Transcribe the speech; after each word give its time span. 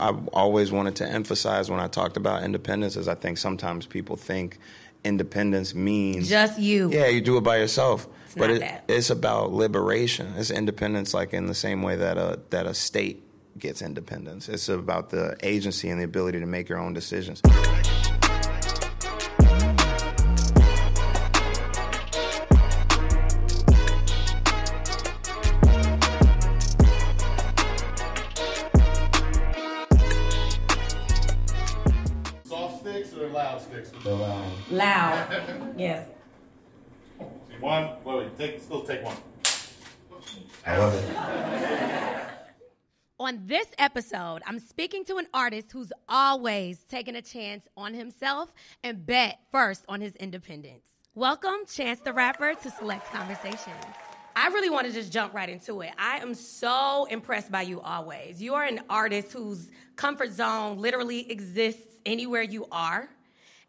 I've 0.00 0.26
always 0.28 0.72
wanted 0.72 0.96
to 0.96 1.08
emphasize 1.08 1.70
when 1.70 1.78
I 1.78 1.86
talked 1.86 2.16
about 2.16 2.42
independence 2.42 2.96
is 2.96 3.06
I 3.06 3.14
think 3.14 3.38
sometimes 3.38 3.86
people 3.86 4.16
think 4.16 4.58
independence 5.04 5.72
means 5.72 6.28
just 6.28 6.58
you. 6.58 6.90
Yeah, 6.90 7.06
you 7.06 7.20
do 7.20 7.36
it 7.36 7.42
by 7.42 7.58
yourself. 7.58 8.08
It's 8.26 8.34
but 8.34 8.50
it, 8.50 8.82
it's 8.88 9.10
about 9.10 9.52
liberation. 9.52 10.34
It's 10.36 10.50
independence, 10.50 11.14
like 11.14 11.32
in 11.32 11.46
the 11.46 11.54
same 11.54 11.82
way 11.82 11.94
that 11.96 12.18
a 12.18 12.40
that 12.50 12.66
a 12.66 12.74
state 12.74 13.22
gets 13.56 13.82
independence. 13.82 14.48
It's 14.48 14.68
about 14.68 15.10
the 15.10 15.36
agency 15.42 15.90
and 15.90 16.00
the 16.00 16.04
ability 16.04 16.40
to 16.40 16.46
make 16.46 16.68
your 16.68 16.78
own 16.78 16.92
decisions. 16.92 17.40
Loud. 34.74 35.74
yes. 35.76 36.08
One. 37.60 37.90
Wait, 38.04 38.16
wait. 38.16 38.38
Take. 38.38 38.60
Still 38.60 38.82
take 38.82 39.04
one. 39.04 39.16
I 40.66 40.78
love 40.78 40.94
it. 40.94 42.26
On 43.20 43.46
this 43.46 43.68
episode, 43.78 44.42
I'm 44.44 44.58
speaking 44.58 45.04
to 45.04 45.18
an 45.18 45.28
artist 45.32 45.70
who's 45.70 45.92
always 46.08 46.80
taken 46.90 47.14
a 47.14 47.22
chance 47.22 47.68
on 47.76 47.94
himself 47.94 48.52
and 48.82 49.06
bet 49.06 49.38
first 49.52 49.84
on 49.88 50.00
his 50.00 50.16
independence. 50.16 50.88
Welcome, 51.14 51.66
Chance 51.72 52.00
the 52.00 52.12
Rapper, 52.12 52.54
to 52.54 52.70
Select 52.72 53.06
Conversations. 53.12 53.84
I 54.34 54.48
really 54.48 54.70
want 54.70 54.88
to 54.88 54.92
just 54.92 55.12
jump 55.12 55.32
right 55.32 55.48
into 55.48 55.82
it. 55.82 55.92
I 55.96 56.18
am 56.18 56.34
so 56.34 57.06
impressed 57.08 57.52
by 57.52 57.62
you 57.62 57.80
always. 57.80 58.42
You 58.42 58.54
are 58.54 58.64
an 58.64 58.80
artist 58.90 59.32
whose 59.32 59.70
comfort 59.94 60.32
zone 60.32 60.78
literally 60.78 61.30
exists 61.30 61.86
anywhere 62.04 62.42
you 62.42 62.66
are. 62.72 63.08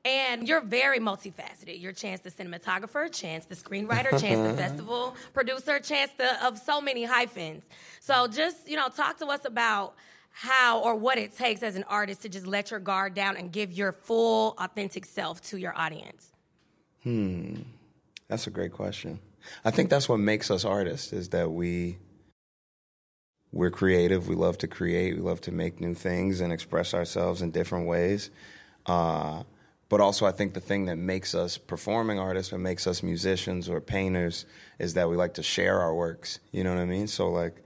And 0.06 0.48
you're 0.48 0.62
very 0.62 1.00
multifaceted. 1.00 1.82
You're 1.82 1.92
Chance 1.92 2.22
the 2.22 2.30
cinematographer, 2.30 3.12
Chance 3.12 3.46
the 3.46 3.56
screenwriter, 3.56 4.12
Chance 4.22 4.52
the 4.52 4.58
festival 4.62 5.16
producer, 5.34 5.80
Chance 5.80 6.12
the 6.18 6.46
of 6.46 6.60
so 6.60 6.80
many 6.80 7.04
hyphens. 7.04 7.64
So 8.00 8.28
just, 8.28 8.70
you 8.70 8.76
know, 8.76 8.88
talk 8.88 9.18
to 9.18 9.26
us 9.26 9.46
about 9.46 9.96
how 10.32 10.80
or 10.82 10.96
what 10.96 11.18
it 11.18 11.36
takes 11.36 11.64
as 11.64 11.76
an 11.76 11.84
artist 11.86 12.22
to 12.22 12.30
just 12.30 12.46
let 12.46 12.70
your 12.70 12.80
guard 12.80 13.16
down 13.16 13.36
and 13.36 13.52
give 13.52 13.72
your 13.72 13.92
full 13.92 14.54
authentic 14.60 15.06
self 15.06 15.42
to 15.42 15.58
your 15.58 15.76
audience. 15.76 16.32
Hmm. 17.02 17.62
That's 18.28 18.46
a 18.46 18.52
great 18.52 18.74
question. 18.74 19.20
I 19.64 19.72
think 19.72 19.90
that's 19.90 20.08
what 20.08 20.20
makes 20.20 20.52
us 20.52 20.66
artists 20.66 21.14
is 21.14 21.30
that 21.30 21.52
we 21.52 21.98
we're 23.52 23.72
creative. 23.72 24.28
We 24.28 24.36
love 24.36 24.58
to 24.60 24.68
create. 24.68 25.16
We 25.16 25.22
love 25.22 25.40
to 25.42 25.52
make 25.52 25.80
new 25.80 25.94
things 25.94 26.42
and 26.42 26.52
express 26.52 26.94
ourselves 26.94 27.42
in 27.42 27.52
different 27.52 27.88
ways. 27.88 28.30
Uh, 28.86 29.44
but 29.88 30.02
also, 30.02 30.26
I 30.26 30.32
think 30.32 30.54
the 30.54 30.60
thing 30.60 30.86
that 30.86 30.98
makes 30.98 31.36
us 31.36 31.58
performing 31.58 32.18
artists 32.18 32.52
or 32.52 32.58
makes 32.58 32.88
us 32.88 33.04
musicians 33.04 33.70
or 33.70 33.80
painters 33.80 34.46
is 34.80 34.96
that 34.96 35.10
we 35.10 35.16
like 35.16 35.36
to 35.36 35.44
share 35.44 35.80
our 35.80 35.94
works. 35.94 36.40
You 36.52 36.64
know 36.64 36.74
what 36.74 36.82
I 36.82 36.86
mean? 36.86 37.08
So, 37.08 37.30
like, 37.30 37.64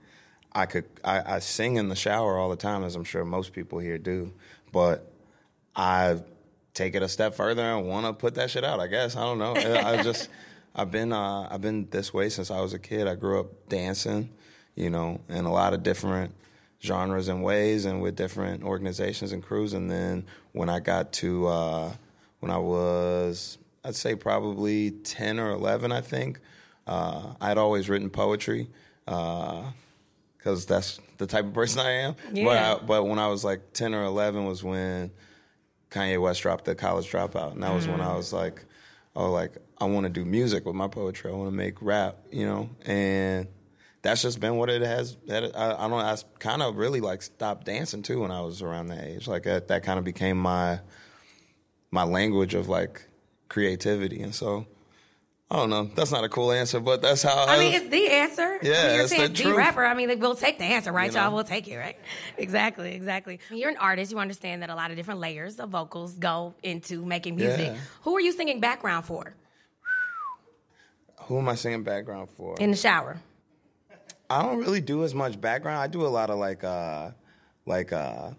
I 0.52 0.66
could 0.66 0.84
I, 1.02 1.36
I 1.36 1.38
sing 1.38 1.76
in 1.76 1.88
the 1.88 1.96
shower 1.96 2.36
all 2.36 2.50
the 2.50 2.56
time, 2.56 2.84
as 2.84 2.94
I'm 2.94 3.04
sure 3.04 3.24
most 3.24 3.52
people 3.52 3.78
here 3.78 3.96
do. 3.96 4.34
But 4.70 5.10
I 5.74 6.18
take 6.74 6.94
it 6.94 7.02
a 7.02 7.08
step 7.08 7.34
further 7.34 7.62
and 7.62 7.88
want 7.88 8.06
to 8.06 8.12
put 8.12 8.34
that 8.34 8.50
shit 8.50 8.64
out. 8.64 8.80
I 8.80 8.86
guess 8.86 9.16
I 9.16 9.20
don't 9.20 9.38
know. 9.38 9.54
I 9.56 10.02
just 10.02 10.28
I've 10.74 10.90
been 10.90 11.12
uh, 11.12 11.48
I've 11.50 11.62
been 11.62 11.88
this 11.90 12.12
way 12.12 12.28
since 12.28 12.50
I 12.50 12.60
was 12.60 12.74
a 12.74 12.78
kid. 12.78 13.06
I 13.06 13.14
grew 13.14 13.40
up 13.40 13.68
dancing, 13.70 14.28
you 14.74 14.90
know, 14.90 15.20
in 15.30 15.46
a 15.46 15.52
lot 15.52 15.72
of 15.72 15.82
different 15.82 16.34
genres 16.82 17.28
and 17.28 17.42
ways, 17.42 17.86
and 17.86 18.02
with 18.02 18.14
different 18.14 18.62
organizations 18.62 19.32
and 19.32 19.42
crews. 19.42 19.72
And 19.72 19.90
then 19.90 20.26
when 20.52 20.68
I 20.68 20.80
got 20.80 21.12
to 21.14 21.46
uh, 21.46 21.92
when 22.40 22.50
I 22.50 22.58
was 22.58 23.58
I'd 23.84 23.96
say 23.96 24.14
probably 24.14 24.90
ten 24.90 25.38
or 25.38 25.50
eleven, 25.50 25.92
I 25.92 26.00
think 26.00 26.40
uh, 26.86 27.34
I'd 27.40 27.58
always 27.58 27.88
written 27.88 28.10
poetry. 28.10 28.68
because 29.04 30.66
that's 30.66 31.00
the 31.18 31.26
type 31.26 31.44
of 31.44 31.52
person 31.52 31.80
I 31.80 31.90
am. 31.90 32.16
But, 32.30 32.34
Yeah. 32.34 32.74
I, 32.74 32.84
but 32.84 33.04
when 33.04 33.18
I 33.18 33.28
was 33.28 33.44
like 33.44 33.72
10 33.74 33.94
or 33.94 34.04
11 34.04 34.46
was 34.46 34.64
when 34.64 35.10
Kanye 35.90 36.20
West 36.20 36.42
dropped 36.42 36.64
the 36.64 36.74
college 36.74 37.10
dropout. 37.10 37.52
And 37.52 37.62
that 37.62 37.74
was 37.74 37.86
when 37.86 38.00
I 38.00 38.14
was 38.16 38.32
like, 38.32 38.64
oh, 39.14 39.30
like, 39.30 39.58
I 39.78 39.84
want 39.84 40.04
to 40.04 40.10
do 40.10 40.24
music 40.24 40.64
with 40.64 40.74
my 40.74 40.88
poetry. 40.88 41.30
I 41.30 41.34
want 41.34 41.48
to 41.48 41.56
make 41.56 41.80
rap, 41.82 42.18
you 42.32 42.46
know? 42.46 42.70
And 42.86 43.48
that's 44.02 44.22
just 44.22 44.40
been 44.40 44.56
what 44.56 44.70
it 44.70 44.82
has. 44.82 45.16
That 45.26 45.54
I, 45.56 45.84
I 45.84 45.88
don't. 45.88 46.00
I 46.00 46.16
kind 46.38 46.62
of 46.62 46.76
really 46.76 47.00
like 47.00 47.20
stopped 47.22 47.66
dancing 47.66 48.02
too 48.02 48.20
when 48.20 48.30
I 48.30 48.40
was 48.40 48.62
around 48.62 48.86
that 48.86 49.04
age. 49.04 49.28
Like 49.28 49.42
that, 49.42 49.68
that 49.68 49.82
kind 49.82 49.98
of 49.98 50.04
became 50.06 50.38
my 50.38 50.80
my 51.90 52.04
language 52.04 52.54
of 52.54 52.68
like 52.68 53.06
creativity. 53.48 54.22
And 54.22 54.34
so 54.34 54.66
I 55.50 55.56
don't 55.56 55.70
know. 55.70 55.90
That's 55.94 56.12
not 56.12 56.22
a 56.22 56.28
cool 56.28 56.52
answer, 56.52 56.78
but 56.78 57.02
that's 57.02 57.22
how 57.22 57.46
I 57.46 57.58
mean, 57.58 57.74
it's 57.74 57.88
the 57.88 58.08
answer. 58.08 58.58
Yeah, 58.62 58.72
I 58.72 58.86
mean, 58.86 58.94
you're 58.94 59.02
it's 59.02 59.10
the 59.10 59.16
saying 59.16 59.32
the 59.32 59.42
truth. 59.42 59.56
rapper. 59.56 59.84
I 59.84 59.94
mean, 59.94 60.08
like, 60.08 60.20
we'll 60.20 60.36
take 60.36 60.58
the 60.58 60.64
answer, 60.64 60.92
right, 60.92 61.10
You 61.12 61.18
y'all? 61.18 61.34
We'll 61.34 61.42
take 61.42 61.66
it, 61.66 61.76
right? 61.76 61.96
Exactly, 62.38 62.94
exactly. 62.94 63.40
You're 63.50 63.70
an 63.70 63.76
artist. 63.76 64.12
You 64.12 64.20
understand 64.20 64.62
that 64.62 64.70
a 64.70 64.76
lot 64.76 64.92
of 64.92 64.96
different 64.96 65.18
layers 65.18 65.58
of 65.58 65.70
vocals 65.70 66.12
go 66.14 66.54
into 66.62 67.04
making 67.04 67.34
music. 67.34 67.66
Yeah. 67.72 67.76
Who 68.02 68.16
are 68.16 68.20
you 68.20 68.30
singing 68.30 68.60
background 68.60 69.06
for 69.06 69.34
who 71.30 71.38
am 71.38 71.48
I 71.48 71.54
singing 71.54 71.84
background 71.84 72.28
for? 72.36 72.56
in 72.58 72.72
the 72.72 72.76
shower? 72.76 73.20
I 74.28 74.42
don't 74.42 74.58
really 74.58 74.80
do 74.80 75.04
as 75.04 75.14
much 75.14 75.40
background. 75.40 75.78
I 75.78 75.86
do 75.86 76.04
a 76.04 76.08
lot 76.08 76.28
of 76.28 76.38
like 76.38 76.64
uh 76.64 77.10
like 77.66 77.92
uh 77.92 78.30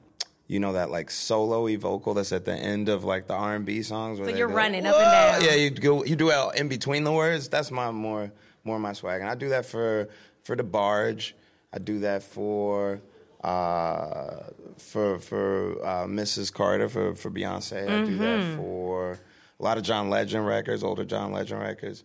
you 0.52 0.60
know 0.60 0.74
that 0.74 0.92
like 0.92 1.10
solo-y 1.10 1.78
vocal 1.78 2.14
that's 2.14 2.34
at 2.34 2.44
the 2.44 2.54
end 2.54 2.90
of 2.90 3.06
like 3.06 3.26
the 3.26 3.34
R&B 3.34 3.82
songs 3.84 4.20
where 4.20 4.30
So 4.30 4.36
you're 4.36 4.50
running 4.50 4.86
up 4.86 4.96
and 4.96 5.12
down. 5.12 5.44
Yeah, 5.46 5.56
you 5.56 5.70
go 5.70 6.04
you 6.04 6.18
do 6.18 6.30
it 6.30 6.60
in 6.60 6.68
between 6.68 7.06
the 7.06 7.12
words. 7.14 7.48
That's 7.48 7.72
my 7.72 7.90
more 7.92 8.32
more 8.66 8.78
my 8.78 8.92
swag. 8.94 9.22
And 9.22 9.30
I 9.30 9.36
do 9.36 9.48
that 9.50 9.66
for 9.66 10.10
for 10.44 10.58
the 10.58 10.64
barge. 10.64 11.36
I 11.72 11.80
do 11.80 12.00
that 12.00 12.22
for 12.22 13.02
uh 13.46 14.44
for 14.78 15.20
for 15.20 15.84
uh 15.86 16.06
Mrs. 16.06 16.52
Carter 16.54 16.90
for 16.90 17.16
for 17.16 17.32
Beyonce. 17.32 17.84
I 17.84 18.06
do 18.06 18.18
Mm-hmm. 18.18 18.18
that 18.20 18.58
for 18.58 19.20
a 19.60 19.64
lot 19.64 19.78
of 19.78 19.84
John 19.84 20.10
Legend 20.10 20.46
records, 20.46 20.84
older 20.84 21.06
John 21.06 21.32
Legend 21.32 21.62
records. 21.62 22.04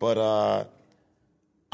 But 0.00 0.18
uh 0.18 0.64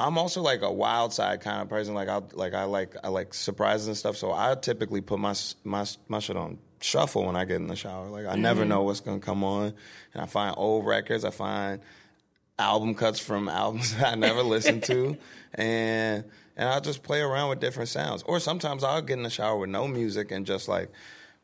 I'm 0.02 0.18
also 0.18 0.42
like 0.42 0.62
a 0.62 0.72
wild 0.72 1.12
side 1.12 1.40
kind 1.40 1.62
of 1.62 1.68
person. 1.68 1.94
Like 1.94 2.08
I 2.08 2.20
like 2.32 2.54
I 2.54 2.64
like 2.64 2.96
I 3.04 3.08
like 3.08 3.34
surprises 3.34 3.86
and 3.86 3.96
stuff. 3.96 4.16
So 4.16 4.32
I 4.32 4.54
typically 4.60 5.00
put 5.00 5.20
my 5.20 5.34
my 5.62 5.86
my 6.08 6.18
shit 6.18 6.36
on 6.36 6.58
shuffle 6.80 7.24
when 7.24 7.36
I 7.36 7.44
get 7.44 7.56
in 7.56 7.68
the 7.68 7.76
shower. 7.76 8.08
Like 8.08 8.26
I 8.26 8.34
never 8.34 8.62
mm-hmm. 8.62 8.70
know 8.70 8.82
what's 8.82 9.00
gonna 9.00 9.20
come 9.20 9.44
on, 9.44 9.72
and 10.12 10.22
I 10.22 10.26
find 10.26 10.54
old 10.58 10.86
records. 10.86 11.24
I 11.24 11.30
find 11.30 11.80
album 12.58 12.94
cuts 12.94 13.20
from 13.20 13.48
albums 13.48 13.94
that 13.94 14.12
I 14.12 14.14
never 14.16 14.42
listened 14.42 14.82
to, 14.84 15.16
and 15.54 16.24
and 16.56 16.68
I'll 16.68 16.80
just 16.80 17.02
play 17.04 17.20
around 17.20 17.50
with 17.50 17.60
different 17.60 17.88
sounds. 17.88 18.22
Or 18.24 18.40
sometimes 18.40 18.82
I'll 18.82 19.02
get 19.02 19.18
in 19.18 19.22
the 19.22 19.30
shower 19.30 19.56
with 19.56 19.70
no 19.70 19.86
music 19.86 20.32
and 20.32 20.44
just 20.44 20.68
like 20.68 20.90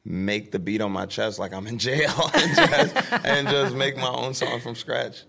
make 0.05 0.53
the 0.53 0.59
beat 0.59 0.81
on 0.81 0.91
my 0.91 1.07
chest 1.07 1.39
like 1.39 1.53
I'm 1.53 1.67
in 1.67 1.79
jail 1.79 2.31
and 2.35 2.57
just, 2.57 3.13
and 3.25 3.49
just 3.49 3.75
make 3.75 3.97
my 3.97 4.09
own 4.09 4.35
song 4.35 4.61
from 4.61 4.75
scratch. 4.75 5.23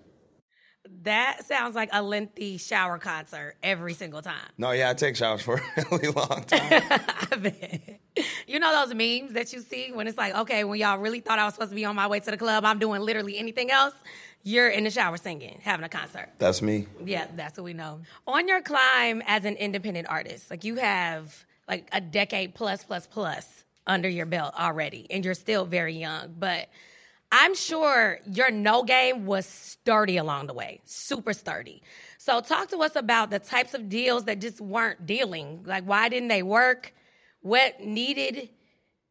That 1.04 1.46
sounds 1.46 1.76
like 1.76 1.90
a 1.92 2.02
lengthy 2.02 2.58
shower 2.58 2.98
concert 2.98 3.56
every 3.62 3.94
single 3.94 4.22
time. 4.22 4.36
No, 4.58 4.72
yeah, 4.72 4.90
I 4.90 4.94
take 4.94 5.16
showers 5.16 5.42
for 5.42 5.56
a 5.78 5.86
really 5.92 6.10
long 6.10 6.44
time. 6.48 6.84
I 7.32 7.36
bet. 7.38 8.00
You 8.48 8.60
know 8.60 8.86
those 8.86 8.94
memes 8.96 9.34
that 9.34 9.54
you 9.54 9.62
see 9.62 9.92
when 9.94 10.08
it's 10.08 10.18
like, 10.18 10.36
okay, 10.36 10.64
when 10.64 10.80
y'all 10.80 10.98
really 10.98 11.20
thought 11.20 11.40
I 11.40 11.46
was 11.46 11.54
supposed 11.54 11.72
to 11.72 11.76
be 11.76 11.86
on 11.86 11.96
my 11.96 12.08
way 12.08 12.20
to 12.20 12.32
the 12.32 12.38
club, 12.38 12.66
I'm 12.66 12.80
doing 12.80 13.02
literally 13.02 13.38
anything 13.38 13.72
else. 13.72 13.94
You're 14.44 14.70
in 14.70 14.86
the 14.86 14.90
shower 14.90 15.18
singing, 15.18 15.60
having 15.64 15.84
a 15.86 15.90
concert. 15.90 16.30
That's 16.38 16.62
me. 16.62 16.88
Yeah, 17.04 17.28
that's 17.36 17.58
what 17.58 17.66
we 17.66 17.74
know. 17.74 18.02
On 18.26 18.48
your 18.48 18.62
climb 18.62 19.22
as 19.28 19.46
an 19.46 19.56
independent 19.56 20.08
artist, 20.10 20.50
like 20.50 20.64
you 20.64 20.76
have 20.78 21.46
like 21.68 21.88
a 21.92 22.02
decade 22.02 22.56
plus 22.56 22.84
plus 22.84 23.06
plus 23.06 23.66
under 23.86 24.08
your 24.10 24.26
belt 24.26 24.54
already, 24.58 25.08
and 25.10 25.24
you're 25.26 25.34
still 25.34 25.66
very 25.66 25.96
young. 25.96 26.34
But 26.38 26.70
I'm 27.32 27.56
sure 27.56 28.20
your 28.26 28.50
no 28.50 28.84
game 28.84 29.26
was 29.26 29.46
sturdy 29.46 30.18
along 30.18 30.48
the 30.48 30.54
way, 30.54 30.82
super 30.86 31.34
sturdy. 31.34 31.84
So 32.18 32.42
talk 32.42 32.70
to 32.70 32.78
us 32.80 32.96
about 32.96 33.30
the 33.30 33.40
types 33.40 33.74
of 33.74 33.88
deals 33.88 34.26
that 34.26 34.42
just 34.42 34.60
weren't 34.60 35.06
dealing. 35.06 35.64
Like 35.66 35.84
why 35.84 36.10
didn't 36.10 36.30
they 36.30 36.44
work? 36.44 36.94
What 37.42 37.82
needed 37.82 38.50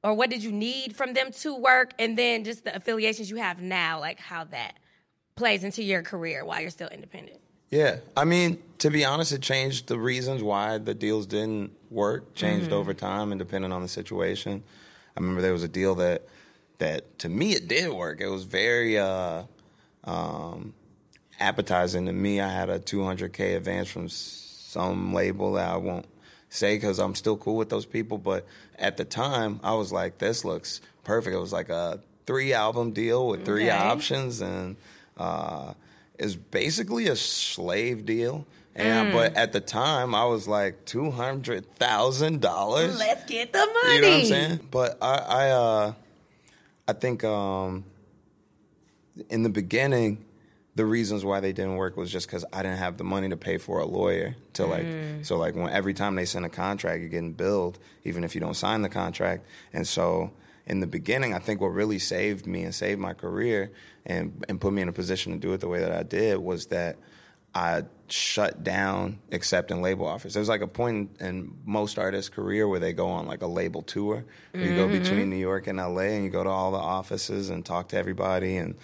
or 0.02 0.14
what 0.14 0.30
did 0.30 0.42
you 0.42 0.52
need 0.52 0.96
from 0.96 1.14
them 1.14 1.30
to 1.32 1.54
work? 1.54 1.92
And 1.98 2.18
then 2.18 2.44
just 2.44 2.64
the 2.64 2.74
affiliations 2.74 3.30
you 3.30 3.36
have 3.36 3.60
now, 3.60 4.00
like 4.00 4.18
how 4.18 4.44
that 4.44 4.74
plays 5.36 5.62
into 5.64 5.82
your 5.82 6.02
career 6.02 6.44
while 6.44 6.60
you're 6.60 6.70
still 6.70 6.88
independent. 6.88 7.40
Yeah, 7.70 7.98
I 8.16 8.24
mean, 8.24 8.62
to 8.78 8.90
be 8.90 9.04
honest, 9.04 9.32
it 9.32 9.42
changed 9.42 9.88
the 9.88 9.98
reasons 9.98 10.42
why 10.42 10.78
the 10.78 10.94
deals 10.94 11.26
didn't 11.26 11.72
work. 11.90 12.34
Changed 12.34 12.66
mm-hmm. 12.66 12.74
over 12.74 12.94
time 12.94 13.30
and 13.30 13.38
depending 13.38 13.72
on 13.72 13.82
the 13.82 13.88
situation. 13.88 14.62
I 15.16 15.20
remember 15.20 15.42
there 15.42 15.52
was 15.52 15.62
a 15.62 15.68
deal 15.68 15.94
that 15.96 16.26
that 16.78 17.18
to 17.20 17.28
me 17.28 17.52
it 17.52 17.68
did 17.68 17.90
work. 17.92 18.20
It 18.20 18.28
was 18.28 18.44
very 18.44 18.98
uh, 18.98 19.42
um, 20.04 20.74
appetizing 21.40 22.06
to 22.06 22.12
me. 22.12 22.40
I 22.40 22.48
had 22.48 22.70
a 22.70 22.78
200k 22.78 23.56
advance 23.56 23.88
from 23.88 24.08
some 24.08 25.12
label 25.12 25.52
that 25.54 25.68
I 25.68 25.76
won't 25.76 26.06
say 26.50 26.76
because 26.76 26.98
I'm 26.98 27.14
still 27.14 27.36
cool 27.36 27.56
with 27.56 27.68
those 27.68 27.86
people. 27.86 28.18
But 28.18 28.46
at 28.78 28.96
the 28.96 29.04
time, 29.04 29.60
I 29.62 29.74
was 29.74 29.92
like, 29.92 30.18
this 30.18 30.44
looks 30.44 30.80
perfect. 31.04 31.34
It 31.34 31.38
was 31.40 31.52
like 31.52 31.68
a 31.68 32.00
three 32.26 32.52
album 32.52 32.92
deal 32.92 33.28
with 33.28 33.44
three 33.44 33.68
Okay. 33.68 33.70
options, 33.76 34.40
and 34.40 34.76
uh, 35.16 35.74
it's 36.18 36.34
basically 36.36 37.08
a 37.08 37.16
slave 37.16 38.06
deal. 38.06 38.46
And 38.74 39.12
but 39.12 39.34
at 39.36 39.52
the 39.52 39.60
time, 39.60 40.14
I 40.14 40.24
was 40.26 40.46
like 40.46 40.84
two 40.84 41.10
hundred 41.10 41.74
thousand 41.76 42.40
dollars. 42.40 42.96
Let's 42.96 43.24
get 43.28 43.52
the 43.52 43.58
money. 43.58 43.94
You 43.96 44.00
know 44.02 44.08
what 44.10 44.18
I'm 44.18 44.24
saying? 44.24 44.60
But 44.70 44.98
I, 45.02 45.14
I, 45.16 45.50
uh, 45.50 45.92
I 46.88 46.94
think 46.94 47.22
um, 47.22 47.84
in 49.28 49.42
the 49.42 49.50
beginning, 49.50 50.24
the 50.74 50.86
reasons 50.86 51.24
why 51.24 51.40
they 51.40 51.52
didn't 51.52 51.76
work 51.76 51.96
was 51.96 52.10
just 52.10 52.26
because 52.26 52.44
I 52.52 52.62
didn't 52.62 52.78
have 52.78 52.96
the 52.96 53.04
money 53.04 53.28
to 53.28 53.36
pay 53.36 53.58
for 53.58 53.80
a 53.80 53.84
lawyer 53.84 54.36
to 54.54 54.64
like. 54.64 54.86
So 55.22 55.36
like 55.36 55.54
when 55.54 55.68
every 55.68 55.92
time 55.92 56.14
they 56.14 56.24
send 56.24 56.46
a 56.46 56.48
contract, 56.48 57.00
you're 57.00 57.10
getting 57.10 57.34
billed, 57.34 57.78
even 58.04 58.24
if 58.24 58.34
you 58.34 58.40
don't 58.40 58.54
sign 58.54 58.82
the 58.82 58.88
contract. 58.88 59.44
And 59.72 59.86
so 59.86 60.30
in 60.66 60.80
the 60.80 60.86
beginning, 60.86 61.34
I 61.34 61.40
think 61.40 61.60
what 61.60 61.68
really 61.68 61.98
saved 61.98 62.46
me 62.46 62.62
and 62.62 62.74
saved 62.74 63.00
my 63.00 63.12
career 63.12 63.70
and 64.06 64.44
and 64.48 64.60
put 64.60 64.72
me 64.72 64.80
in 64.82 64.88
a 64.88 64.92
position 64.92 65.32
to 65.32 65.38
do 65.38 65.52
it 65.52 65.60
the 65.60 65.68
way 65.68 65.80
that 65.80 65.92
I 65.92 66.02
did 66.02 66.38
was 66.38 66.66
that. 66.66 66.96
I 67.54 67.84
shut 68.08 68.62
down 68.64 69.18
accepting 69.32 69.82
label 69.82 70.06
offers. 70.06 70.34
There's 70.34 70.48
like 70.48 70.60
a 70.60 70.66
point 70.66 71.16
in 71.20 71.54
most 71.64 71.98
artists' 71.98 72.28
career 72.28 72.66
where 72.68 72.80
they 72.80 72.92
go 72.92 73.08
on 73.08 73.26
like 73.26 73.42
a 73.42 73.46
label 73.46 73.82
tour, 73.82 74.24
where 74.52 74.64
you 74.64 74.76
go 74.76 74.88
between 74.88 75.30
New 75.30 75.36
York 75.36 75.66
and 75.66 75.78
LA, 75.78 76.02
and 76.02 76.24
you 76.24 76.30
go 76.30 76.44
to 76.44 76.50
all 76.50 76.72
the 76.72 76.78
offices 76.78 77.50
and 77.50 77.64
talk 77.64 77.88
to 77.88 77.96
everybody 77.96 78.56
and 78.56 78.76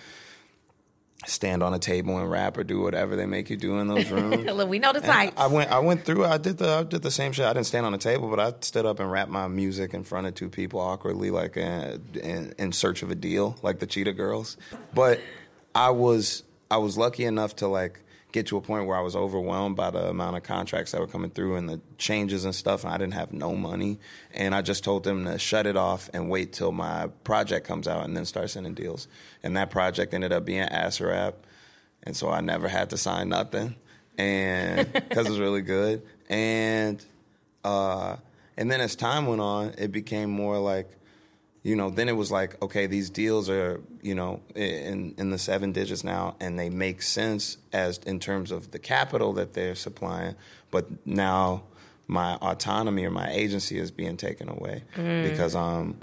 stand 1.27 1.63
on 1.63 1.73
a 1.73 1.79
table 1.79 2.19
and 2.19 2.31
rap 2.31 2.59
or 2.59 2.65
do 2.65 2.81
whatever 2.81 3.17
they 3.17 3.25
make 3.25 3.49
you 3.49 3.57
do 3.57 3.79
in 3.79 3.89
those 3.89 4.11
rooms. 4.11 4.45
Look, 4.45 4.69
we 4.69 4.79
know 4.79 4.93
the 4.93 5.01
type. 5.01 5.35
I 5.37 5.47
went. 5.47 5.71
I 5.71 5.79
went 5.79 6.05
through. 6.05 6.25
I 6.25 6.39
did 6.39 6.59
the. 6.59 6.69
I 6.69 6.83
did 6.83 7.03
the 7.03 7.11
same 7.11 7.33
shit. 7.33 7.47
I 7.47 7.53
didn't 7.53 7.67
stand 7.67 7.87
on 7.87 7.95
a 7.95 7.99
table, 7.99 8.29
but 8.29 8.41
I 8.41 8.53
stood 8.61 8.87
up 8.87 9.01
and 9.01 9.11
rapped 9.11 9.31
my 9.31 9.49
music 9.49 9.95
in 9.95 10.05
front 10.05 10.27
of 10.27 10.35
two 10.35 10.49
people 10.49 10.81
awkwardly, 10.81 11.31
like 11.31 11.57
uh, 11.57 11.99
in, 12.15 12.55
in 12.59 12.73
search 12.73 13.03
of 13.03 13.11
a 13.11 13.15
deal, 13.15 13.57
like 13.63 13.79
the 13.79 13.87
Cheetah 13.87 14.13
Girls. 14.15 14.57
But 14.95 15.21
I 15.75 15.91
was. 15.91 16.43
I 16.71 16.79
was 16.79 16.99
lucky 16.99 17.25
enough 17.25 17.57
to 17.57 17.69
like 17.69 18.01
get 18.35 18.49
to 18.49 18.59
a 18.59 18.61
point 18.61 18.87
where 18.87 18.97
I 18.97 19.01
was 19.01 19.17
overwhelmed 19.17 19.77
by 19.77 19.91
the 19.91 20.09
amount 20.09 20.37
of 20.37 20.43
contracts 20.43 20.93
that 20.93 21.01
were 21.01 21.07
coming 21.07 21.31
through 21.31 21.57
and 21.57 21.69
the 21.69 21.81
changes 21.97 22.45
and 22.45 22.55
stuff, 22.55 22.85
and 22.85 22.93
I 22.93 22.99
didn't 22.99 23.15
have 23.15 23.33
no 23.33 23.55
money. 23.55 23.99
And 24.35 24.55
I 24.55 24.61
just 24.61 24.85
told 24.85 25.05
them 25.05 25.25
to 25.25 25.39
shut 25.39 25.67
it 25.67 25.77
off 25.77 26.11
and 26.13 26.29
wait 26.29 26.53
till 26.53 26.73
my 26.73 27.07
project 27.23 27.67
comes 27.67 27.89
out 27.89 28.05
and 28.05 28.17
then 28.17 28.27
start 28.27 28.51
sending 28.51 28.75
deals. 28.75 29.09
And 29.43 29.57
that 29.57 29.71
project 29.71 30.13
ended 30.13 30.33
up 30.33 30.45
being 30.45 30.61
Acid 30.61 31.07
Rap 31.07 31.47
and 32.05 32.17
so 32.17 32.31
I 32.31 32.41
never 32.41 32.69
had 32.69 32.91
to 32.91 32.97
sign 32.97 33.31
nothing, 33.31 33.75
and 34.17 34.93
because 34.93 35.27
it 35.27 35.31
was 35.31 35.41
really 35.41 35.63
good. 35.63 36.03
And 36.29 37.05
uh, 37.65 38.17
and 38.57 38.71
then 38.71 38.81
as 38.81 38.95
time 38.95 39.27
went 39.27 39.41
on, 39.41 39.75
it 39.79 39.91
became 39.91 40.31
more 40.31 40.59
like, 40.59 40.89
you 41.65 41.75
know, 41.75 41.89
then 41.89 42.11
it 42.11 42.17
was 42.17 42.31
like, 42.31 42.63
okay, 42.63 42.87
these 42.87 43.09
deals 43.09 43.49
are, 43.49 43.81
you 44.03 44.15
know, 44.15 44.43
in 44.55 45.15
in 45.17 45.31
the 45.31 45.39
seven 45.39 45.73
digits 45.73 46.05
now, 46.05 46.37
and 46.39 46.59
they 46.59 46.69
make 46.69 47.01
sense 47.01 47.57
as 47.73 47.99
in 47.99 48.21
terms 48.21 48.53
of 48.53 48.71
the 48.71 48.79
capital 48.79 49.33
that 49.33 49.55
they're 49.55 49.75
supplying, 49.75 50.37
but 50.71 51.07
now 51.07 51.65
my 52.07 52.35
autonomy 52.35 53.07
or 53.07 53.11
my 53.11 53.33
agency 53.33 53.79
is 53.79 53.91
being 53.91 54.19
taken 54.19 54.51
away 54.51 54.85
mm. 54.95 55.31
because 55.31 55.57
I'm 55.57 55.99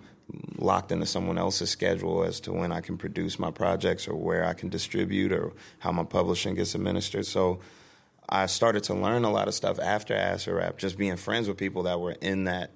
locked 0.58 0.92
into 0.92 1.06
someone 1.06 1.38
else's 1.38 1.70
schedule 1.70 2.24
as 2.24 2.40
to 2.40 2.52
when 2.52 2.72
I 2.72 2.82
can 2.82 2.98
produce 2.98 3.38
my 3.38 3.52
projects 3.52 4.08
or 4.08 4.16
where 4.16 4.44
I 4.44 4.54
can 4.54 4.70
distribute 4.70 5.32
or 5.32 5.54
how 5.78 5.92
my 5.92 6.06
publishing 6.06 6.56
gets 6.56 6.74
administered. 6.74 7.28
So 7.28 7.60
I 8.28 8.48
started 8.48 8.84
to 8.86 8.96
learn 8.96 9.26
a 9.26 9.32
lot 9.32 9.48
of 9.48 9.54
stuff 9.54 9.78
after 9.78 10.16
Acid 10.16 10.56
Rap, 10.56 10.78
just 10.80 10.98
being 10.98 11.18
friends 11.18 11.48
with 11.48 11.58
people 11.58 11.84
that 11.84 12.00
were 12.00 12.14
in 12.14 12.46
that 12.46 12.72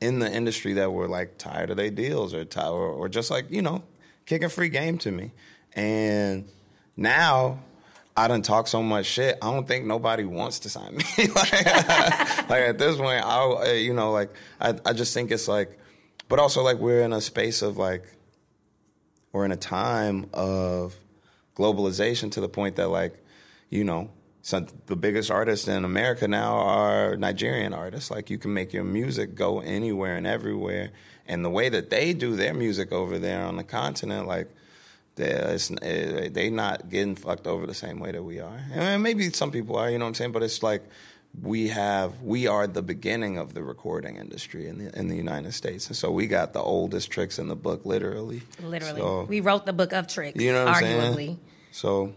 in 0.00 0.18
the 0.18 0.30
industry 0.30 0.74
that 0.74 0.92
were 0.92 1.08
like 1.08 1.38
tired 1.38 1.70
of 1.70 1.76
their 1.76 1.90
deals 1.90 2.34
or 2.34 2.44
tired, 2.44 2.70
or, 2.70 2.88
or 2.88 3.08
just 3.08 3.30
like 3.30 3.50
you 3.50 3.62
know 3.62 3.82
kicking 4.26 4.48
free 4.48 4.68
game 4.68 4.98
to 4.98 5.10
me. 5.10 5.32
And 5.74 6.48
now 6.96 7.60
I 8.16 8.28
done 8.28 8.42
talk 8.42 8.66
so 8.66 8.82
much 8.82 9.06
shit. 9.06 9.38
I 9.42 9.52
don't 9.52 9.68
think 9.68 9.84
nobody 9.84 10.24
wants 10.24 10.60
to 10.60 10.70
sign 10.70 10.96
me. 10.96 11.04
like, 11.18 11.52
like 12.48 12.62
at 12.62 12.78
this 12.78 12.96
point, 12.96 13.24
I 13.24 13.72
you 13.72 13.94
know 13.94 14.12
like 14.12 14.34
I 14.60 14.74
I 14.84 14.92
just 14.92 15.14
think 15.14 15.30
it's 15.30 15.48
like, 15.48 15.78
but 16.28 16.38
also 16.38 16.62
like 16.62 16.78
we're 16.78 17.02
in 17.02 17.12
a 17.12 17.20
space 17.20 17.62
of 17.62 17.76
like 17.76 18.04
we're 19.32 19.44
in 19.44 19.52
a 19.52 19.56
time 19.56 20.26
of 20.32 20.96
globalization 21.56 22.30
to 22.32 22.40
the 22.40 22.48
point 22.48 22.76
that 22.76 22.88
like 22.88 23.22
you 23.70 23.84
know 23.84 24.10
some 24.46 24.68
the 24.86 24.94
biggest 24.94 25.28
artists 25.28 25.66
in 25.66 25.84
America 25.84 26.28
now 26.28 26.54
are 26.54 27.16
Nigerian 27.16 27.74
artists. 27.74 28.12
Like 28.12 28.30
you 28.30 28.38
can 28.38 28.54
make 28.54 28.72
your 28.72 28.84
music 28.84 29.34
go 29.34 29.58
anywhere 29.58 30.14
and 30.14 30.24
everywhere, 30.24 30.92
and 31.26 31.44
the 31.44 31.50
way 31.50 31.68
that 31.68 31.90
they 31.90 32.12
do 32.12 32.36
their 32.36 32.54
music 32.54 32.92
over 32.92 33.18
there 33.18 33.44
on 33.44 33.56
the 33.56 33.64
continent, 33.64 34.28
like 34.28 34.48
they're, 35.16 35.50
it's, 35.54 35.72
eh, 35.82 36.28
they 36.30 36.48
not 36.50 36.90
getting 36.90 37.16
fucked 37.16 37.48
over 37.48 37.66
the 37.66 37.74
same 37.74 37.98
way 37.98 38.12
that 38.12 38.22
we 38.22 38.38
are. 38.38 38.60
And 38.72 39.02
maybe 39.02 39.30
some 39.30 39.50
people 39.50 39.74
are, 39.74 39.90
you 39.90 39.98
know 39.98 40.04
what 40.04 40.10
I'm 40.10 40.14
saying? 40.14 40.30
But 40.30 40.44
it's 40.44 40.62
like 40.62 40.84
we 41.42 41.66
have 41.70 42.22
we 42.22 42.46
are 42.46 42.68
the 42.68 42.82
beginning 42.82 43.38
of 43.38 43.52
the 43.52 43.64
recording 43.64 44.14
industry 44.14 44.68
in 44.68 44.78
the 44.78 44.96
in 44.96 45.08
the 45.08 45.16
United 45.16 45.54
States, 45.54 45.88
and 45.88 45.96
so 45.96 46.12
we 46.12 46.28
got 46.28 46.52
the 46.52 46.62
oldest 46.62 47.10
tricks 47.10 47.40
in 47.40 47.48
the 47.48 47.56
book, 47.56 47.84
literally. 47.84 48.42
Literally, 48.62 49.00
So- 49.00 49.24
we 49.24 49.40
wrote 49.40 49.66
the 49.66 49.72
book 49.72 49.92
of 49.92 50.06
tricks. 50.06 50.40
you 50.40 50.52
know 50.52 50.66
what 50.66 50.76
I'm 50.76 50.84
arguably. 50.84 51.14
saying? 51.16 51.40
So, 51.72 52.12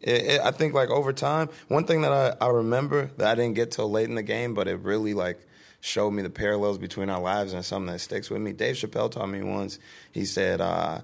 it, 0.00 0.24
it, 0.24 0.40
I 0.40 0.50
think 0.50 0.74
like 0.74 0.90
over 0.90 1.12
time, 1.12 1.48
one 1.68 1.84
thing 1.84 2.02
that 2.02 2.12
I, 2.12 2.44
I 2.44 2.48
remember 2.50 3.10
that 3.16 3.28
I 3.28 3.34
didn't 3.34 3.54
get 3.54 3.72
till 3.72 3.90
late 3.90 4.08
in 4.08 4.14
the 4.14 4.22
game, 4.22 4.54
but 4.54 4.68
it 4.68 4.78
really 4.80 5.14
like 5.14 5.40
showed 5.80 6.10
me 6.12 6.22
the 6.22 6.30
parallels 6.30 6.78
between 6.78 7.10
our 7.10 7.20
lives 7.20 7.52
and 7.52 7.64
something 7.64 7.92
that 7.92 8.00
sticks 8.00 8.30
with 8.30 8.40
me. 8.40 8.52
Dave 8.52 8.76
Chappelle 8.76 9.10
taught 9.10 9.28
me 9.28 9.42
once. 9.42 9.78
He 10.12 10.24
said, 10.24 10.60
uh, 10.60 11.00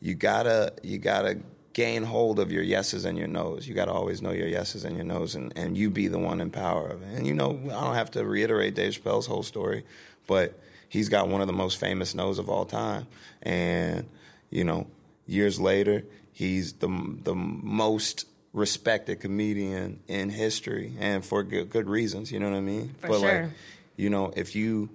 "You 0.00 0.14
gotta, 0.14 0.74
you 0.82 0.98
gotta." 0.98 1.38
Gain 1.74 2.02
hold 2.02 2.40
of 2.40 2.50
your 2.50 2.64
yeses 2.64 3.04
and 3.04 3.16
your 3.16 3.28
nos. 3.28 3.68
You 3.68 3.72
got 3.72 3.84
to 3.84 3.92
always 3.92 4.20
know 4.20 4.32
your 4.32 4.48
yeses 4.48 4.84
and 4.84 4.96
your 4.96 5.04
nos, 5.04 5.36
and, 5.36 5.52
and 5.54 5.78
you 5.78 5.90
be 5.90 6.08
the 6.08 6.18
one 6.18 6.40
in 6.40 6.50
power 6.50 6.88
of 6.88 7.02
it. 7.02 7.16
And 7.16 7.24
you 7.24 7.34
know, 7.34 7.60
I 7.66 7.84
don't 7.84 7.94
have 7.94 8.10
to 8.12 8.24
reiterate 8.24 8.74
Dave 8.74 9.00
Chappelle's 9.00 9.26
whole 9.26 9.44
story, 9.44 9.84
but 10.26 10.58
he's 10.88 11.08
got 11.08 11.28
one 11.28 11.40
of 11.40 11.46
the 11.46 11.52
most 11.52 11.78
famous 11.78 12.16
nos 12.16 12.40
of 12.40 12.48
all 12.48 12.64
time. 12.64 13.06
And 13.42 14.08
you 14.50 14.64
know, 14.64 14.88
years 15.28 15.60
later, 15.60 16.04
he's 16.32 16.72
the 16.72 16.88
the 17.22 17.36
most 17.36 18.24
respected 18.52 19.20
comedian 19.20 20.00
in 20.08 20.30
history, 20.30 20.94
and 20.98 21.24
for 21.24 21.42
good, 21.42 21.70
good 21.70 21.88
reasons. 21.88 22.32
You 22.32 22.40
know 22.40 22.50
what 22.50 22.56
I 22.56 22.60
mean? 22.60 22.94
For 23.00 23.08
but 23.08 23.20
sure. 23.20 23.42
like, 23.42 23.50
you 23.96 24.10
know, 24.10 24.32
if 24.36 24.54
you 24.56 24.90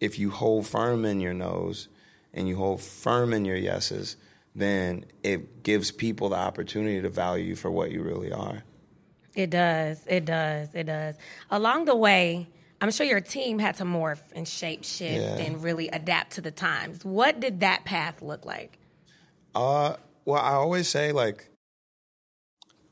if 0.00 0.18
you 0.18 0.30
hold 0.30 0.66
firm 0.66 1.04
in 1.04 1.20
your 1.20 1.32
nose 1.34 1.88
and 2.34 2.48
you 2.48 2.56
hold 2.56 2.80
firm 2.80 3.32
in 3.32 3.44
your 3.44 3.56
yeses, 3.56 4.16
then 4.54 5.04
it 5.22 5.62
gives 5.62 5.90
people 5.92 6.28
the 6.30 6.36
opportunity 6.36 7.00
to 7.00 7.08
value 7.08 7.44
you 7.44 7.56
for 7.56 7.70
what 7.70 7.90
you 7.92 8.02
really 8.02 8.32
are. 8.32 8.64
It 9.34 9.50
does. 9.50 10.04
It 10.06 10.24
does. 10.24 10.68
It 10.74 10.84
does. 10.84 11.14
Along 11.50 11.84
the 11.84 11.96
way, 11.96 12.48
I'm 12.80 12.90
sure 12.90 13.06
your 13.06 13.20
team 13.20 13.60
had 13.60 13.76
to 13.76 13.84
morph 13.84 14.20
and 14.34 14.46
shape 14.46 14.84
shift 14.84 15.14
Yeah. 15.14 15.44
and 15.44 15.62
really 15.62 15.88
adapt 15.88 16.32
to 16.32 16.40
the 16.40 16.50
times. 16.50 17.04
What 17.04 17.38
did 17.40 17.60
that 17.60 17.84
path 17.84 18.20
look 18.20 18.44
like? 18.44 18.78
Uh, 19.54 19.94
well, 20.24 20.40
I 20.42 20.52
always 20.54 20.88
say 20.88 21.12
like 21.12 21.48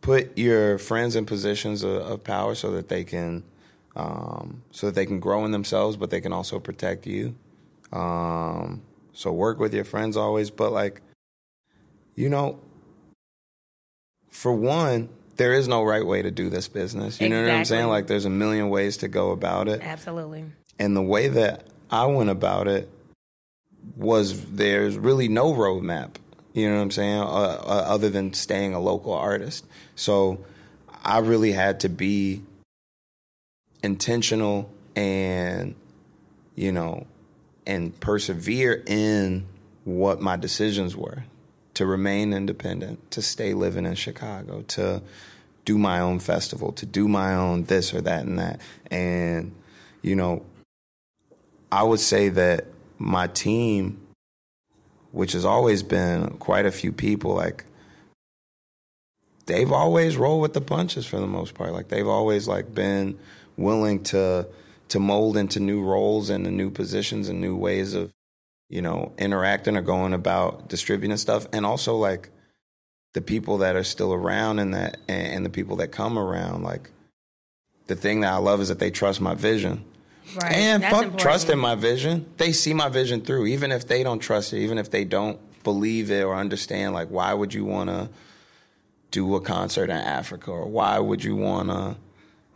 put 0.01 0.37
your 0.37 0.79
friends 0.79 1.17
in 1.17 1.27
positions 1.27 1.83
of, 1.83 2.03
of 2.03 2.25
power 2.25 2.55
so 2.55 2.71
that 2.73 2.89
they 2.89 3.05
can 3.05 3.43
um, 3.97 4.63
so 4.71 4.87
that 4.87 4.95
they 4.95 5.07
can 5.07 5.19
grow 5.21 5.45
in 5.45 5.51
themselves, 5.51 5.97
but 5.97 6.11
they 6.11 6.21
can 6.21 6.33
also 6.33 6.61
protect 6.61 7.07
you. 7.07 7.35
Um, 7.93 8.83
so 9.13 9.33
work 9.33 9.59
with 9.59 9.75
your 9.75 9.85
friends 9.85 10.17
always, 10.17 10.51
but 10.51 10.73
like 10.73 11.03
you 12.15 12.29
know, 12.29 12.61
for 14.29 14.53
one, 14.53 15.09
there 15.37 15.53
is 15.53 15.69
no 15.69 15.83
right 15.83 16.05
way 16.05 16.23
to 16.23 16.31
do 16.31 16.51
this 16.51 16.69
business. 16.69 17.21
You 17.21 17.29
know 17.29 17.43
what 17.43 17.51
I'm 17.51 17.65
saying? 17.65 17.89
Like 17.89 18.07
there's 18.07 18.27
a 18.27 18.31
million 18.31 18.69
ways 18.69 18.99
to 18.99 19.09
go 19.09 19.31
about 19.31 19.69
it. 19.69 19.81
Absolutely. 19.83 20.45
And 20.79 20.97
the 20.97 21.03
way 21.03 21.29
that 21.29 21.65
I 21.91 22.07
went 22.07 22.31
about 22.31 22.69
it 22.69 22.89
was 23.97 24.45
there's 24.47 24.97
really 24.97 25.29
no 25.29 25.53
roadmap. 25.53 26.17
You 26.53 26.69
know 26.69 26.77
what 26.77 26.83
I'm 26.83 26.91
saying? 26.91 27.21
Uh, 27.21 27.25
uh, 27.25 27.85
other 27.87 28.11
than 28.11 28.33
staying 28.35 28.75
a 28.75 28.81
local 28.81 29.13
artist. 29.13 29.65
So 29.95 30.45
I 31.05 31.19
really 31.19 31.53
had 31.53 31.81
to 31.81 31.89
be 31.89 32.43
intentional 33.83 34.71
and, 34.97 35.75
you 36.57 36.73
know, 36.73 37.07
and 37.67 37.99
persevere 38.01 38.83
in 38.87 39.47
what 39.85 40.21
my 40.21 40.37
decisions 40.37 40.97
were 40.97 41.25
to 41.75 41.87
remain 41.87 42.33
independent, 42.33 43.11
to 43.13 43.23
stay 43.23 43.55
living 43.55 43.87
in 43.87 43.95
Chicago, 43.95 44.63
to 44.63 45.03
do 45.65 45.79
my 45.79 46.01
own 46.01 46.19
festival, 46.19 46.73
to 46.73 46.85
do 46.85 47.09
my 47.09 47.35
own 47.35 47.65
this 47.65 47.95
or 47.95 48.01
that 48.01 48.25
and 48.25 48.39
that. 48.39 48.61
And, 48.91 49.55
you 50.03 50.17
know, 50.17 50.45
I 51.71 51.85
would 51.85 52.01
say 52.01 52.29
that 52.31 52.67
my 52.99 53.29
team, 53.29 54.01
which 55.13 55.33
has 55.33 55.45
always 55.45 55.83
been 55.83 56.37
quite 56.39 56.67
a 56.67 56.73
few 56.73 56.93
people, 56.93 57.35
like 57.35 57.65
they've 59.47 59.73
always 59.73 60.17
rolled 60.17 60.43
with 60.43 60.55
the 60.55 60.61
punches 60.61 61.07
for 61.07 61.19
the 61.19 61.27
most 61.27 61.55
part. 61.55 61.73
Like 61.73 61.89
they've 61.89 62.07
always 62.07 62.47
like 62.49 62.75
been 62.75 63.19
willing 63.57 64.03
to 64.05 64.47
to 64.89 64.99
mold 64.99 65.37
into 65.37 65.61
new 65.61 65.83
roles 65.83 66.31
and 66.31 66.45
the 66.45 66.51
new 66.51 66.71
positions 66.71 67.29
and 67.29 67.41
new 67.41 67.57
ways 67.57 67.95
of 67.95 68.13
you 68.69 68.83
know 68.83 69.13
interacting 69.19 69.77
or 69.77 69.83
going 69.83 70.13
about 70.13 70.69
distributing 70.69 71.17
stuff 71.17 71.47
and 71.53 71.65
also 71.65 71.97
like 71.97 72.31
the 73.13 73.21
people 73.21 73.59
that 73.59 73.77
are 73.77 73.85
still 73.85 74.13
around 74.13 74.59
and 74.59 74.75
that 74.75 74.97
and 75.09 75.45
the 75.45 75.51
people 75.51 75.77
that 75.77 75.89
come 75.89 76.19
around 76.19 76.63
like 76.63 76.91
the 77.91 77.97
thing 77.97 78.21
that 78.21 78.33
I 78.33 78.37
love 78.37 78.61
is 78.61 78.69
that 78.69 78.79
they 78.79 78.93
trust 78.93 79.21
my 79.21 79.35
vision. 79.35 79.85
Right. 80.37 80.53
And 80.53 80.83
That's 80.83 80.93
fuck 80.93 81.05
important. 81.05 81.21
trusting 81.21 81.59
my 81.59 81.75
vision. 81.75 82.27
They 82.37 82.53
see 82.53 82.75
my 82.75 82.89
vision 82.89 83.23
through, 83.23 83.47
even 83.47 83.73
if 83.73 83.87
they 83.87 84.03
don't 84.03 84.21
trust 84.21 84.53
it, 84.53 84.61
even 84.61 84.79
if 84.79 84.91
they 84.91 85.05
don't 85.05 85.39
believe 85.63 86.11
it 86.11 86.23
or 86.23 86.35
understand. 86.35 86.95
Like, 86.95 87.09
why 87.09 87.35
would 87.35 87.55
you 87.55 87.65
want 87.65 87.91
to 87.91 88.09
do 89.11 89.35
a 89.35 89.41
concert 89.41 89.91
in 89.91 89.97
Africa, 89.97 90.53
or 90.53 90.67
why 90.67 90.99
would 90.99 91.25
you 91.25 91.37
want 91.37 91.69
to 91.69 91.97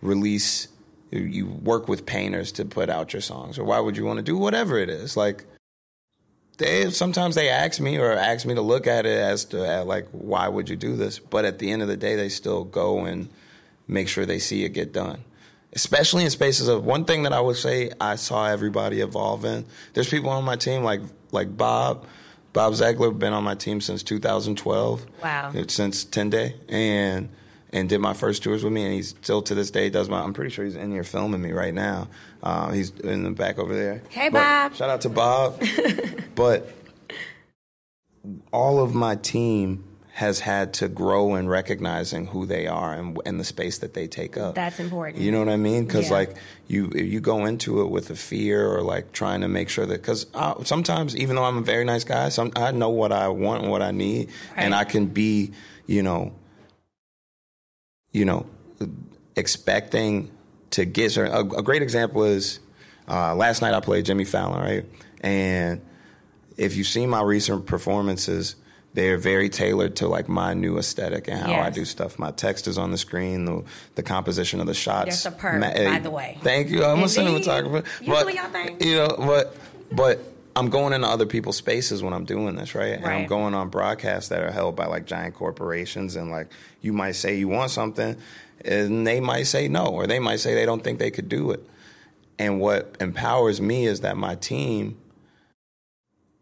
release? 0.03 0.69
You 1.11 1.47
work 1.47 1.89
with 1.89 2.07
painters 2.07 2.53
to 2.53 2.65
put 2.65 2.91
out 2.91 3.13
your 3.13 3.23
songs, 3.23 3.59
or 3.59 3.65
why 3.65 3.81
would 3.81 3.97
you 3.97 4.05
want 4.05 4.19
to 4.19 4.23
do 4.23 4.37
whatever 4.37 4.79
it 4.79 4.89
is? 4.89 5.17
Like, 5.17 5.45
they 6.59 6.91
sometimes 6.91 7.35
they 7.35 7.49
ask 7.49 7.81
me 7.81 7.99
or 7.99 8.13
ask 8.13 8.47
me 8.47 8.55
to 8.55 8.61
look 8.61 8.87
at 8.87 9.07
it 9.07 9.19
as 9.19 9.45
to 9.47 9.81
uh, 9.81 9.85
like, 9.85 10.09
why 10.13 10.49
would 10.49 10.69
you 10.69 10.77
do 10.77 10.97
this? 10.97 11.19
But 11.19 11.45
at 11.45 11.59
the 11.59 11.71
end 11.71 11.83
of 11.83 11.89
the 11.89 11.97
day, 11.97 12.15
they 12.15 12.29
still 12.29 12.65
go 12.65 13.05
and 13.05 13.29
make 13.89 14.09
sure 14.09 14.25
they 14.25 14.39
see 14.39 14.65
it 14.65 14.71
get 14.71 14.93
done 14.93 15.25
especially 15.75 16.25
in 16.25 16.31
spaces 16.31 16.69
of 16.69 16.85
one 16.85 17.05
thing 17.05 17.25
that 17.25 17.33
I 17.33 17.41
would 17.41 17.57
say 17.57 17.91
I 18.01 18.17
saw 18.17 18.47
everybody 18.47 19.01
evolve 19.01 19.45
in. 19.45 19.65
There's 19.93 20.09
people 20.09 20.31
on 20.31 20.45
my 20.45 20.57
team 20.57 20.83
like 20.83 21.01
like 21.33 21.57
Bob, 21.57 22.07
Bob 22.53 22.75
Zegler, 22.75 23.17
been 23.17 23.33
on 23.33 23.45
my 23.45 23.55
team 23.55 23.81
since 23.81 24.03
2012. 24.03 25.07
Wow. 25.23 25.53
Since 25.69 26.05
10 26.05 26.31
Day, 26.31 26.55
and 26.69 27.29
and 27.73 27.89
did 27.89 27.99
my 27.99 28.15
first 28.15 28.45
tours 28.45 28.63
with 28.63 28.73
me, 28.73 28.85
and 28.85 28.95
he's 28.95 29.09
still 29.09 29.43
to 29.43 29.55
this 29.55 29.71
day 29.71 29.91
does 29.91 30.09
my. 30.09 30.23
I'm 30.23 30.33
pretty 30.33 30.51
sure 30.51 30.65
he's 30.65 30.77
in 30.77 30.93
here 30.93 31.05
filming 31.05 31.43
me 31.43 31.51
right 31.53 31.75
now. 31.75 32.09
Uh, 32.43 32.71
he's 32.71 32.91
in 32.91 33.25
the 33.25 33.31
back 33.31 33.59
over 33.59 33.75
there. 33.75 34.03
Hey, 34.11 34.29
But 34.29 34.39
Bob. 34.39 34.75
Shout 34.75 34.91
out 34.91 35.01
to 35.03 35.09
Bob. 35.09 35.61
but 36.37 36.71
all 38.53 38.81
of 38.81 38.95
my 38.95 39.17
team 39.17 39.85
has 40.15 40.39
had 40.39 40.73
to 40.73 40.87
grow 40.87 41.35
in 41.35 41.49
recognizing 41.49 42.27
who 42.29 42.47
they 42.47 42.69
are 42.69 42.95
and, 42.95 43.19
and 43.27 43.41
the 43.41 43.45
space 43.45 43.79
that 43.79 43.95
they 43.95 44.07
take 44.07 44.37
up. 44.37 44.55
That's 44.55 44.79
important. 44.79 45.21
You 45.21 45.33
know 45.33 45.41
what 45.41 45.49
I 45.49 45.57
mean? 45.57 45.87
Because 45.87 46.07
Yeah. 46.09 46.15
like 46.19 46.37
you 46.69 46.89
you 46.95 47.19
go 47.21 47.45
into 47.47 47.81
it 47.81 47.91
with 47.91 48.11
a 48.11 48.15
fear 48.15 48.65
or 48.65 48.81
like 48.83 49.11
trying 49.11 49.41
to 49.41 49.49
make 49.49 49.69
sure 49.69 49.85
that 49.87 50.01
because 50.01 50.27
sometimes 50.63 51.17
even 51.17 51.35
though 51.35 51.43
I'm 51.43 51.59
a 51.59 51.63
very 51.63 51.85
nice 51.85 52.05
guy, 52.05 52.29
some 52.29 52.53
I 52.55 52.71
know 52.71 52.91
what 52.91 53.11
I 53.11 53.27
want 53.27 53.63
and 53.63 53.73
what 53.73 53.83
I 53.83 53.91
need, 53.91 54.29
and 54.55 54.73
I 54.73 54.85
can 54.85 55.07
be 55.07 55.51
you 55.87 56.05
know 56.05 56.33
you 58.13 58.25
know 58.25 58.47
expecting 59.37 60.31
to 60.71 60.85
get 60.85 61.11
certain. 61.11 61.33
A, 61.35 61.41
a 61.59 61.63
great 61.63 61.83
example 61.83 62.23
is 62.23 62.61
uh, 63.09 63.35
last 63.35 63.63
night 63.63 63.75
I 63.75 63.81
played 63.81 64.05
Jimmy 64.05 64.25
Fallon, 64.25 64.61
right? 64.61 64.85
And 65.23 65.81
if 66.57 66.77
you've 66.77 66.87
seen 66.87 67.11
my 67.11 67.23
recent 67.23 67.67
performances, 67.67 68.55
they're 68.95 69.19
very 69.19 69.49
tailored 69.49 69.97
to 69.97 70.09
like 70.09 70.29
my 70.29 70.55
new 70.55 70.79
aesthetic 70.79 71.29
and 71.29 71.39
how 71.39 71.55
I 71.55 71.71
do 71.71 71.85
stuff. 71.85 72.19
My 72.19 72.31
text 72.31 72.69
is 72.69 72.79
on 72.79 72.93
the 72.93 72.99
screen, 72.99 73.45
the 73.45 73.65
the 73.97 74.03
composition 74.03 74.61
of 74.61 74.67
the 74.67 74.75
shots. 74.75 75.25
You're 75.25 75.33
superb, 75.33 75.61
by 75.61 75.73
eh, 75.73 75.99
the 75.99 76.11
way. 76.11 76.39
Thank 76.43 76.71
you. 76.71 76.85
I'm 76.85 77.01
a 77.01 77.07
cinematographer. 77.07 77.85
You 78.01 78.13
but, 78.13 78.33
your 78.33 78.45
thing. 78.47 78.77
You 78.81 78.97
know, 78.99 79.17
but 79.19 79.57
but 79.91 80.21
I'm 80.57 80.71
going 80.71 80.93
into 80.93 81.09
other 81.09 81.27
people's 81.27 81.57
spaces 81.57 82.05
when 82.05 82.13
I'm 82.13 82.25
doing 82.25 82.55
this, 82.55 82.77
right? 82.77 82.95
And 82.95 83.05
I'm 83.05 83.27
going 83.27 83.55
on 83.55 83.69
broadcasts 83.69 84.29
that 84.29 84.43
are 84.43 84.53
held 84.53 84.77
by 84.77 84.87
like 84.87 85.07
giant 85.07 85.35
corporations, 85.35 86.15
and 86.15 86.31
like 86.31 86.53
you 86.81 86.93
might 86.93 87.13
say 87.13 87.37
you 87.37 87.49
want 87.49 87.73
something, 87.73 88.17
and 88.65 89.05
they 89.05 89.19
might 89.19 89.45
say 89.45 89.67
no, 89.67 89.87
or 89.87 90.07
they 90.07 90.21
might 90.21 90.39
say 90.39 90.55
they 90.55 90.67
don't 90.67 90.85
think 90.85 91.01
they 91.01 91.11
could 91.11 91.29
do 91.29 91.51
it. 91.51 91.69
And 92.39 92.61
what 92.61 92.97
empowers 93.01 93.61
me 93.61 93.87
is 93.87 94.01
that 94.01 94.17
my 94.17 94.37
team 94.37 94.99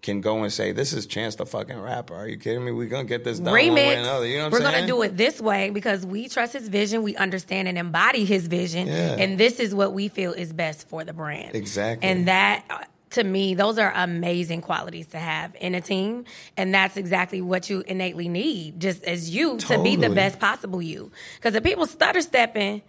can 0.02 0.20
go 0.20 0.42
and 0.42 0.52
say, 0.52 0.72
"This 0.72 0.92
is 0.92 1.06
Chance 1.06 1.36
the 1.36 1.46
fucking 1.46 1.80
rapper." 1.80 2.14
Are 2.14 2.26
you 2.28 2.36
kidding 2.36 2.64
me? 2.64 2.72
We're 2.72 2.88
gonna 2.88 3.04
get 3.04 3.24
this 3.24 3.38
done 3.38 3.52
one 3.52 3.74
way 3.74 3.96
or 3.96 4.00
another. 4.00 4.26
You 4.26 4.38
know 4.38 4.44
what 4.44 4.52
We're 4.52 4.58
I'm 4.58 4.64
saying? 4.64 4.74
gonna 4.74 4.86
do 4.86 5.02
it 5.02 5.16
this 5.16 5.40
way 5.40 5.70
because 5.70 6.04
we 6.04 6.28
trust 6.28 6.52
his 6.52 6.68
vision, 6.68 7.02
we 7.02 7.16
understand 7.16 7.68
and 7.68 7.78
embody 7.78 8.24
his 8.24 8.46
vision, 8.48 8.88
Yeah. 8.88 9.16
and 9.18 9.38
this 9.38 9.60
is 9.60 9.74
what 9.74 9.92
we 9.92 10.08
feel 10.08 10.32
is 10.32 10.52
best 10.52 10.88
for 10.88 11.04
the 11.04 11.12
brand. 11.12 11.54
Exactly. 11.54 12.08
And 12.08 12.26
that, 12.28 12.64
uh, 12.68 12.78
to 13.10 13.24
me, 13.24 13.54
those 13.54 13.78
are 13.78 13.92
amazing 13.94 14.62
qualities 14.62 15.06
to 15.08 15.18
have 15.18 15.54
in 15.60 15.74
a 15.74 15.80
team, 15.82 16.24
and 16.56 16.72
that's 16.74 16.96
exactly 16.96 17.40
what 17.42 17.68
you 17.70 17.84
innately 17.86 18.26
need, 18.28 18.80
just 18.80 19.04
as 19.04 19.30
you 19.34 19.58
to 19.58 19.82
be 19.82 19.96
the 19.96 20.08
best 20.10 20.38
possible 20.40 20.80
you. 20.82 21.12
Because 21.36 21.54
if 21.54 21.62
people 21.62 21.86
stutter 21.86 22.20
stepping. 22.22 22.82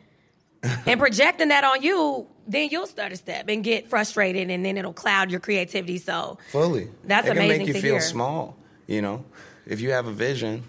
and 0.86 1.00
projecting 1.00 1.50
that 1.50 1.64
on 1.64 1.82
you, 1.82 2.28
then 2.48 2.70
you'll 2.70 2.88
start 2.88 3.12
stutter 3.12 3.16
step 3.16 3.50
and 3.50 3.64
get 3.64 3.90
frustrated, 3.90 4.50
and 4.50 4.66
then 4.66 4.78
it'll 4.78 4.94
cloud 4.94 5.32
your 5.32 5.40
creativity. 5.40 5.98
So 5.98 6.38
Fully. 6.52 6.90
That's 7.04 7.28
it 7.28 7.30
can 7.30 7.38
amazing 7.38 7.58
make 7.60 7.68
you 7.68 7.74
to 7.74 7.82
feel 7.82 7.96
hear. 7.96 8.02
small. 8.02 8.58
You 8.88 9.02
know, 9.02 9.26
if 9.66 9.82
you 9.82 9.92
have 9.92 10.08
a 10.08 10.12
vision 10.12 10.64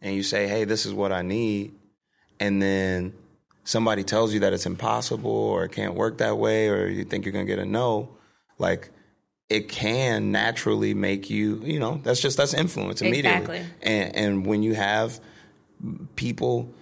and 0.00 0.14
you 0.14 0.22
say, 0.22 0.48
"Hey, 0.48 0.64
this 0.64 0.86
is 0.86 0.92
what 0.92 1.12
I 1.12 1.22
need," 1.22 1.72
and 2.38 2.60
then 2.60 3.12
somebody 3.64 4.02
tells 4.02 4.32
you 4.32 4.40
that 4.40 4.52
it's 4.52 4.66
impossible 4.66 5.30
or 5.30 5.64
it 5.64 5.72
can't 5.72 5.94
work 5.94 6.18
that 6.18 6.36
way, 6.38 6.68
or 6.68 6.88
you 6.88 7.04
think 7.04 7.24
you're 7.24 7.32
gonna 7.32 7.44
get 7.44 7.58
a 7.58 7.66
no, 7.66 8.08
like 8.58 8.90
it 9.48 9.68
can 9.68 10.30
naturally 10.32 10.94
make 10.94 11.30
you. 11.30 11.60
You 11.64 11.78
know, 11.78 12.00
that's 12.02 12.20
just 12.20 12.36
that's 12.36 12.54
influence 12.54 13.02
immediately. 13.02 13.58
Exactly. 13.58 13.64
And 13.82 14.16
and 14.16 14.46
when 14.46 14.62
you 14.62 14.74
have 14.74 15.20
people 16.16 16.72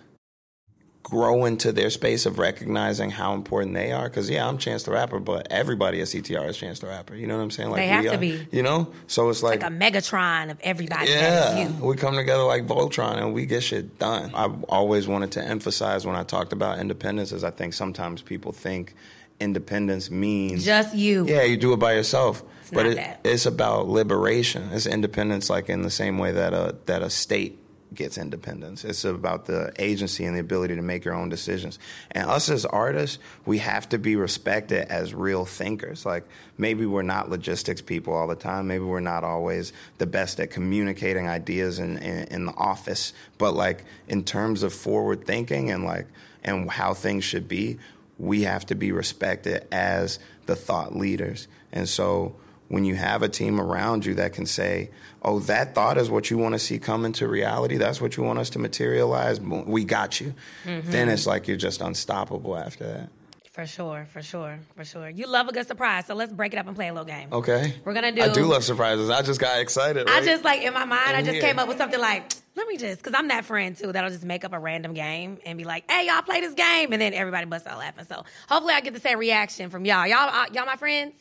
grow 1.10 1.44
into 1.44 1.72
their 1.72 1.90
space 1.90 2.26
of 2.26 2.38
recognizing 2.38 3.10
how 3.10 3.34
important 3.34 3.74
they 3.74 3.92
are. 3.92 4.08
Because 4.08 4.28
yeah, 4.28 4.46
I'm 4.46 4.58
Chance 4.58 4.82
the 4.82 4.90
Rapper, 4.92 5.18
but 5.20 5.48
everybody 5.50 6.00
at 6.00 6.08
CTR 6.08 6.48
is 6.48 6.56
Chance 6.56 6.80
the 6.80 6.86
Rapper. 6.88 7.14
You 7.14 7.26
know 7.26 7.36
what 7.36 7.42
I'm 7.42 7.50
saying? 7.50 7.70
Like 7.70 7.80
They 7.80 7.86
have 7.88 8.04
we 8.04 8.08
to 8.10 8.14
are, 8.16 8.18
be. 8.18 8.46
You 8.52 8.62
know, 8.62 8.92
so 9.06 9.28
it's 9.30 9.42
like. 9.42 9.62
like 9.62 9.70
a 9.70 9.74
Megatron 9.74 10.50
of 10.50 10.58
everybody 10.62 11.10
yeah, 11.10 11.68
you. 11.68 11.84
we 11.84 11.96
come 11.96 12.14
together 12.14 12.42
like 12.42 12.66
Voltron 12.66 13.18
and 13.18 13.32
we 13.34 13.46
get 13.46 13.62
shit 13.62 13.98
done. 13.98 14.32
I've 14.34 14.62
always 14.64 15.08
wanted 15.08 15.32
to 15.32 15.42
emphasize 15.42 16.06
when 16.06 16.16
I 16.16 16.24
talked 16.24 16.52
about 16.52 16.78
independence 16.78 17.32
is 17.32 17.44
I 17.44 17.50
think 17.50 17.72
sometimes 17.74 18.20
people 18.22 18.52
think 18.52 18.94
independence 19.40 20.10
means 20.10 20.64
Just 20.64 20.94
you. 20.94 21.26
yeah, 21.26 21.42
you 21.42 21.56
do 21.56 21.72
it 21.72 21.76
by 21.78 21.94
yourself. 21.94 22.42
but 22.72 22.84
not 22.84 22.92
it, 22.96 23.16
it's 23.24 23.46
about 23.46 23.88
liberation. 23.88 24.70
It's 24.72 24.86
independence, 24.86 25.48
like 25.48 25.68
in 25.68 25.82
the 25.82 25.90
same 25.90 26.18
way 26.18 26.32
that 26.32 26.52
a 26.52 26.76
that 26.86 27.02
a 27.02 27.10
state 27.10 27.58
gets 27.94 28.18
independence. 28.18 28.84
It's 28.84 29.04
about 29.04 29.46
the 29.46 29.72
agency 29.78 30.24
and 30.24 30.36
the 30.36 30.40
ability 30.40 30.76
to 30.76 30.82
make 30.82 31.04
your 31.04 31.14
own 31.14 31.28
decisions. 31.28 31.78
And 32.10 32.28
us 32.28 32.48
as 32.48 32.64
artists, 32.66 33.18
we 33.46 33.58
have 33.58 33.88
to 33.90 33.98
be 33.98 34.16
respected 34.16 34.88
as 34.88 35.14
real 35.14 35.44
thinkers. 35.44 36.04
Like 36.04 36.24
maybe 36.56 36.86
we're 36.86 37.02
not 37.02 37.30
logistics 37.30 37.80
people 37.80 38.14
all 38.14 38.26
the 38.26 38.36
time. 38.36 38.68
Maybe 38.68 38.84
we're 38.84 39.00
not 39.00 39.24
always 39.24 39.72
the 39.98 40.06
best 40.06 40.40
at 40.40 40.50
communicating 40.50 41.28
ideas 41.28 41.78
in, 41.78 41.98
in, 41.98 42.24
in 42.28 42.46
the 42.46 42.54
office. 42.54 43.12
But 43.38 43.54
like 43.54 43.84
in 44.06 44.24
terms 44.24 44.62
of 44.62 44.72
forward 44.72 45.24
thinking 45.24 45.70
and 45.70 45.84
like 45.84 46.06
and 46.44 46.70
how 46.70 46.94
things 46.94 47.24
should 47.24 47.48
be, 47.48 47.78
we 48.18 48.42
have 48.42 48.66
to 48.66 48.74
be 48.74 48.92
respected 48.92 49.66
as 49.72 50.18
the 50.46 50.56
thought 50.56 50.96
leaders. 50.96 51.48
And 51.72 51.88
so 51.88 52.36
when 52.68 52.84
you 52.84 52.94
have 52.94 53.22
a 53.22 53.28
team 53.28 53.60
around 53.60 54.04
you 54.04 54.14
that 54.14 54.32
can 54.32 54.46
say, 54.46 54.90
oh, 55.22 55.40
that 55.40 55.74
thought 55.74 55.98
is 55.98 56.10
what 56.10 56.30
you 56.30 56.38
want 56.38 56.54
to 56.54 56.58
see 56.58 56.78
come 56.78 57.04
into 57.04 57.26
reality, 57.26 57.76
that's 57.76 58.00
what 58.00 58.16
you 58.16 58.22
want 58.22 58.38
us 58.38 58.50
to 58.50 58.58
materialize, 58.58 59.40
we 59.40 59.84
got 59.84 60.20
you. 60.20 60.34
Mm-hmm. 60.64 60.90
Then 60.90 61.08
it's 61.08 61.26
like 61.26 61.48
you're 61.48 61.56
just 61.56 61.80
unstoppable 61.80 62.56
after 62.56 62.84
that. 62.84 63.08
For 63.50 63.66
sure, 63.66 64.06
for 64.12 64.22
sure, 64.22 64.60
for 64.76 64.84
sure. 64.84 65.08
You 65.08 65.26
love 65.26 65.48
a 65.48 65.52
good 65.52 65.66
surprise, 65.66 66.06
so 66.06 66.14
let's 66.14 66.32
break 66.32 66.52
it 66.52 66.58
up 66.58 66.68
and 66.68 66.76
play 66.76 66.86
a 66.86 66.92
little 66.92 67.04
game. 67.04 67.32
Okay. 67.32 67.74
We're 67.84 67.92
gonna 67.92 68.12
do- 68.12 68.22
I 68.22 68.28
do 68.28 68.44
love 68.44 68.62
surprises. 68.62 69.10
I 69.10 69.22
just 69.22 69.40
got 69.40 69.58
excited. 69.58 70.08
I 70.08 70.24
just 70.24 70.44
like 70.44 70.62
in 70.62 70.72
my 70.72 70.84
mind, 70.84 71.16
I 71.16 71.22
just 71.22 71.32
here. 71.32 71.40
came 71.40 71.58
up 71.58 71.66
with 71.66 71.76
something 71.76 71.98
like, 71.98 72.32
let 72.54 72.68
me 72.68 72.76
just, 72.76 72.98
because 72.98 73.14
I'm 73.18 73.26
that 73.28 73.44
friend 73.46 73.76
too 73.76 73.90
that'll 73.90 74.10
just 74.10 74.24
make 74.24 74.44
up 74.44 74.52
a 74.52 74.60
random 74.60 74.94
game 74.94 75.38
and 75.44 75.58
be 75.58 75.64
like, 75.64 75.90
hey, 75.90 76.06
y'all 76.06 76.22
play 76.22 76.40
this 76.40 76.54
game, 76.54 76.92
and 76.92 77.02
then 77.02 77.14
everybody 77.14 77.46
busts 77.46 77.66
out 77.66 77.78
laughing. 77.78 78.04
So 78.04 78.24
hopefully 78.48 78.74
I 78.74 78.80
get 78.80 78.94
the 78.94 79.00
same 79.00 79.18
reaction 79.18 79.70
from 79.70 79.84
y'all. 79.84 80.06
Y'all, 80.06 80.28
uh, 80.28 80.46
y'all 80.52 80.66
my 80.66 80.76
friends. 80.76 81.14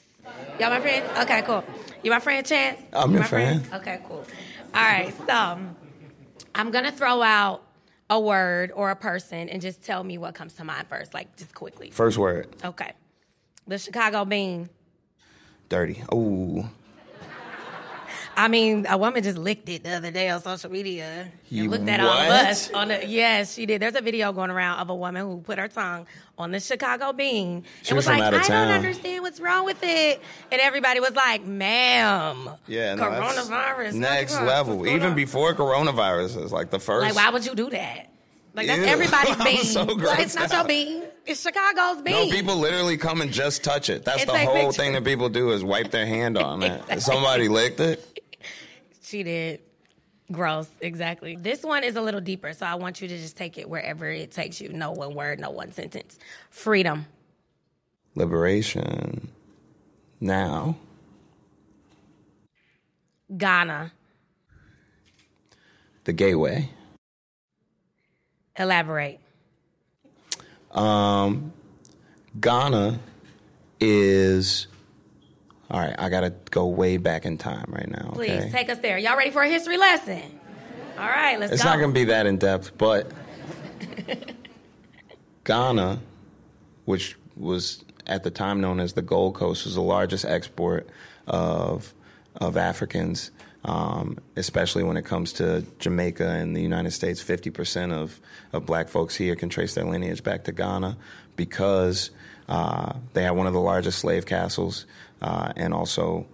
Y'all 0.60 0.70
my 0.70 0.80
friends. 0.80 1.06
Okay, 1.20 1.42
cool. 1.44 1.64
You 2.04 2.12
my 2.12 2.20
friend, 2.20 2.46
Chance. 2.46 2.82
I'm 2.94 3.10
You 3.10 3.14
your 3.16 3.22
my 3.24 3.28
friend? 3.28 3.66
friend. 3.66 3.82
Okay, 3.82 4.00
cool. 4.08 4.24
All 4.74 4.82
right, 4.84 5.14
so 5.28 5.34
um, 5.34 5.76
I'm 6.56 6.72
gonna 6.72 6.92
throw 6.92 7.22
out 7.22 7.64
a 8.10 8.20
word 8.20 8.72
or 8.74 8.90
a 8.90 8.96
person 8.96 9.50
and 9.50 9.62
just 9.62 9.82
tell 9.84 10.04
me 10.04 10.18
what 10.18 10.34
comes 10.36 10.54
to 10.56 10.64
mind 10.64 10.88
first, 10.88 11.14
like 11.14 11.36
just 11.38 11.54
quickly. 11.54 11.90
First 11.92 12.18
word, 12.18 12.48
Okay. 12.64 12.92
The 13.68 13.78
Chicago 13.78 14.24
Bean. 14.24 14.70
dirty. 15.70 16.02
Ooh. 16.14 16.66
I 18.40 18.50
mean, 18.50 18.86
a 18.88 19.00
woman 19.00 19.24
just 19.24 19.38
licked 19.40 19.68
it 19.68 19.84
the 19.84 19.96
other 19.96 20.12
day 20.12 20.30
on 20.30 20.40
social 20.44 20.70
media. 20.70 21.28
You 21.50 21.64
and 21.64 21.72
looked 21.72 21.90
at 21.90 22.00
all 22.00 22.08
of 22.08 22.30
us 22.30 22.72
on 22.72 22.90
the 22.90 23.04
yes, 23.08 23.56
she 23.56 23.66
did. 23.66 23.82
There's 23.82 23.96
a 23.96 24.02
video 24.02 24.32
going 24.32 24.52
around 24.52 24.78
of 24.80 24.92
a 24.92 24.96
woman 24.96 25.24
who 25.26 25.40
put 25.40 25.58
her 25.58 25.68
tongue 25.68 26.06
on 26.38 26.52
the 26.52 26.60
Chicago 26.60 27.14
bean 27.14 27.64
She 27.82 27.90
and 27.90 27.96
was 27.96 28.06
was 28.06 28.16
like, 28.16 28.32
I 28.32 28.38
town." 28.44 28.68
don't 28.68 28.76
understand 28.76 29.24
what's 29.24 29.40
wrong 29.40 29.66
with 29.66 29.80
it. 29.82 30.22
And 30.52 30.62
everybody 30.62 31.00
was 31.00 31.16
like, 31.16 31.44
ma'am. 31.46 32.52
Yeah, 32.68 32.94
no, 32.94 33.06
coronavirus. 33.06 33.94
Next 33.94 34.40
level. 34.42 34.86
Even 34.88 35.10
on?" 35.10 35.16
before 35.16 35.56
coronavirus 35.56 36.44
is 36.44 36.52
like 36.52 36.70
the 36.70 36.80
first. 36.80 37.08
Like, 37.08 37.16
why 37.16 37.32
would 37.32 37.44
you 37.44 37.56
do 37.56 37.72
that? 37.72 38.12
Like 38.54 38.68
that's 38.68 38.80
Ew. 38.80 38.86
everybody's 38.86 39.36
bean. 39.44 39.64
so 39.64 39.84
like, 39.84 40.20
it's 40.20 40.36
not 40.36 40.52
your 40.52 40.64
bean. 40.64 41.04
It's 41.26 41.42
Chicago's 41.42 42.02
bean. 42.04 42.30
No, 42.30 42.36
people 42.36 42.56
literally 42.56 42.98
come 42.98 43.22
and 43.22 43.32
just 43.32 43.64
touch 43.64 43.90
it. 43.90 44.06
That's 44.06 44.22
And 44.22 44.30
the 44.30 44.38
whole 44.38 44.54
pictures. 44.56 44.78
thing 44.78 44.94
that 44.94 45.04
people 45.04 45.30
do 45.30 45.52
is 45.52 45.64
wipe 45.64 45.92
their 45.92 46.06
hand 46.06 46.38
on 46.38 46.64
it. 46.64 46.82
Somebody 47.02 47.50
licked 47.50 47.80
it. 47.80 48.17
She 49.08 49.24
did. 49.24 49.62
Gross, 50.30 50.68
exactly. 50.82 51.38
This 51.38 51.64
one 51.64 51.86
is 51.86 51.96
a 51.96 52.02
little 52.02 52.20
deeper, 52.20 52.52
so 52.52 52.66
I 52.66 52.76
want 52.76 53.00
you 53.00 53.08
to 53.08 53.18
just 53.18 53.38
take 53.38 53.58
it 53.58 53.70
wherever 53.70 54.06
it 54.06 54.32
takes 54.32 54.60
you. 54.60 54.68
No 54.68 54.92
one 54.92 55.16
word, 55.16 55.40
no 55.40 55.50
one 55.50 55.72
sentence. 55.72 56.20
Freedom. 56.50 57.06
Liberation. 58.14 59.30
Now. 60.20 60.76
Ghana. 63.38 63.94
The 66.04 66.12
gateway. 66.12 66.70
Elaborate. 68.58 69.22
Um, 70.72 71.54
Ghana 72.42 73.00
is. 73.80 74.68
All 75.70 75.80
right, 75.80 75.96
I 75.98 76.10
gotta 76.10 76.30
go 76.52 76.68
way 76.68 76.98
back 76.98 77.26
in 77.26 77.38
time 77.38 77.66
right 77.68 77.90
now. 77.90 78.12
Please 78.14 78.52
take 78.52 78.70
us 78.70 78.78
there. 78.80 78.98
Y'all 78.98 79.18
ready 79.18 79.32
for 79.32 79.42
a 79.42 79.50
history 79.50 79.78
lesson? 79.78 80.22
All 80.98 81.06
right, 81.08 81.40
let's 81.40 81.52
It's 81.54 81.64
go. 81.64 81.70
not 81.70 81.80
gonna 81.80 81.94
be 81.94 82.06
that 82.06 82.26
in 82.26 82.38
depth, 82.38 82.78
but 82.78 83.12
Ghana, 85.44 86.00
which 86.86 87.18
was 87.36 87.84
at 88.06 88.24
the 88.24 88.32
time 88.32 88.62
known 88.62 88.80
as 88.80 88.94
the 88.94 89.02
Gold 89.02 89.36
Coast, 89.36 89.66
was 89.66 89.76
the 89.76 89.82
largest 89.82 90.26
export 90.26 90.88
of 91.28 91.94
of 92.36 92.56
Africans, 92.56 93.32
um, 93.66 94.18
especially 94.36 94.84
when 94.84 94.96
it 94.98 95.04
comes 95.06 95.34
to 95.34 95.66
Jamaica 95.80 96.28
and 96.30 96.56
the 96.56 96.62
United 96.62 96.92
States. 96.92 97.22
Fifty 97.22 97.50
percent 97.50 97.92
of 97.92 98.20
of 98.54 98.66
Black 98.66 98.88
folks 98.90 99.16
here 99.16 99.36
can 99.36 99.50
trace 99.50 99.74
their 99.76 99.86
lineage 99.86 100.24
back 100.24 100.46
to 100.46 100.52
Ghana 100.52 100.98
because 101.36 102.10
uh, 102.48 102.94
they 103.14 103.24
had 103.24 103.32
one 103.32 103.48
of 103.48 103.54
the 103.54 103.60
largest 103.60 104.00
slave 104.00 104.26
castles 104.26 104.86
uh, 105.22 105.54
and 105.56 105.74
also 105.74 106.28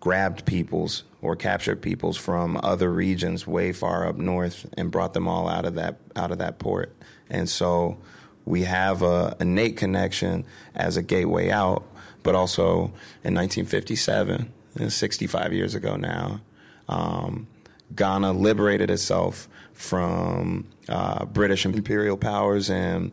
grabbed 0.00 0.46
peoples 0.46 1.04
or 1.20 1.36
captured 1.36 1.82
peoples 1.82 2.16
from 2.16 2.58
other 2.62 2.90
regions 2.90 3.46
way 3.46 3.72
far 3.72 4.08
up 4.08 4.16
north 4.16 4.66
and 4.76 4.90
brought 4.90 5.12
them 5.12 5.28
all 5.28 5.48
out 5.48 5.66
of 5.66 5.74
that 5.74 5.98
out 6.16 6.30
of 6.32 6.38
that 6.38 6.58
port. 6.58 6.94
And 7.28 7.48
so 7.48 7.98
we 8.44 8.62
have 8.62 9.02
a 9.02 9.36
innate 9.40 9.76
connection 9.76 10.44
as 10.74 10.96
a 10.96 11.02
gateway 11.02 11.50
out, 11.50 11.86
but 12.22 12.34
also 12.34 12.92
in 13.22 13.34
1957, 13.34 14.52
uh, 14.80 14.88
65 14.88 15.52
years 15.52 15.74
ago 15.74 15.96
now, 15.96 16.40
um, 16.88 17.46
Ghana 17.94 18.32
liberated 18.32 18.90
itself 18.90 19.48
from 19.74 20.66
uh, 20.88 21.24
British 21.26 21.64
imperial 21.64 22.16
powers 22.16 22.70
and 22.70 23.12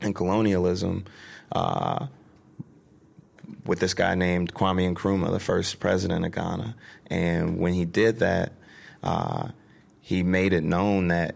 and 0.00 0.14
colonialism. 0.14 1.04
Uh, 1.50 2.06
with 3.64 3.80
this 3.80 3.94
guy 3.94 4.14
named 4.14 4.54
Kwame 4.54 4.92
Nkrumah, 4.92 5.30
the 5.30 5.40
first 5.40 5.78
president 5.80 6.24
of 6.24 6.32
Ghana. 6.32 6.74
And 7.06 7.58
when 7.58 7.74
he 7.74 7.84
did 7.84 8.18
that, 8.18 8.52
uh, 9.02 9.48
he 10.00 10.22
made 10.22 10.52
it 10.52 10.64
known 10.64 11.08
that 11.08 11.34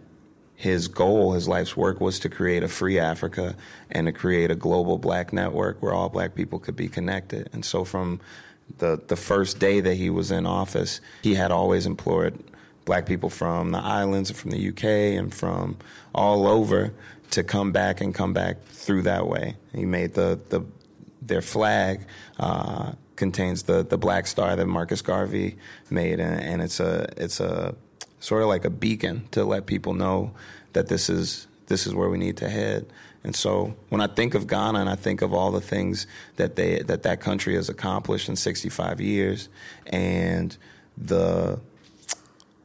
his 0.56 0.88
goal, 0.88 1.32
his 1.32 1.46
life's 1.46 1.76
work, 1.76 2.00
was 2.00 2.18
to 2.20 2.28
create 2.28 2.62
a 2.62 2.68
free 2.68 2.98
Africa 2.98 3.54
and 3.90 4.06
to 4.06 4.12
create 4.12 4.50
a 4.50 4.54
global 4.54 4.98
black 4.98 5.32
network 5.32 5.80
where 5.82 5.92
all 5.92 6.08
black 6.08 6.34
people 6.34 6.58
could 6.58 6.74
be 6.74 6.88
connected. 6.88 7.48
And 7.52 7.64
so, 7.64 7.84
from 7.84 8.20
the 8.78 9.00
the 9.06 9.16
first 9.16 9.58
day 9.58 9.80
that 9.80 9.94
he 9.94 10.10
was 10.10 10.30
in 10.30 10.46
office, 10.46 11.00
he 11.22 11.34
had 11.34 11.52
always 11.52 11.86
implored 11.86 12.38
black 12.86 13.04
people 13.04 13.28
from 13.28 13.72
the 13.72 13.78
islands 13.78 14.30
and 14.30 14.38
from 14.38 14.50
the 14.50 14.68
UK 14.68 14.84
and 14.84 15.34
from 15.34 15.76
all 16.14 16.46
over 16.46 16.92
to 17.30 17.42
come 17.44 17.72
back 17.72 18.00
and 18.00 18.14
come 18.14 18.32
back 18.32 18.62
through 18.66 19.02
that 19.02 19.26
way. 19.26 19.56
He 19.74 19.84
made 19.84 20.14
the 20.14 20.40
the 20.48 20.62
their 21.22 21.42
flag 21.42 22.06
uh, 22.38 22.92
contains 23.16 23.64
the 23.64 23.84
the 23.84 23.98
black 23.98 24.26
star 24.26 24.56
that 24.56 24.66
Marcus 24.66 25.02
Garvey 25.02 25.56
made, 25.90 26.20
and, 26.20 26.40
and 26.40 26.62
it's 26.62 26.80
a 26.80 27.06
it's 27.16 27.40
a 27.40 27.74
sort 28.20 28.42
of 28.42 28.48
like 28.48 28.64
a 28.64 28.70
beacon 28.70 29.28
to 29.30 29.44
let 29.44 29.66
people 29.66 29.94
know 29.94 30.32
that 30.72 30.88
this 30.88 31.08
is 31.08 31.46
this 31.66 31.86
is 31.86 31.94
where 31.94 32.08
we 32.08 32.18
need 32.18 32.36
to 32.38 32.48
head. 32.48 32.86
And 33.24 33.34
so 33.34 33.74
when 33.88 34.00
I 34.00 34.06
think 34.06 34.34
of 34.34 34.46
Ghana 34.46 34.78
and 34.78 34.88
I 34.88 34.94
think 34.94 35.20
of 35.20 35.34
all 35.34 35.50
the 35.50 35.60
things 35.60 36.06
that 36.36 36.54
they 36.56 36.82
that 36.82 37.02
that 37.02 37.20
country 37.20 37.54
has 37.56 37.68
accomplished 37.68 38.28
in 38.28 38.36
65 38.36 39.00
years, 39.00 39.48
and 39.86 40.56
the 40.96 41.60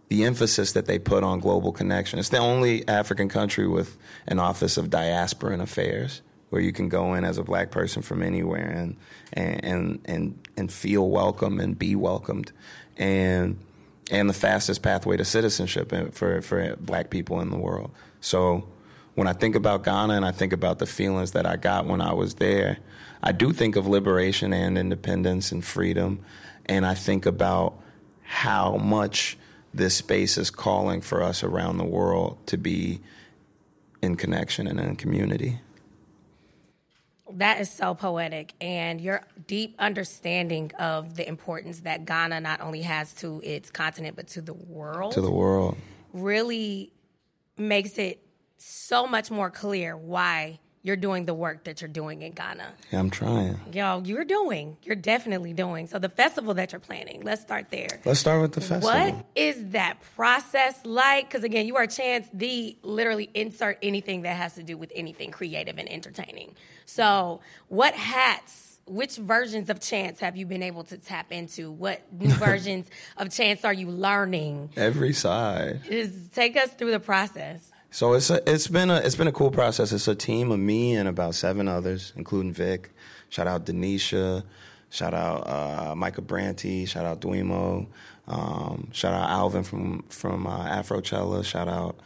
the 0.10 0.26
emphasis 0.26 0.74
that 0.74 0.88
they 0.88 1.00
put 1.00 1.24
on 1.24 1.40
global 1.40 1.72
connection. 1.72 2.20
It's 2.20 2.30
the 2.30 2.38
only 2.38 2.86
African 2.86 3.30
country 3.30 3.66
with 3.66 3.98
an 4.28 4.40
office 4.40 4.76
of 4.76 4.90
diasporan 4.90 5.62
affairs 5.62 6.22
where 6.52 6.62
you 6.62 6.72
can 6.72 6.90
go 6.90 7.14
in 7.16 7.24
as 7.24 7.38
a 7.38 7.44
black 7.44 7.72
person 7.72 8.02
from 8.02 8.22
anywhere 8.22 8.70
and 8.70 8.96
and 9.34 10.00
and 10.06 10.48
and, 10.58 10.72
feel 10.72 11.10
welcome 11.10 11.60
and 11.60 11.80
be 11.80 11.96
welcomed 11.96 12.52
and 12.98 13.58
and 14.12 14.30
the 14.30 14.34
fastest 14.34 14.84
pathway 14.84 15.18
to 15.18 15.26
citizenship 15.26 15.92
for 16.14 16.42
for 16.42 16.76
black 16.76 17.10
people 17.10 17.40
in 17.42 17.50
the 17.50 17.58
world. 17.58 17.90
So 18.20 18.68
when 19.16 19.28
I 19.28 19.34
think 19.34 19.56
about 19.56 19.84
Ghana 19.84 20.14
and 20.14 20.26
I 20.26 20.32
think 20.32 20.54
about 20.54 20.80
the 20.80 20.86
feelings 20.86 21.32
that 21.32 21.46
I 21.46 21.56
got 21.56 21.86
when 21.86 22.02
I 22.02 22.14
was 22.14 22.36
there, 22.36 22.78
I 23.24 23.32
do 23.32 23.54
think 23.54 23.76
of 23.78 23.88
liberation 23.88 24.54
and 24.54 24.78
independence 24.78 25.52
and 25.52 25.64
freedom 25.64 26.24
and 26.66 26.86
I 26.86 26.94
think 26.94 27.26
about 27.26 27.80
how 28.24 28.76
much 28.78 29.38
this 29.74 29.96
space 29.96 30.38
is 30.38 30.52
calling 30.52 31.00
for 31.00 31.24
us 31.24 31.44
around 31.44 31.78
the 31.78 31.86
world 31.86 32.38
to 32.48 32.58
be 32.58 33.00
in 34.02 34.18
connection 34.18 34.68
and 34.68 34.80
in 34.80 34.98
community. 34.98 35.62
That 37.42 37.60
is 37.60 37.72
so 37.72 37.96
poetic, 37.96 38.54
and 38.62 39.02
your 39.02 39.24
deep 39.48 39.76
understanding 39.80 40.72
of 40.78 41.16
the 41.16 41.28
importance 41.28 41.80
that 41.80 42.06
Ghana 42.06 42.40
not 42.40 42.62
only 42.62 42.84
has 42.84 43.14
to 43.16 43.42
its 43.44 43.72
continent 43.72 44.16
but 44.16 44.28
to 44.28 44.42
the 44.44 44.54
world 44.54 45.14
To 45.14 45.22
the 45.22 45.32
world. 45.32 45.76
really 46.14 46.94
makes 47.58 47.98
it 47.98 48.24
so 48.60 49.08
much 49.08 49.32
more 49.32 49.50
clear 49.50 49.98
why 49.98 50.60
you're 50.84 50.96
doing 50.96 51.26
the 51.26 51.34
work 51.34 51.66
that 51.66 51.82
you're 51.82 51.88
doing 51.88 52.22
in 52.24 52.32
Ghana. 52.32 52.74
Yeah, 52.92 53.00
I'm 53.00 53.10
trying. 53.10 53.60
Yo, 53.72 54.02
you're 54.04 54.26
doing. 54.26 54.78
You're 54.84 54.96
definitely 54.96 55.54
doing. 55.54 55.88
So 55.88 56.00
the 56.00 56.10
festival 56.10 56.54
that 56.56 56.72
you're 56.72 56.80
planning, 56.80 57.22
let's 57.24 57.42
start 57.42 57.70
there. 57.70 58.00
Let's 58.04 58.20
start 58.20 58.42
with 58.42 58.54
the 58.54 58.62
festival. 58.62 58.90
What 58.90 59.26
is 59.36 59.70
that 59.70 60.02
process 60.16 60.80
like? 60.84 61.30
Because 61.30 61.44
again, 61.44 61.68
you 61.68 61.76
are 61.76 61.86
Chance 61.88 62.28
the 62.34 62.78
literally 62.82 63.30
insert 63.34 63.78
anything 63.84 64.24
that 64.24 64.36
has 64.38 64.56
to 64.56 64.64
do 64.64 64.78
with 64.78 64.92
anything 64.96 65.32
creative 65.32 65.78
and 65.78 65.92
entertaining. 65.92 66.56
So, 66.86 67.42
what 67.68 67.94
hats, 67.94 68.80
which 68.86 69.18
versions 69.18 69.70
of 69.70 69.80
Chance 69.80 70.20
have 70.20 70.36
you 70.36 70.46
been 70.46 70.64
able 70.64 70.84
to 70.86 70.98
tap 70.98 71.32
into? 71.32 71.72
What 71.72 72.02
new 72.12 72.30
versions 72.34 72.88
of 73.18 73.30
Chance 73.30 73.64
are 73.66 73.74
you 73.74 73.90
learning? 73.90 74.72
Every 74.76 75.14
side. 75.14 75.82
Just 75.88 76.34
take 76.34 76.58
us 76.58 76.70
through 76.72 76.92
the 76.92 77.00
process. 77.00 77.71
So 77.94 78.14
it's 78.14 78.30
a, 78.30 78.42
it's 78.50 78.68
been 78.68 78.90
a 78.90 78.96
it's 78.98 79.16
been 79.16 79.28
a 79.28 79.32
cool 79.34 79.52
process. 79.52 79.92
It's 79.92 80.08
a 80.08 80.16
team 80.16 80.50
of 80.52 80.60
me 80.60 80.96
and 80.96 81.10
about 81.10 81.36
seven 81.36 81.68
others, 81.68 82.14
including 82.16 82.54
Vic. 82.54 82.92
Shout 83.30 83.48
out 83.48 83.66
Denisha. 83.66 84.44
Shout 84.90 85.14
out 85.14 85.48
uh, 85.48 85.96
Micah 85.96 86.22
Branty. 86.22 86.88
Shout 86.88 87.06
out 87.06 87.20
Duimo. 87.22 87.88
Um, 88.28 88.88
shout 88.94 89.14
out 89.14 89.30
Alvin 89.30 89.64
from 89.64 90.04
from 90.10 90.48
uh, 90.48 90.66
Afrochella. 90.70 91.44
Shout 91.44 91.68
out 91.68 91.98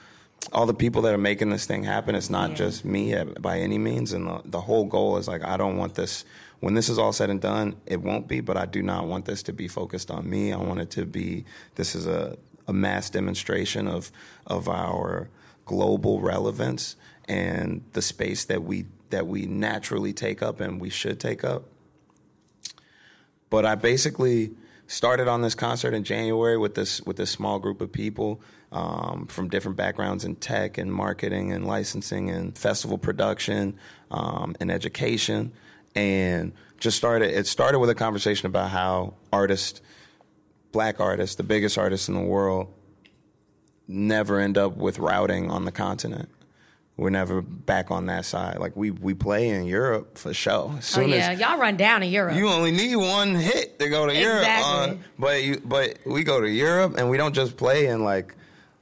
all 0.52 0.66
the 0.66 0.74
people 0.74 1.04
that 1.04 1.14
are 1.14 1.20
making 1.20 1.50
this 1.52 1.66
thing 1.68 1.84
happen. 1.84 2.16
It's 2.16 2.30
not 2.32 2.52
Yeah. 2.52 2.56
just 2.56 2.84
me 2.84 3.16
by 3.40 3.60
any 3.60 3.78
means. 3.78 4.12
And 4.12 4.28
the, 4.28 4.42
the 4.46 4.62
whole 4.62 4.86
goal 4.86 5.18
is 5.18 5.28
like 5.28 5.44
I 5.44 5.56
don't 5.56 5.78
want 5.78 5.94
this. 5.94 6.26
When 6.62 6.74
this 6.74 6.90
is 6.90 6.98
all 6.98 7.14
said 7.14 7.30
and 7.30 7.40
done, 7.40 7.76
it 7.86 8.02
won't 8.02 8.28
be. 8.28 8.42
But 8.42 8.58
I 8.58 8.66
do 8.66 8.82
not 8.82 9.06
want 9.06 9.26
this 9.26 9.44
to 9.44 9.54
be 9.54 9.68
focused 9.68 10.10
on 10.10 10.28
me. 10.28 10.52
I 10.52 10.58
want 10.58 10.80
it 10.80 10.90
to 10.92 11.06
be. 11.06 11.46
This 11.76 11.94
is 11.94 12.08
a 12.08 12.38
a 12.68 12.74
mass 12.74 13.10
demonstration 13.10 13.88
of 13.88 14.12
of 14.46 14.68
our 14.68 15.30
global 15.66 16.22
relevance 16.22 16.96
and 17.28 17.84
the 17.94 18.02
space 18.02 18.46
that 18.46 18.64
we 18.64 18.86
that 19.10 19.28
we 19.28 19.46
naturally 19.46 20.14
take 20.14 20.42
up 20.42 20.60
and 20.60 20.80
we 20.82 20.90
should 20.90 21.20
take 21.20 21.44
up. 21.44 21.64
But 23.50 23.66
I 23.66 23.76
basically 23.76 24.52
started 24.88 25.28
on 25.28 25.42
this 25.42 25.56
concert 25.56 25.94
in 25.94 26.04
January 26.04 26.58
with 26.58 26.76
this 26.76 27.02
with 27.02 27.18
this 27.18 27.32
small 27.32 27.60
group 27.60 27.82
of 27.82 27.92
people 27.92 28.42
um, 28.72 29.28
from 29.28 29.48
different 29.48 29.78
backgrounds 29.78 30.26
in 30.26 30.36
tech 30.36 30.78
and 30.78 30.94
marketing 30.94 31.52
and 31.52 31.66
licensing 31.66 32.30
and 32.30 32.58
festival 32.58 32.98
production 32.98 33.78
um, 34.12 34.56
and 34.60 34.72
education, 34.72 35.54
and 35.96 36.52
just 36.80 36.98
started. 36.98 37.32
It 37.32 37.48
started 37.48 37.80
with 37.80 37.90
a 37.90 37.96
conversation 37.96 38.48
about 38.48 38.72
how 38.72 39.14
artists, 39.32 39.82
black 40.76 41.00
artists, 41.00 41.38
the 41.38 41.44
biggest 41.44 41.78
artists 41.78 42.10
in 42.10 42.16
the 42.16 42.20
world, 42.20 42.68
never 43.88 44.42
end 44.42 44.58
up 44.58 44.76
with 44.76 45.00
routing 45.00 45.50
on 45.50 45.64
the 45.64 45.72
continent. 45.72 46.28
We're 46.98 47.12
never 47.12 47.42
back 47.42 47.92
on 47.92 48.08
that 48.08 48.26
side. 48.26 48.58
Like 48.60 48.76
we 48.76 48.92
we 48.92 49.14
play 49.14 49.50
in 49.50 49.64
Europe 49.64 50.18
for 50.18 50.34
sure. 50.34 50.78
Oh 50.98 51.02
yeah, 51.02 51.32
as 51.32 51.40
y'all 51.40 51.58
run 51.58 51.78
down 51.78 52.04
in 52.04 52.12
Europe. 52.12 52.36
you 52.36 52.50
only 52.50 52.72
need 52.72 52.96
one 52.98 53.36
hit 53.36 53.80
to 53.80 53.88
go 53.88 54.06
to 54.06 54.14
Europe. 54.14 54.40
Uh, 54.40 54.42
exactly. 54.42 54.92
on- 54.92 55.04
but 55.18 55.44
you, 55.44 55.62
but 55.64 55.98
we 56.06 56.24
go 56.26 56.42
to 56.42 56.50
Europe 56.50 56.96
and 56.98 57.10
we 57.10 57.16
don't 57.16 57.34
just 57.34 57.56
play 57.56 57.88
in 57.88 58.04
like 58.04 58.36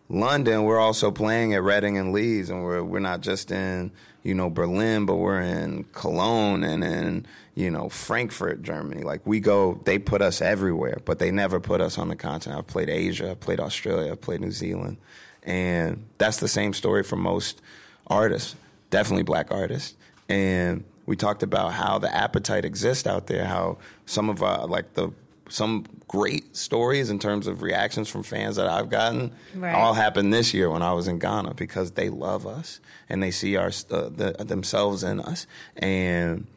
London, 0.09 0.63
we're 0.63 0.79
also 0.79 1.11
playing 1.11 1.53
at 1.53 1.61
Reading 1.63 1.97
and 1.97 2.11
Leeds, 2.11 2.49
and 2.49 2.63
we're 2.63 2.83
we're 2.83 2.99
not 2.99 3.21
just 3.21 3.51
in 3.51 3.91
you 4.23 4.33
know 4.33 4.49
Berlin, 4.49 5.05
but 5.05 5.15
we're 5.15 5.41
in 5.41 5.83
Cologne 5.91 6.63
and 6.63 6.83
in 6.83 7.25
you 7.55 7.69
know 7.69 7.89
Frankfurt, 7.89 8.63
Germany. 8.63 9.03
Like 9.03 9.21
we 9.25 9.39
go, 9.39 9.79
they 9.83 9.99
put 9.99 10.21
us 10.21 10.41
everywhere, 10.41 10.97
but 11.05 11.19
they 11.19 11.29
never 11.29 11.59
put 11.59 11.81
us 11.81 11.97
on 11.97 12.07
the 12.07 12.15
continent. 12.15 12.59
I've 12.59 12.67
played 12.67 12.89
Asia, 12.89 13.31
I've 13.31 13.39
played 13.39 13.59
Australia, 13.59 14.11
I've 14.11 14.21
played 14.21 14.41
New 14.41 14.51
Zealand, 14.51 14.97
and 15.43 16.05
that's 16.17 16.37
the 16.37 16.47
same 16.47 16.73
story 16.73 17.03
for 17.03 17.17
most 17.17 17.61
artists, 18.07 18.55
definitely 18.89 19.23
black 19.23 19.51
artists, 19.51 19.95
and 20.29 20.83
we 21.05 21.15
talked 21.17 21.43
about 21.43 21.73
how 21.73 21.99
the 21.99 22.13
appetite 22.13 22.63
exists 22.63 23.05
out 23.05 23.27
there, 23.27 23.45
how 23.45 23.77
some 24.05 24.29
of 24.29 24.41
our 24.41 24.65
like 24.67 24.93
the 24.93 25.11
some 25.49 25.85
great 26.07 26.55
stories 26.55 27.09
in 27.09 27.19
terms 27.19 27.47
of 27.47 27.61
reactions 27.61 28.09
from 28.09 28.23
fans 28.23 28.55
that 28.55 28.67
I've 28.67 28.89
gotten. 28.89 29.33
Right. 29.55 29.73
all 29.73 29.93
happened 29.93 30.33
this 30.33 30.53
year 30.53 30.69
when 30.69 30.81
I 30.81 30.93
was 30.93 31.07
in 31.07 31.19
Ghana 31.19 31.53
because 31.55 31.91
they 31.91 32.09
love 32.09 32.47
us 32.47 32.79
and 33.09 33.21
they 33.21 33.31
see 33.31 33.55
our 33.55 33.71
uh, 33.91 34.09
the, 34.09 34.35
themselves 34.39 35.03
in 35.03 35.19
us. 35.19 35.47
And 35.75 36.47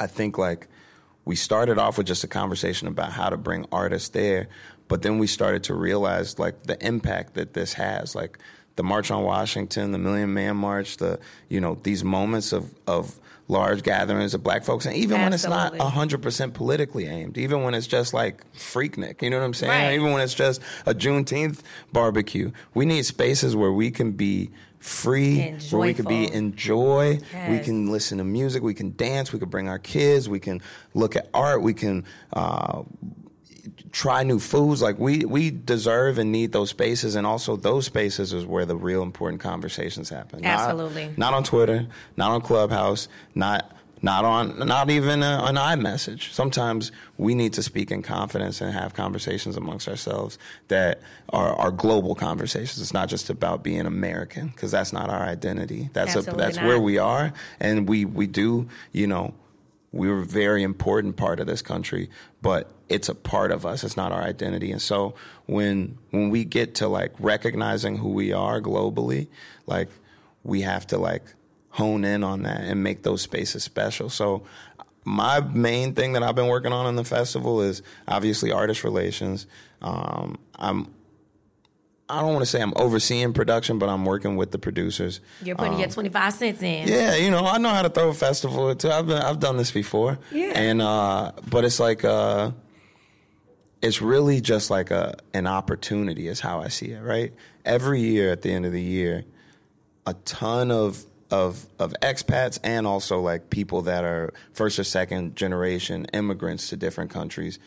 I 0.00 0.06
think 0.06 0.38
like 0.38 0.68
we 1.24 1.36
started 1.36 1.78
off 1.78 1.98
with 1.98 2.06
just 2.06 2.24
a 2.24 2.28
conversation 2.28 2.88
about 2.88 3.12
how 3.12 3.28
to 3.28 3.36
bring 3.36 3.66
artists 3.72 4.10
there, 4.10 4.48
but 4.88 5.02
then 5.02 5.18
we 5.18 5.26
started 5.26 5.64
to 5.64 5.74
realize 5.74 6.38
like 6.38 6.64
the 6.64 6.84
impact 6.86 7.34
that 7.34 7.54
this 7.54 7.74
has, 7.74 8.14
like 8.14 8.38
the 8.78 8.84
March 8.84 9.10
on 9.10 9.24
Washington, 9.24 9.90
the 9.90 9.98
Million 9.98 10.32
Man 10.32 10.56
March, 10.56 10.98
the 10.98 11.18
you 11.48 11.60
know 11.60 11.78
these 11.82 12.04
moments 12.04 12.52
of 12.52 12.72
of 12.86 13.18
large 13.48 13.82
gatherings 13.82 14.34
of 14.34 14.42
black 14.44 14.62
folks, 14.62 14.86
and 14.86 14.94
even 14.94 15.20
when 15.20 15.32
it's 15.32 15.44
not 15.44 15.72
Absolutely. 15.72 15.90
hundred 15.90 16.22
percent 16.22 16.54
politically 16.54 17.06
aimed, 17.06 17.36
even 17.36 17.64
when 17.64 17.74
it's 17.74 17.88
just 17.88 18.14
like 18.14 18.50
Freaknik, 18.52 19.20
you 19.20 19.30
know 19.30 19.38
what 19.40 19.44
I'm 19.44 19.54
saying? 19.54 19.72
Right. 19.72 19.94
Even 19.94 20.12
when 20.12 20.22
it's 20.22 20.32
just 20.32 20.62
a 20.86 20.94
Juneteenth 20.94 21.60
barbecue, 21.92 22.52
we 22.72 22.86
need 22.86 23.04
spaces 23.04 23.56
where 23.56 23.72
we 23.72 23.90
can 23.90 24.12
be 24.12 24.50
free, 24.78 25.56
where 25.70 25.80
we 25.80 25.92
can 25.92 26.04
be 26.04 26.32
enjoy, 26.32 27.18
we 27.48 27.58
can 27.58 27.90
listen 27.90 28.18
to 28.18 28.24
music, 28.24 28.62
we 28.62 28.74
can 28.74 28.94
dance, 28.94 29.32
we 29.32 29.40
can 29.40 29.48
bring 29.48 29.68
our 29.68 29.80
kids, 29.80 30.28
we 30.28 30.38
can 30.38 30.62
look 30.94 31.16
at 31.16 31.28
art, 31.34 31.62
we 31.62 31.74
can 31.74 32.04
uh, 32.32 32.82
try 33.92 34.22
new 34.22 34.38
foods. 34.38 34.82
Like 34.82 34.98
we 34.98 35.24
we 35.24 35.50
deserve 35.50 36.18
and 36.18 36.32
need 36.32 36.52
those 36.52 36.70
spaces, 36.70 37.14
and 37.14 37.26
also 37.26 37.56
those 37.56 37.86
spaces 37.86 38.32
is 38.32 38.44
where 38.46 38.66
the 38.66 38.76
real 38.76 39.02
important 39.02 39.40
conversations 39.40 40.08
happen. 40.08 40.44
Absolutely. 40.44 41.12
not, 41.16 41.34
on 41.34 41.44
Twitter, 41.44 41.86
not 42.16 42.30
on 42.30 42.40
Clubhouse, 42.40 43.08
not. 43.34 43.72
Not 44.00 44.24
on, 44.24 44.60
not 44.60 44.90
even 44.90 45.24
a, 45.24 45.42
an 45.42 45.56
iMessage. 45.56 46.32
Sometimes 46.32 46.92
we 47.16 47.34
need 47.34 47.54
to 47.54 47.64
speak 47.64 47.90
in 47.90 48.02
confidence 48.02 48.60
and 48.60 48.72
have 48.72 48.94
conversations 48.94 49.56
amongst 49.56 49.88
ourselves 49.88 50.38
that 50.68 51.00
are, 51.30 51.52
are 51.56 51.72
global 51.72 52.14
conversations. 52.14 52.80
It's 52.80 52.94
not 52.94 53.08
just 53.08 53.28
about 53.28 53.64
being 53.64 53.86
American 53.86 54.50
because 54.50 54.70
that's 54.70 54.92
not 54.92 55.10
our 55.10 55.22
identity. 55.22 55.90
That's 55.94 56.14
a, 56.14 56.18
Absolutely 56.18 56.44
that's 56.44 56.56
not. 56.58 56.66
where 56.66 56.78
we 56.78 56.98
are, 56.98 57.32
and 57.58 57.88
we 57.88 58.04
we 58.04 58.28
do 58.28 58.68
you 58.92 59.08
know 59.08 59.34
we're 59.92 60.20
a 60.20 60.24
very 60.24 60.62
important 60.62 61.16
part 61.16 61.40
of 61.40 61.46
this 61.46 61.62
country, 61.62 62.10
but 62.42 62.70
it's 62.88 63.08
a 63.08 63.14
part 63.14 63.50
of 63.50 63.64
us. 63.64 63.84
It's 63.84 63.96
not 63.96 64.12
our 64.12 64.22
identity. 64.22 64.70
And 64.70 64.82
so 64.82 65.14
when 65.46 65.98
when 66.10 66.30
we 66.30 66.44
get 66.44 66.74
to 66.76 66.88
like 66.88 67.12
recognizing 67.18 67.96
who 67.98 68.10
we 68.10 68.32
are 68.32 68.60
globally, 68.60 69.28
like 69.66 69.88
we 70.44 70.62
have 70.62 70.86
to 70.88 70.98
like 70.98 71.22
hone 71.70 72.04
in 72.04 72.24
on 72.24 72.42
that 72.42 72.62
and 72.62 72.82
make 72.82 73.02
those 73.02 73.22
spaces 73.22 73.64
special. 73.64 74.10
So 74.10 74.42
my 75.04 75.40
main 75.40 75.94
thing 75.94 76.12
that 76.12 76.22
I've 76.22 76.34
been 76.34 76.48
working 76.48 76.72
on 76.72 76.86
in 76.86 76.96
the 76.96 77.04
festival 77.04 77.62
is 77.62 77.82
obviously 78.06 78.52
artist 78.52 78.84
relations. 78.84 79.46
Um, 79.80 80.38
I'm 80.56 80.92
I 82.10 82.20
don't 82.20 82.32
want 82.32 82.40
to 82.40 82.46
say 82.46 82.62
I'm 82.62 82.72
overseeing 82.76 83.34
production, 83.34 83.78
but 83.78 83.88
I'm 83.88 84.04
working 84.04 84.36
with 84.36 84.50
the 84.50 84.58
producers. 84.58 85.20
You're 85.42 85.56
putting 85.56 85.78
your 85.78 85.88
25 85.88 86.32
cents 86.32 86.62
in. 86.62 86.88
Yeah, 86.88 87.16
you 87.16 87.30
know, 87.30 87.44
I 87.44 87.58
know 87.58 87.68
how 87.68 87.82
to 87.82 87.90
throw 87.90 88.08
a 88.08 88.14
festival 88.14 88.74
too. 88.74 88.90
I've 88.90 89.06
been, 89.06 89.18
I've 89.18 89.40
done 89.40 89.58
this 89.58 89.70
before. 89.70 90.18
Yeah. 90.32 90.52
And 90.54 90.80
uh, 90.80 91.32
but 91.50 91.64
it's 91.64 91.78
like 91.78 92.04
uh, 92.04 92.52
it's 93.82 94.00
really 94.00 94.40
just 94.40 94.70
like 94.70 94.90
a 94.90 95.18
an 95.34 95.46
opportunity 95.46 96.28
is 96.28 96.40
how 96.40 96.60
I 96.60 96.68
see 96.68 96.92
it. 96.92 97.02
Right. 97.02 97.34
Every 97.64 98.00
year 98.00 98.32
at 98.32 98.40
the 98.42 98.52
end 98.52 98.64
of 98.64 98.72
the 98.72 98.82
year, 98.82 99.24
a 100.06 100.14
ton 100.14 100.70
of 100.70 101.04
of 101.30 101.66
of 101.78 101.92
expats 102.00 102.58
and 102.64 102.86
also 102.86 103.20
like 103.20 103.50
people 103.50 103.82
that 103.82 104.04
are 104.04 104.32
first 104.52 104.78
or 104.78 104.84
second 104.84 105.36
generation 105.36 106.06
immigrants 106.14 106.70
to 106.70 106.76
different 106.76 107.10
countries. 107.10 107.58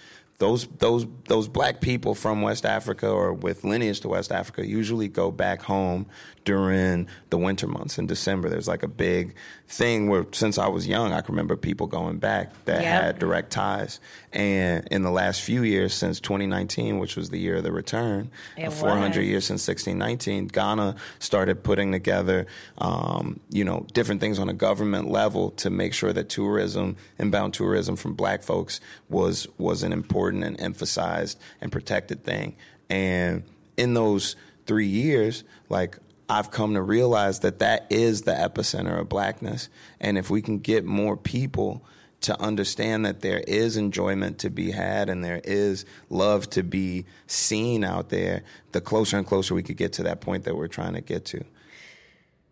Those 0.41 0.65
those 0.79 1.05
those 1.27 1.47
black 1.47 1.81
people 1.81 2.15
from 2.15 2.41
West 2.41 2.65
Africa 2.65 3.07
or 3.07 3.31
with 3.31 3.63
lineage 3.63 3.99
to 3.99 4.07
West 4.07 4.31
Africa 4.31 4.65
usually 4.67 5.07
go 5.07 5.29
back 5.29 5.61
home 5.61 6.07
during 6.45 7.07
the 7.29 7.37
winter 7.37 7.67
months 7.67 7.99
in 7.99 8.07
December. 8.07 8.49
There's 8.49 8.67
like 8.67 8.81
a 8.81 8.87
big 8.87 9.35
thing 9.67 10.09
where 10.09 10.25
since 10.31 10.57
I 10.57 10.67
was 10.67 10.87
young, 10.87 11.13
I 11.13 11.21
can 11.21 11.33
remember 11.35 11.55
people 11.55 11.85
going 11.85 12.17
back 12.17 12.51
that 12.65 12.81
Yep. 12.81 13.03
had 13.03 13.19
direct 13.19 13.51
ties. 13.51 13.99
And 14.33 14.87
in 14.89 15.03
the 15.03 15.11
last 15.11 15.41
few 15.41 15.63
years, 15.63 15.93
since 15.93 16.21
2019, 16.21 16.99
which 16.99 17.17
was 17.17 17.29
the 17.29 17.37
year 17.39 17.57
of 17.57 17.63
the 17.63 17.71
return, 17.71 18.31
It 18.55 18.71
400 18.71 19.17
was. 19.17 19.17
years 19.17 19.45
since 19.45 19.67
1619, 19.67 20.47
Ghana 20.47 20.95
started 21.19 21.63
putting 21.63 21.91
together, 21.91 22.47
um, 22.77 23.41
you 23.49 23.65
know, 23.65 23.85
different 23.93 24.21
things 24.21 24.39
on 24.39 24.47
a 24.47 24.53
government 24.53 25.09
level 25.09 25.51
to 25.51 25.69
make 25.69 25.93
sure 25.93 26.13
that 26.13 26.29
tourism, 26.29 26.95
inbound 27.19 27.53
tourism 27.53 27.97
from 27.97 28.13
Black 28.13 28.41
folks, 28.41 28.79
was 29.09 29.47
was 29.57 29.83
an 29.83 29.91
important 29.91 30.45
and 30.45 30.59
emphasized 30.61 31.37
and 31.59 31.71
protected 31.71 32.23
thing. 32.23 32.55
And 32.89 33.43
in 33.75 33.93
those 33.93 34.37
three 34.65 34.87
years, 34.87 35.43
like 35.67 35.97
I've 36.29 36.51
come 36.51 36.75
to 36.75 36.81
realize 36.81 37.39
that 37.41 37.59
that 37.59 37.87
is 37.89 38.21
the 38.21 38.31
epicenter 38.31 38.97
of 38.97 39.09
blackness, 39.09 39.67
and 39.99 40.17
if 40.17 40.29
we 40.29 40.41
can 40.41 40.59
get 40.59 40.85
more 40.85 41.17
people 41.17 41.83
to 42.21 42.39
understand 42.39 43.05
that 43.05 43.21
there 43.21 43.39
is 43.47 43.77
enjoyment 43.77 44.37
to 44.39 44.49
be 44.49 44.71
had 44.71 45.09
and 45.09 45.23
there 45.23 45.41
is 45.43 45.85
love 46.09 46.49
to 46.51 46.63
be 46.63 47.05
seen 47.27 47.83
out 47.83 48.09
there, 48.09 48.43
the 48.71 48.81
closer 48.81 49.17
and 49.17 49.25
closer 49.25 49.55
we 49.55 49.63
could 49.63 49.77
get 49.77 49.93
to 49.93 50.03
that 50.03 50.21
point 50.21 50.43
that 50.43 50.55
we're 50.55 50.67
trying 50.67 50.93
to 50.93 51.01
get 51.01 51.25
to. 51.25 51.43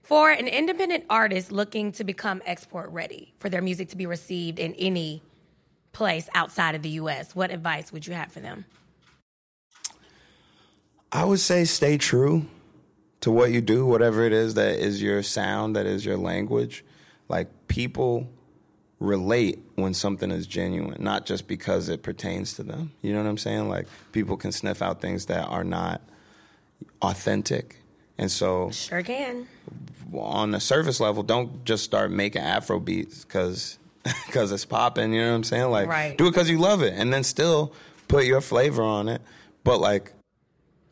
For 0.02 0.32
an 0.32 0.48
independent 0.48 1.06
artist 1.08 1.52
looking 1.52 1.92
to 1.94 2.04
become 2.04 2.42
export 2.46 2.90
ready 2.90 3.34
for 3.38 3.48
their 3.48 3.62
music 3.62 3.90
to 3.90 3.96
be 3.96 4.08
received 4.08 4.58
in 4.58 4.74
any 4.74 5.22
place 5.92 6.28
outside 6.34 6.74
of 6.74 6.82
the 6.82 6.90
US, 6.90 7.36
what 7.36 7.52
advice 7.52 7.92
would 7.94 8.08
you 8.08 8.14
have 8.14 8.32
for 8.32 8.40
them? 8.40 8.66
I 11.12 11.26
would 11.26 11.40
say 11.40 11.64
stay 11.66 11.98
true 11.98 12.48
to 13.22 13.30
what 13.30 13.52
you 13.52 13.62
do, 13.62 13.86
whatever 13.86 14.24
it 14.24 14.34
is 14.34 14.56
that 14.56 14.80
is 14.80 15.02
your 15.02 15.22
sound, 15.22 15.76
that 15.76 15.86
is 15.86 16.06
your 16.06 16.18
language. 16.18 16.84
Like 17.28 17.68
people 17.68 18.28
relate 19.00 19.60
when 19.76 19.94
something 19.94 20.30
is 20.32 20.46
genuine, 20.46 21.02
not 21.02 21.26
just 21.26 21.48
because 21.48 21.88
it 21.90 22.04
pertains 22.04 22.54
to 22.56 22.64
them. 22.64 22.92
You 23.02 23.14
know 23.14 23.24
what 23.24 23.30
I'm 23.30 23.38
saying? 23.38 23.70
Like 23.70 23.88
people 24.12 24.36
can 24.38 24.52
sniff 24.52 24.82
out 24.82 25.00
things 25.02 25.28
that 25.28 25.46
are 25.48 25.64
not 25.64 26.02
authentic. 27.02 27.78
And 28.18 28.30
so 28.30 28.72
Sure 28.72 29.02
can. 29.02 29.48
on 30.14 30.52
the 30.52 30.60
surface 30.60 31.00
level, 31.00 31.24
don't 31.24 31.64
just 31.64 31.84
start 31.84 32.12
making 32.12 32.42
Afro 32.42 32.80
beats 32.80 33.24
because 33.24 33.78
because 34.26 34.52
it's 34.54 34.66
popping. 34.66 35.14
You 35.14 35.22
know 35.22 35.30
what 35.30 35.36
I'm 35.36 35.44
saying? 35.44 35.72
Like, 35.72 35.88
Right. 35.88 36.18
do 36.18 36.28
it 36.28 36.32
because 36.32 36.50
you 36.50 36.58
love 36.58 36.82
it, 36.82 36.94
and 36.96 37.14
then 37.14 37.24
still 37.24 37.74
put 38.08 38.26
your 38.26 38.42
flavor 38.42 38.82
on 38.84 39.08
it. 39.08 39.22
But 39.64 39.80
like, 39.80 40.12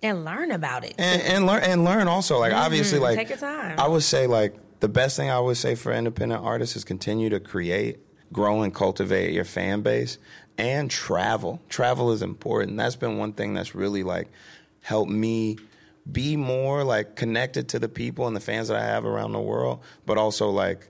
And 0.04 0.24
learn 0.24 0.52
about 0.52 0.86
it. 0.86 0.96
and, 0.98 1.22
and 1.22 1.46
learn 1.46 1.64
and 1.64 1.84
learn 1.84 2.08
also. 2.08 2.40
Like, 2.40 2.54
obviously, 2.54 3.00
like 3.00 3.18
Mm-hmm. 3.18 3.28
Take 3.28 3.30
your 3.30 3.38
time. 3.50 3.80
I 3.80 3.88
would 3.88 4.04
say, 4.04 4.28
like 4.28 4.56
the 4.80 4.90
best 4.90 5.18
thing 5.18 5.30
I 5.30 5.40
would 5.40 5.58
say 5.58 5.76
for 5.76 5.92
independent 5.92 6.44
artists 6.44 6.76
is 6.76 6.84
continue 6.84 7.30
to 7.30 7.40
create, 7.40 8.00
grow, 8.32 8.62
and 8.62 8.74
cultivate 8.74 9.34
your 9.34 9.46
fan 9.46 9.82
base, 9.82 10.18
and 10.58 10.90
travel. 10.90 11.62
Travel 11.70 12.12
is 12.12 12.22
important. 12.22 12.78
That's 12.78 12.96
been 12.96 13.18
one 13.18 13.34
thing 13.34 13.54
that's 13.54 13.76
really 13.76 14.04
like 14.04 14.30
helped 14.82 15.12
me 15.12 15.58
be 16.10 16.38
more 16.38 16.84
like 16.84 17.16
connected 17.16 17.70
to 17.70 17.80
the 17.80 17.90
people 17.90 18.28
and 18.28 18.36
the 18.36 18.40
fans 18.40 18.70
that 18.70 18.78
I 18.78 18.86
have 18.86 19.06
around 19.06 19.34
the 19.34 19.42
world, 19.42 19.82
but 20.06 20.18
also 20.18 20.50
like 20.50 20.90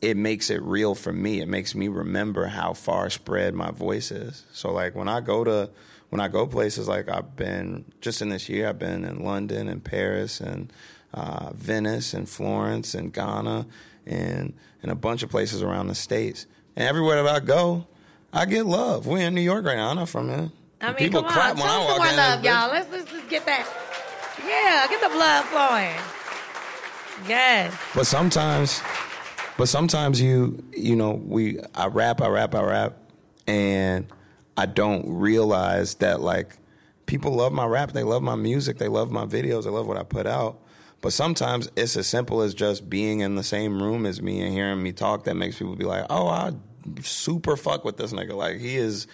it 0.00 0.16
makes 0.16 0.50
it 0.50 0.60
real 0.62 0.94
for 0.94 1.12
me. 1.12 1.40
It 1.40 1.48
makes 1.48 1.74
me 1.74 1.88
remember 1.88 2.46
how 2.46 2.72
far 2.72 3.08
spread 3.08 3.54
my 3.54 3.70
voice 3.70 4.10
is. 4.10 4.44
So 4.52 4.72
like 4.72 4.94
when 4.96 5.08
I 5.08 5.20
go 5.20 5.44
to 5.44 5.70
when 6.10 6.20
I 6.20 6.28
go 6.28 6.46
places 6.46 6.88
like 6.88 7.08
I've 7.08 7.36
been 7.36 7.84
just 8.00 8.20
in 8.20 8.28
this 8.28 8.48
year, 8.48 8.68
I've 8.68 8.78
been 8.78 9.04
in 9.04 9.24
London 9.24 9.68
and 9.68 9.82
Paris 9.82 10.40
and 10.40 10.72
uh, 11.14 11.50
Venice 11.54 12.14
and 12.14 12.28
Florence 12.28 12.94
and 12.94 13.12
Ghana 13.12 13.66
and 14.06 14.52
and 14.82 14.90
a 14.90 14.94
bunch 14.96 15.22
of 15.22 15.30
places 15.30 15.62
around 15.62 15.86
the 15.88 15.94
states. 15.94 16.46
And 16.74 16.88
everywhere 16.88 17.22
that 17.22 17.32
I 17.34 17.40
go, 17.40 17.86
I 18.32 18.46
get 18.46 18.66
love. 18.66 19.06
We're 19.06 19.18
in 19.26 19.34
New 19.34 19.40
York 19.42 19.64
right 19.64 19.76
now. 19.76 19.90
I'm 19.90 19.96
not 19.96 20.08
from 20.08 20.28
here. 20.28 20.50
I 20.80 20.86
mean, 20.88 20.96
People 20.96 21.22
come 21.22 21.28
on, 21.28 21.32
clap 21.34 21.56
show 21.56 21.62
when 21.62 21.70
I 21.70 21.76
some 21.78 21.86
walk 21.86 21.98
more 21.98 22.06
in. 22.08 22.16
love, 22.16 22.44
y'all. 22.44 22.70
Let's, 22.70 22.90
let's 22.90 23.12
let's 23.12 23.28
get 23.28 23.46
that. 23.46 23.68
Yeah, 24.44 24.86
get 24.88 25.00
the 25.00 25.14
blood 25.14 25.44
flowing. 25.44 25.94
Yes. 27.28 27.72
But 27.94 28.06
sometimes, 28.06 28.82
but 29.56 29.68
sometimes 29.68 30.20
you, 30.20 30.62
you 30.72 30.96
know, 30.96 31.12
we, 31.12 31.60
I 31.74 31.86
rap, 31.86 32.20
I 32.20 32.28
rap, 32.28 32.54
I 32.54 32.62
rap, 32.62 32.96
and 33.46 34.06
I 34.56 34.66
don't 34.66 35.04
realize 35.08 35.94
that 35.96 36.20
like 36.20 36.56
people 37.06 37.32
love 37.32 37.52
my 37.52 37.66
rap, 37.66 37.92
they 37.92 38.02
love 38.02 38.22
my 38.22 38.34
music, 38.34 38.78
they 38.78 38.88
love 38.88 39.10
my 39.12 39.24
videos, 39.26 39.64
they 39.64 39.70
love 39.70 39.86
what 39.86 39.96
I 39.98 40.02
put 40.02 40.26
out. 40.26 40.58
But 41.02 41.12
sometimes 41.12 41.68
it's 41.76 41.96
as 41.96 42.06
simple 42.06 42.40
as 42.40 42.54
just 42.54 42.88
being 42.88 43.20
in 43.20 43.34
the 43.34 43.42
same 43.42 43.82
room 43.82 44.06
as 44.06 44.22
me 44.22 44.40
and 44.40 44.52
hearing 44.52 44.82
me 44.82 44.92
talk 44.92 45.24
that 45.24 45.34
makes 45.34 45.58
people 45.58 45.76
be 45.76 45.84
like, 45.84 46.06
"Oh, 46.08 46.28
I 46.28 46.52
super 47.02 47.56
fuck 47.56 47.84
with 47.84 47.96
this 47.98 48.12
nigga. 48.12 48.34
Like 48.34 48.58
he 48.58 48.76
is." 48.76 49.06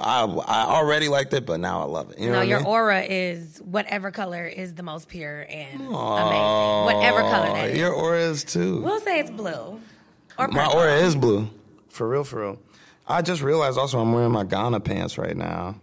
I 0.00 0.24
I 0.24 0.64
already 0.64 1.08
liked 1.08 1.32
it, 1.32 1.46
but 1.46 1.60
now 1.60 1.80
I 1.80 1.84
love 1.84 2.10
it. 2.10 2.18
You 2.18 2.26
know 2.26 2.32
No, 2.32 2.38
what 2.38 2.42
I 2.46 2.48
your 2.50 2.58
mean? 2.60 2.66
aura 2.66 3.00
is 3.02 3.60
whatever 3.64 4.10
color 4.10 4.46
is 4.46 4.74
the 4.74 4.82
most 4.82 5.08
pure 5.08 5.46
and 5.48 5.80
amazing. 5.80 6.84
Whatever 6.84 7.20
color 7.22 7.46
that 7.54 7.70
is. 7.70 7.78
Your 7.78 7.92
aura 7.92 8.18
is 8.20 8.42
too. 8.44 8.82
We'll 8.82 9.00
say 9.00 9.20
it's 9.20 9.30
blue. 9.30 9.80
Or 10.38 10.48
My 10.48 10.64
purple. 10.64 10.80
aura 10.80 10.94
is 10.96 11.14
blue. 11.14 11.48
For 11.88 12.08
real, 12.08 12.24
for 12.24 12.40
real. 12.40 12.58
I 13.06 13.22
just 13.22 13.42
realized 13.42 13.78
also 13.78 14.00
I'm 14.00 14.12
wearing 14.12 14.32
my 14.32 14.44
Ghana 14.44 14.80
pants 14.80 15.18
right 15.18 15.36
now. 15.36 15.76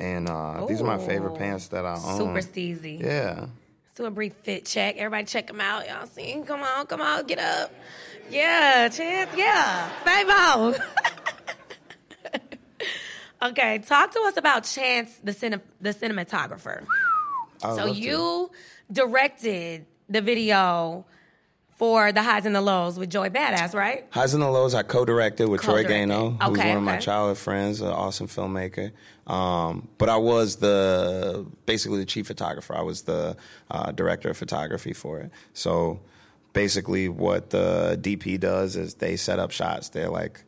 And 0.00 0.28
uh, 0.28 0.66
these 0.66 0.80
are 0.80 0.84
my 0.86 0.98
favorite 0.98 1.36
pants 1.38 1.68
that 1.68 1.84
I 1.84 1.94
own. 1.94 2.16
Super 2.18 2.40
steezy. 2.40 3.00
Yeah. 3.00 3.46
Do 4.00 4.06
a 4.06 4.10
brief 4.10 4.32
fit 4.44 4.64
check. 4.64 4.96
Everybody 4.96 5.26
check 5.26 5.46
them 5.48 5.60
out. 5.60 5.86
Y'all 5.86 6.06
see? 6.06 6.42
Come 6.46 6.62
on, 6.62 6.86
come 6.86 7.02
on, 7.02 7.26
get 7.26 7.38
up. 7.38 7.70
Yeah, 8.30 8.88
Chance. 8.88 9.36
Yeah, 9.36 9.90
Fabo. 10.06 10.80
Oh. 12.32 12.38
okay, 13.50 13.76
talk 13.80 14.10
to 14.12 14.20
us 14.20 14.38
about 14.38 14.64
Chance, 14.64 15.18
the 15.22 15.32
cine- 15.32 15.60
the 15.82 15.90
cinematographer. 15.90 16.86
So 17.60 17.84
you 17.84 18.50
directed 18.90 19.84
the 20.08 20.22
video 20.22 21.04
for 21.80 22.12
the 22.12 22.22
highs 22.22 22.44
and 22.44 22.54
the 22.54 22.60
lows 22.60 22.98
with 22.98 23.08
Joey 23.08 23.30
Badass, 23.30 23.74
right? 23.74 24.04
Highs 24.10 24.34
and 24.34 24.42
the 24.42 24.50
Lows, 24.50 24.74
I 24.74 24.82
co-directed 24.82 25.48
with 25.48 25.62
Troy 25.62 25.82
Co-directed. 25.82 26.08
Gano, 26.08 26.30
who's 26.32 26.58
Okay, 26.58 26.68
one 26.68 26.76
of 26.76 26.82
my 26.82 26.98
childhood 26.98 27.38
friends, 27.38 27.80
an 27.80 27.88
awesome 27.88 28.26
filmmaker. 28.26 28.92
Um, 29.26 29.88
but 29.96 30.10
I 30.10 30.18
was 30.18 30.56
the 30.56 31.46
basically 31.64 32.00
the 32.00 32.04
chief 32.04 32.26
photographer. 32.26 32.76
I 32.76 32.82
was 32.82 33.04
the 33.04 33.34
uh, 33.70 33.92
director 33.92 34.28
of 34.28 34.36
photography 34.36 34.92
for 34.92 35.20
it. 35.20 35.30
So 35.54 36.00
basically, 36.52 37.08
what 37.08 37.48
the 37.48 37.98
DP 37.98 38.38
does 38.38 38.76
is 38.76 38.96
they 38.96 39.16
set 39.16 39.38
up 39.38 39.50
shots. 39.50 39.88
They're 39.88 40.10
like, 40.10 40.44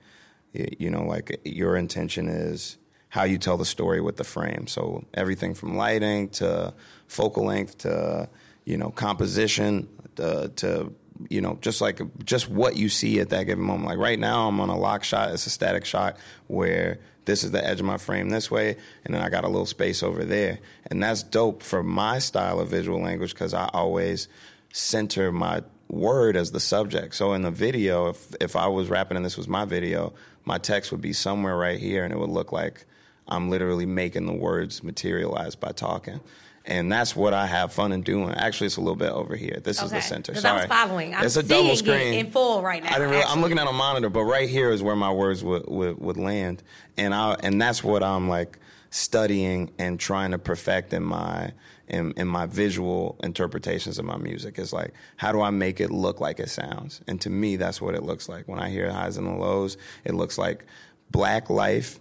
you 0.53 0.90
know, 0.90 1.05
like 1.05 1.40
your 1.47 1.77
intention 1.77 2.29
is 2.29 2.77
how 3.09 3.25
you 3.25 3.38
tell 3.38 3.57
the 3.57 3.64
story 3.64 4.03
with 4.03 4.18
the 4.18 4.25
frame. 4.25 4.66
So 4.66 5.07
everything 5.14 5.55
from 5.55 5.79
lighting 5.79 6.29
to 6.40 6.75
focal 7.07 7.47
length 7.47 7.79
to 7.79 8.29
you 8.66 8.77
know 8.77 8.90
composition 8.90 9.88
to, 10.16 10.53
to 10.57 10.92
you 11.29 11.40
know 11.40 11.59
just 11.61 11.81
like 11.81 12.01
just 12.25 12.48
what 12.48 12.77
you 12.77 12.88
see 12.88 13.20
at 13.20 13.31
that 13.31 13.44
given 13.44 13.64
moment. 13.64 13.88
Like 13.88 13.98
right 13.98 14.18
now, 14.18 14.48
I'm 14.48 14.61
on 14.61 14.68
a 14.68 14.79
lock 14.79 15.05
shot. 15.05 15.31
It's 15.33 15.46
a 15.46 15.51
static 15.51 15.85
shot 15.85 16.16
where 16.46 16.98
this 17.25 17.44
is 17.44 17.53
the 17.53 17.64
edge 17.64 17.81
of 17.81 17.87
my 17.87 17.98
frame 17.98 18.31
this 18.31 18.51
way, 18.51 18.77
and 19.05 19.14
then 19.14 19.22
I 19.22 19.29
got 19.29 19.44
a 19.44 19.48
little 19.48 19.66
space 19.66 20.03
over 20.03 20.25
there, 20.25 20.59
and 20.87 21.03
that's 21.03 21.22
dope 21.22 21.62
for 21.62 21.83
my 21.83 22.18
style 22.18 22.61
of 22.61 22.68
visual 22.68 23.01
language 23.01 23.33
because 23.33 23.55
I 23.55 23.68
always 23.72 24.29
center 24.72 25.31
my 25.31 25.62
word 25.88 26.37
as 26.37 26.51
the 26.53 26.61
subject. 26.61 27.14
So 27.14 27.35
in 27.35 27.42
the 27.42 27.51
video, 27.51 28.09
if 28.09 28.35
if 28.40 28.57
I 28.57 28.66
was 28.66 28.88
rapping 28.88 29.16
and 29.16 29.25
this 29.25 29.37
was 29.37 29.48
my 29.48 29.64
video, 29.64 30.14
my 30.44 30.59
text 30.59 30.90
would 30.90 31.03
be 31.03 31.12
somewhere 31.12 31.57
right 31.57 31.79
here, 31.79 32.05
and 32.05 32.12
it 32.12 32.18
would 32.18 32.31
look 32.31 32.53
like 32.53 32.87
I'm 33.29 33.51
literally 33.51 33.87
making 33.87 34.27
the 34.27 34.33
words 34.33 34.83
materialize 34.83 35.55
by 35.55 35.72
talking. 35.72 36.20
And 36.64 36.92
that's 36.92 37.16
what 37.16 37.35
I 37.35 37.46
have 37.46 37.72
fun 37.72 37.90
in 37.92 38.03
doing. 38.03 38.31
Actually, 38.35 38.68
it's 38.68 38.77
a 38.77 38.81
little 38.81 38.94
bit 38.96 39.11
over 39.11 39.35
here. 39.35 39.59
This 39.62 39.83
is 39.83 39.90
the 39.90 40.01
center. 40.01 40.33
'Cause 40.33 40.44
I 40.44 40.53
was 40.53 40.62
Sorry. 40.62 40.68
following. 40.68 41.14
I'm 41.14 41.25
it's 41.25 41.37
a 41.37 41.42
double 41.42 41.75
screen 41.75 42.14
in 42.14 42.31
full 42.31 42.62
right 42.62 42.83
now, 42.83 42.90
I 42.90 42.92
didn't 42.94 43.11
really, 43.11 43.22
I'm 43.25 43.40
looking 43.40 43.59
at 43.59 43.66
a 43.66 43.72
monitor, 43.72 44.09
but 44.09 44.22
right 44.25 44.48
here 44.48 44.70
is 44.70 44.81
where 44.83 44.94
my 44.94 45.11
words 45.11 45.42
would, 45.42 45.66
would, 45.66 45.98
would 46.01 46.16
land, 46.16 46.62
and 46.96 47.14
I 47.14 47.35
and 47.42 47.61
that's 47.61 47.83
what 47.83 48.03
I'm 48.05 48.29
like 48.29 48.59
studying 48.90 49.72
and 49.79 49.98
trying 49.98 50.31
to 50.33 50.38
perfect 50.38 50.92
in 50.92 51.03
my 51.03 51.53
in, 51.88 52.12
in 52.16 52.29
my 52.29 52.46
visual 52.46 53.16
interpretations 53.25 53.98
of 53.98 54.05
my 54.05 54.16
music. 54.16 54.59
Is 54.59 54.72
like 54.72 54.92
how 55.16 55.33
do 55.33 55.40
I 55.40 55.51
make 55.51 55.81
it 55.81 55.90
look 55.90 56.20
like 56.20 56.38
it 56.38 56.48
sounds? 56.48 57.01
And 57.09 57.20
to 57.22 57.31
me, 57.31 57.57
that's 57.57 57.81
what 57.81 57.94
it 57.96 58.05
looks 58.05 58.29
like 58.29 58.46
when 58.46 58.61
I 58.61 58.68
hear 58.70 58.90
highs 58.90 59.16
and 59.16 59.27
the 59.27 59.33
lows. 59.33 59.77
It 60.05 60.14
looks 60.14 60.38
like 60.38 60.64
black 61.11 61.51
life 61.51 61.98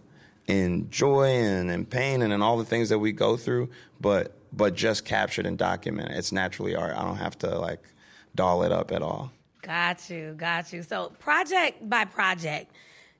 and 0.48 0.92
joy 0.92 1.30
and, 1.30 1.72
and 1.72 1.90
pain 1.90 2.22
and, 2.22 2.32
and 2.32 2.44
all 2.44 2.58
the 2.58 2.66
things 2.66 2.90
that 2.90 3.00
we 3.00 3.12
go 3.12 3.38
through, 3.38 3.70
but 4.00 4.36
but 4.54 4.76
just 4.76 5.06
captured 5.06 5.46
and 5.46 5.58
documented. 5.58 6.18
It's 6.18 6.32
naturally 6.32 6.76
art. 6.76 6.96
I 6.96 7.04
don't 7.04 7.18
have 7.18 7.38
to 7.40 7.58
like 7.58 7.82
doll 8.36 8.64
it 8.64 8.72
up 8.72 8.92
at 8.92 9.02
all. 9.02 9.32
Got 9.62 10.10
you, 10.10 10.34
got 10.38 10.74
you. 10.74 10.82
So, 10.82 11.12
project 11.20 11.88
by 11.88 12.06
project, 12.06 12.72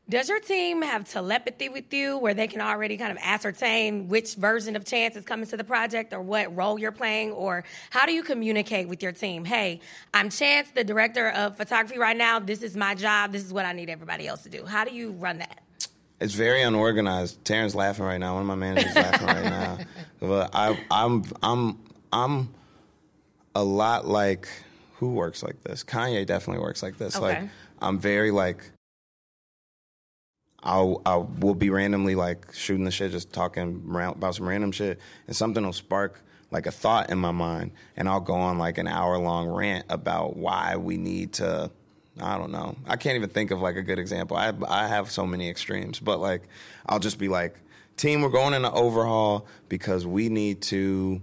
does 0.10 0.28
your 0.28 0.40
team 0.40 0.82
have 0.82 1.10
telepathy 1.10 1.70
with 1.70 1.94
you 1.94 2.18
where 2.18 2.34
they 2.34 2.48
can 2.48 2.60
already 2.60 2.98
kind 2.98 3.12
of 3.12 3.18
ascertain 3.22 4.10
which 4.10 4.36
version 4.36 4.76
of 4.76 4.84
Chance 4.84 5.16
is 5.16 5.24
coming 5.24 5.46
to 5.48 5.56
the 5.56 5.64
project 5.64 6.12
or 6.12 6.22
what 6.22 6.54
role 6.56 6.80
you're 6.80 6.92
playing? 6.92 7.32
Or 7.32 7.64
how 7.92 8.06
do 8.06 8.12
you 8.12 8.24
communicate 8.24 8.88
with 8.90 9.04
your 9.04 9.12
team? 9.12 9.46
Hey, 9.46 9.80
I'm 10.14 10.30
Chance, 10.30 10.72
the 10.72 10.84
director 10.84 11.30
of 11.30 11.56
photography 11.56 12.00
right 12.00 12.18
now. 12.18 12.40
This 12.40 12.64
is 12.64 12.76
my 12.76 12.96
job. 12.96 13.32
This 13.32 13.46
is 13.46 13.54
what 13.54 13.66
I 13.66 13.74
need 13.74 13.90
everybody 13.90 14.28
else 14.28 14.44
to 14.44 14.50
do. 14.50 14.66
How 14.66 14.84
do 14.84 14.94
you 14.94 15.12
run 15.12 15.38
that? 15.38 15.62
It's 16.22 16.36
very 16.36 16.62
unorganized. 16.62 17.44
Taryn's 17.44 17.74
laughing 17.74 18.06
right 18.06 18.20
now. 18.20 18.36
One 18.36 18.44
of 18.44 18.48
my 18.48 18.56
managers 18.56 18.92
is 18.92 18.96
laughing 18.96 19.28
right 19.28 19.46
now. 19.46 19.78
But 20.20 20.52
I, 20.54 20.80
I'm, 20.92 21.24
I'm, 21.42 21.80
I'm 22.14 22.54
a 23.56 23.64
lot 23.64 24.08
like 24.08 24.48
who 24.98 25.14
works 25.14 25.42
like 25.42 25.64
this. 25.64 25.84
Kanye 25.84 26.28
definitely 26.28 26.62
works 26.62 26.84
like 26.84 27.00
this. 27.00 27.20
Like 27.20 27.50
I'm 27.82 28.00
very 28.00 28.30
like. 28.30 28.64
I'll 30.64 31.02
I 31.08 31.16
will 31.16 31.56
be 31.56 31.72
randomly 31.72 32.14
like 32.14 32.54
shooting 32.54 32.86
the 32.86 32.92
shit, 32.92 33.12
just 33.12 33.34
talking 33.34 33.84
around 33.90 34.18
about 34.18 34.36
some 34.36 34.48
random 34.48 34.72
shit, 34.72 35.00
and 35.26 35.36
something 35.36 35.66
will 35.66 35.74
spark 35.74 36.22
like 36.52 36.68
a 36.68 36.72
thought 36.72 37.10
in 37.10 37.18
my 37.18 37.32
mind, 37.32 37.72
and 37.98 38.08
I'll 38.08 38.20
go 38.20 38.36
on 38.36 38.60
like 38.60 38.78
an 38.78 38.88
hour 38.88 39.18
long 39.18 39.48
rant 39.48 39.88
about 39.90 40.38
why 40.38 40.76
we 40.76 40.98
need 40.98 41.34
to 41.34 41.72
I 42.22 42.38
don't 42.38 42.52
know. 42.52 42.76
I 42.88 42.96
can't 42.98 43.16
even 43.16 43.30
think 43.30 43.52
of 43.52 43.62
like 43.62 43.76
a 43.76 43.82
good 43.82 44.00
example. 44.00 44.38
I 44.38 44.54
I 44.68 44.88
have 44.88 45.10
so 45.12 45.26
many 45.26 45.50
extremes, 45.50 46.00
but 46.00 46.20
like 46.20 46.44
I'll 46.88 47.00
just 47.00 47.18
be 47.20 47.28
like, 47.28 47.56
team, 47.98 48.22
we're 48.22 48.30
going 48.30 48.54
in 48.54 48.66
an 48.66 48.72
overhaul 48.74 49.48
because 49.70 50.06
we 50.06 50.30
need 50.30 50.62
to 50.64 51.22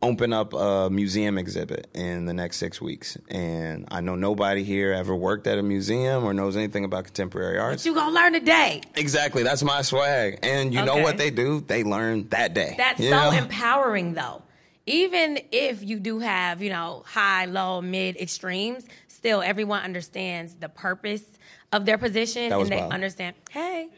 open 0.00 0.32
up 0.32 0.52
a 0.54 0.88
museum 0.88 1.36
exhibit 1.38 1.88
in 1.92 2.24
the 2.26 2.32
next 2.32 2.58
six 2.58 2.80
weeks. 2.80 3.16
And 3.28 3.84
I 3.90 4.00
know 4.00 4.14
nobody 4.14 4.62
here 4.62 4.92
ever 4.92 5.12
worked 5.14 5.48
at 5.48 5.58
a 5.58 5.62
museum 5.62 6.22
or 6.24 6.32
knows 6.32 6.56
anything 6.56 6.84
about 6.84 7.04
contemporary 7.04 7.58
arts. 7.58 7.84
You 7.84 7.94
gonna 7.94 8.14
learn 8.14 8.32
today. 8.32 8.80
Exactly, 8.94 9.42
that's 9.42 9.64
my 9.64 9.82
swag. 9.82 10.38
And 10.44 10.72
you 10.72 10.84
know 10.84 10.98
what 10.98 11.18
they 11.18 11.30
do? 11.30 11.60
They 11.60 11.82
learn 11.82 12.28
that 12.28 12.54
day. 12.54 12.74
That's 12.78 13.00
You 13.00 13.10
so 13.10 13.30
know? 13.30 13.36
empowering, 13.36 14.14
though. 14.14 14.42
Even 14.86 15.40
if 15.52 15.82
you 15.82 15.98
do 15.98 16.20
have, 16.20 16.62
you 16.62 16.70
know, 16.70 17.02
high, 17.04 17.44
low, 17.46 17.82
mid 17.82 18.16
extremes, 18.16 18.86
still 19.18 19.42
everyone 19.42 19.82
understands 19.82 20.54
the 20.54 20.68
purpose 20.68 21.24
of 21.72 21.84
their 21.84 21.98
position 21.98 22.52
and 22.52 22.68
they 22.68 22.78
Bob. 22.78 22.92
understand, 22.92 23.34
hey, 23.50 23.88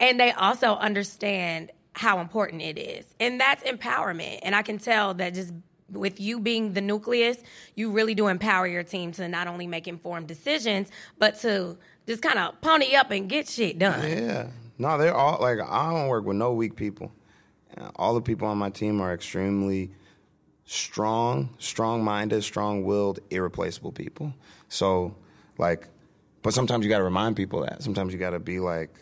and 0.00 0.18
they 0.18 0.32
also 0.32 0.74
understand 0.74 1.70
how 1.92 2.18
important 2.18 2.62
it 2.62 2.78
is. 2.78 3.04
And 3.20 3.38
that's 3.38 3.62
empowerment. 3.62 4.40
And 4.42 4.56
I 4.56 4.62
can 4.62 4.78
tell 4.78 5.14
that 5.14 5.34
just 5.34 5.52
with 5.90 6.18
you 6.18 6.40
being 6.40 6.72
the 6.72 6.80
nucleus, 6.80 7.36
you 7.76 7.90
really 7.92 8.14
do 8.14 8.26
empower 8.26 8.66
your 8.66 8.82
team 8.82 9.12
to 9.12 9.28
not 9.28 9.46
only 9.46 9.66
make 9.66 9.86
informed 9.86 10.26
decisions, 10.26 10.88
but 11.18 11.38
to 11.40 11.76
just 12.06 12.22
kind 12.22 12.38
of 12.38 12.60
pony 12.62 12.96
up 12.96 13.10
and 13.10 13.28
get 13.28 13.46
shit 13.46 13.78
done. 13.78 14.02
Yeah. 14.02 14.46
No, 14.78 14.98
they're 14.98 15.14
all 15.14 15.40
like 15.40 15.58
I 15.60 15.92
don't 15.92 16.08
work 16.08 16.24
with 16.24 16.36
no 16.36 16.52
weak 16.54 16.74
people. 16.74 17.12
All 17.96 18.14
the 18.14 18.22
people 18.22 18.48
on 18.48 18.56
my 18.56 18.70
team 18.70 19.00
are 19.00 19.12
extremely 19.12 19.90
strong, 20.64 21.54
strong-minded, 21.58 22.42
strong-willed, 22.42 23.20
irreplaceable 23.30 23.92
people. 23.92 24.34
So, 24.68 25.14
like, 25.58 25.88
but 26.42 26.54
sometimes 26.54 26.84
you 26.84 26.90
got 26.90 26.98
to 26.98 27.04
remind 27.04 27.36
people 27.36 27.62
that. 27.62 27.82
Sometimes 27.82 28.12
you 28.12 28.18
got 28.18 28.30
to 28.30 28.38
be 28.38 28.60
like, 28.60 28.94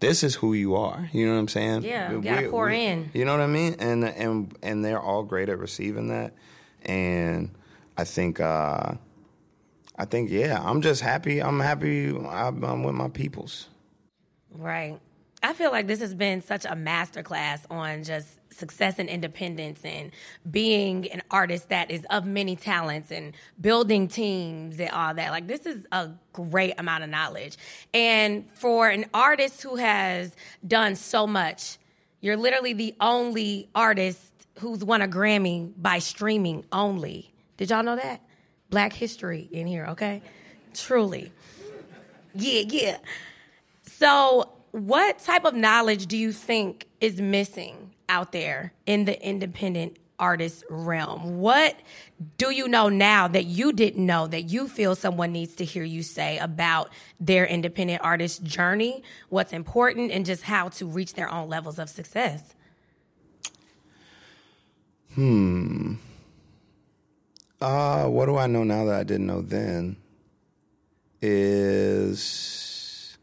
"This 0.00 0.22
is 0.22 0.34
who 0.34 0.54
you 0.54 0.74
are." 0.76 1.08
You 1.12 1.26
know 1.26 1.32
what 1.32 1.38
I'm 1.38 1.48
saying? 1.48 1.82
Yeah, 1.82 2.10
you 2.12 2.20
gotta 2.20 2.48
pour 2.48 2.70
in. 2.70 3.10
You 3.14 3.24
know 3.24 3.32
what 3.32 3.40
I 3.40 3.46
mean? 3.46 3.76
And 3.78 4.04
and 4.04 4.56
and 4.62 4.84
they're 4.84 5.00
all 5.00 5.22
great 5.22 5.48
at 5.48 5.58
receiving 5.58 6.08
that. 6.08 6.34
And 6.82 7.50
I 7.96 8.04
think. 8.04 8.40
uh 8.40 8.94
I 9.96 10.06
think 10.06 10.28
yeah, 10.28 10.60
I'm 10.60 10.82
just 10.82 11.02
happy. 11.02 11.40
I'm 11.40 11.60
happy. 11.60 12.08
I'm, 12.08 12.64
I'm 12.64 12.82
with 12.82 12.96
my 12.96 13.08
peoples. 13.08 13.68
Right. 14.50 14.98
I 15.40 15.52
feel 15.52 15.70
like 15.70 15.86
this 15.86 16.00
has 16.00 16.14
been 16.14 16.40
such 16.40 16.64
a 16.64 16.74
masterclass 16.74 17.60
on 17.70 18.02
just 18.02 18.40
success 18.54 18.98
and 18.98 19.08
independence 19.08 19.80
and 19.84 20.10
being 20.50 21.10
an 21.10 21.22
artist 21.30 21.68
that 21.68 21.90
is 21.90 22.06
of 22.10 22.26
many 22.26 22.56
talents 22.56 23.10
and 23.10 23.34
building 23.60 24.08
teams 24.08 24.78
and 24.80 24.90
all 24.90 25.14
that. 25.14 25.30
Like, 25.30 25.46
this 25.46 25.66
is 25.66 25.86
a 25.92 26.10
great 26.32 26.74
amount 26.78 27.04
of 27.04 27.10
knowledge. 27.10 27.56
And 27.92 28.50
for 28.54 28.88
an 28.88 29.06
artist 29.12 29.62
who 29.62 29.76
has 29.76 30.34
done 30.66 30.96
so 30.96 31.26
much, 31.26 31.78
you're 32.20 32.36
literally 32.36 32.72
the 32.72 32.94
only 33.00 33.68
artist 33.74 34.20
who's 34.60 34.84
won 34.84 35.02
a 35.02 35.08
Grammy 35.08 35.72
by 35.76 35.98
streaming 35.98 36.64
only. 36.72 37.32
Did 37.56 37.70
y'all 37.70 37.82
know 37.82 37.96
that? 37.96 38.20
Black 38.70 38.92
history 38.92 39.48
in 39.52 39.66
here, 39.66 39.86
okay? 39.90 40.22
Truly. 40.74 41.32
Yeah, 42.34 42.62
yeah. 42.66 42.96
So, 43.82 44.50
what 44.72 45.20
type 45.20 45.44
of 45.44 45.54
knowledge 45.54 46.06
do 46.06 46.16
you 46.16 46.32
think 46.32 46.86
is 47.00 47.20
missing 47.20 47.83
out 48.08 48.32
there 48.32 48.72
in 48.86 49.04
the 49.04 49.20
independent 49.26 49.98
artist 50.18 50.64
realm. 50.70 51.38
What 51.38 51.76
do 52.38 52.50
you 52.50 52.68
know 52.68 52.88
now 52.88 53.28
that 53.28 53.46
you 53.46 53.72
didn't 53.72 54.04
know 54.04 54.26
that 54.28 54.42
you 54.42 54.68
feel 54.68 54.94
someone 54.94 55.32
needs 55.32 55.54
to 55.56 55.64
hear 55.64 55.84
you 55.84 56.02
say 56.02 56.38
about 56.38 56.90
their 57.18 57.44
independent 57.46 58.02
artist 58.02 58.44
journey, 58.44 59.02
what's 59.28 59.52
important, 59.52 60.12
and 60.12 60.24
just 60.24 60.44
how 60.44 60.68
to 60.70 60.86
reach 60.86 61.14
their 61.14 61.30
own 61.30 61.48
levels 61.48 61.78
of 61.78 61.88
success? 61.88 62.54
Hmm. 65.14 65.94
Uh, 67.60 68.06
what 68.06 68.26
do 68.26 68.36
I 68.36 68.46
know 68.46 68.64
now 68.64 68.84
that 68.84 68.94
I 69.00 69.04
didn't 69.04 69.26
know 69.26 69.40
then? 69.40 69.96
Is 71.22 73.16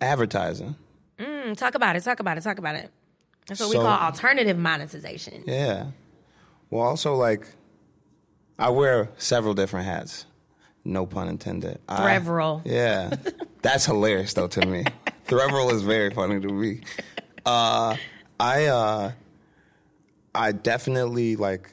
advertising. 0.00 0.76
Mm, 1.18 1.56
talk 1.56 1.74
about 1.74 1.96
it. 1.96 2.04
Talk 2.04 2.20
about 2.20 2.36
it. 2.36 2.42
Talk 2.42 2.58
about 2.58 2.74
it. 2.74 2.90
That's 3.46 3.60
what 3.60 3.70
So- 3.70 3.78
we 3.78 3.84
call 3.84 3.98
alternative 3.98 4.56
monetization. 4.58 5.44
Yeah. 5.46 5.86
Well, 6.70 6.82
also 6.82 7.14
like, 7.14 7.46
I 8.58 8.70
wear 8.70 9.08
several 9.18 9.54
different 9.54 9.86
hats. 9.86 10.26
No 10.84 11.06
pun 11.06 11.28
intended. 11.28 11.80
Threveral. 11.86 12.62
Yeah, 12.64 13.14
that's 13.62 13.86
hilarious 13.86 14.34
though 14.34 14.48
to 14.48 14.66
me. 14.66 14.84
Threveral 15.28 15.72
is 15.72 15.82
very 15.82 16.10
funny 16.10 16.40
to 16.40 16.48
me. 16.48 16.80
Uh, 17.46 17.96
I 18.40 18.64
uh, 18.66 19.12
I 20.34 20.50
definitely 20.52 21.36
like 21.36 21.72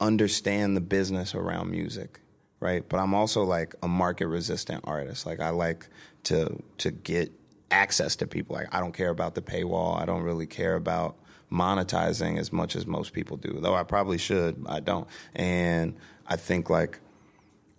understand 0.00 0.76
the 0.76 0.80
business 0.80 1.34
around 1.34 1.70
music, 1.70 2.18
right? 2.60 2.88
But 2.88 2.98
I'm 2.98 3.14
also 3.14 3.44
like 3.44 3.74
a 3.82 3.88
market 3.88 4.26
resistant 4.26 4.82
artist. 4.84 5.24
Like 5.26 5.38
I 5.40 5.50
like 5.50 5.86
to 6.24 6.60
to 6.78 6.90
get 6.90 7.30
access 7.70 8.16
to 8.16 8.26
people. 8.26 8.56
Like 8.56 8.74
I 8.74 8.80
don't 8.80 8.92
care 8.92 9.10
about 9.10 9.34
the 9.34 9.42
paywall. 9.42 10.00
I 10.00 10.04
don't 10.04 10.22
really 10.22 10.46
care 10.46 10.74
about 10.74 11.16
monetizing 11.50 12.38
as 12.38 12.52
much 12.52 12.76
as 12.76 12.86
most 12.86 13.12
people 13.12 13.36
do. 13.36 13.58
Though 13.60 13.74
I 13.74 13.82
probably 13.82 14.18
should. 14.18 14.64
I 14.66 14.80
don't. 14.80 15.08
And 15.34 15.94
I 16.26 16.36
think 16.36 16.70
like 16.70 17.00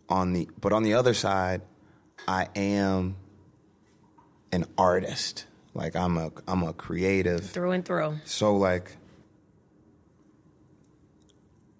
on 0.07 0.33
the 0.33 0.49
but 0.59 0.73
on 0.73 0.83
the 0.83 0.95
other 0.95 1.13
side, 1.13 1.61
I 2.27 2.47
am 2.55 3.15
an 4.51 4.65
artist. 4.77 5.45
Like 5.73 5.95
I'm 5.95 6.17
a 6.17 6.31
I'm 6.47 6.63
a 6.63 6.73
creative. 6.73 7.45
Through 7.49 7.71
and 7.71 7.85
through. 7.85 8.17
So 8.25 8.55
like 8.55 8.95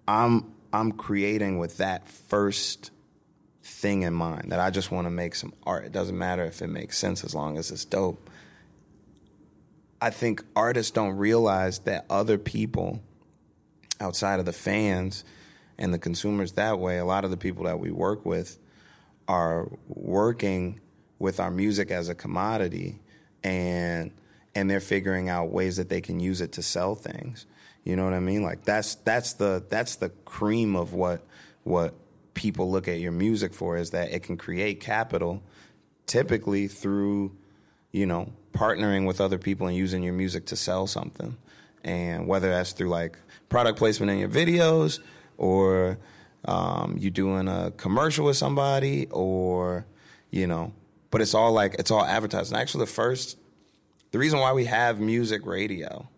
I'm 0.06 0.52
I'm 0.72 0.92
creating 0.92 1.58
with 1.58 1.78
that 1.78 2.08
first 2.08 2.90
thing 3.62 4.02
in 4.02 4.14
mind 4.14 4.52
that 4.52 4.60
I 4.60 4.70
just 4.70 4.90
want 4.90 5.06
to 5.06 5.10
make 5.10 5.34
some 5.34 5.52
art. 5.66 5.84
It 5.84 5.92
doesn't 5.92 6.16
matter 6.16 6.44
if 6.44 6.62
it 6.62 6.68
makes 6.68 6.98
sense 6.98 7.24
as 7.24 7.34
long 7.34 7.58
as 7.58 7.70
it's 7.70 7.84
dope. 7.84 8.30
I 10.00 10.10
think 10.10 10.42
artists 10.56 10.90
don't 10.90 11.16
realize 11.16 11.80
that 11.80 12.06
other 12.08 12.38
people 12.38 13.00
outside 14.00 14.40
of 14.40 14.46
the 14.46 14.52
fans 14.52 15.24
and 15.78 15.92
the 15.92 15.98
consumers 15.98 16.52
that 16.52 16.78
way, 16.78 16.98
a 16.98 17.04
lot 17.04 17.24
of 17.24 17.30
the 17.30 17.36
people 17.36 17.64
that 17.64 17.78
we 17.78 17.90
work 17.90 18.24
with 18.24 18.58
are 19.28 19.68
working 19.88 20.80
with 21.18 21.38
our 21.38 21.50
music 21.50 21.90
as 21.90 22.08
a 22.08 22.14
commodity 22.14 22.98
and 23.44 24.10
and 24.54 24.68
they're 24.68 24.80
figuring 24.80 25.28
out 25.28 25.50
ways 25.50 25.76
that 25.76 25.88
they 25.88 26.00
can 26.00 26.18
use 26.18 26.40
it 26.40 26.52
to 26.52 26.62
sell 26.62 26.94
things. 26.94 27.46
You 27.84 27.94
know 27.94 28.04
what 28.04 28.14
I 28.14 28.20
mean? 28.20 28.42
Like 28.42 28.64
that's 28.64 28.96
that's 28.96 29.34
the 29.34 29.64
that's 29.68 29.96
the 29.96 30.08
cream 30.24 30.76
of 30.76 30.92
what 30.92 31.24
what 31.62 31.94
people 32.34 32.70
look 32.70 32.88
at 32.88 33.00
your 33.00 33.12
music 33.12 33.52
for 33.52 33.76
is 33.76 33.90
that 33.90 34.12
it 34.12 34.22
can 34.22 34.36
create 34.36 34.80
capital 34.80 35.42
typically 36.06 36.66
through 36.66 37.36
you 37.92 38.06
know 38.06 38.32
partnering 38.52 39.06
with 39.06 39.20
other 39.20 39.38
people 39.38 39.66
and 39.66 39.76
using 39.76 40.02
your 40.02 40.12
music 40.12 40.46
to 40.46 40.56
sell 40.56 40.86
something. 40.86 41.36
And 41.84 42.26
whether 42.26 42.50
that's 42.50 42.72
through 42.72 42.88
like 42.88 43.18
product 43.48 43.78
placement 43.78 44.10
in 44.10 44.18
your 44.18 44.28
videos 44.28 45.00
or 45.38 45.98
um, 46.44 46.96
you 46.98 47.10
doing 47.10 47.48
a 47.48 47.70
commercial 47.76 48.26
with 48.26 48.36
somebody 48.36 49.06
or 49.10 49.86
you 50.30 50.46
know 50.46 50.72
but 51.10 51.20
it's 51.20 51.34
all 51.34 51.52
like 51.52 51.74
it's 51.78 51.90
all 51.90 52.04
advertising. 52.04 52.56
Actually 52.56 52.84
the 52.84 52.92
first 52.92 53.36
the 54.10 54.18
reason 54.18 54.40
why 54.40 54.52
we 54.52 54.64
have 54.64 55.00
music 55.00 55.46
radio 55.46 56.08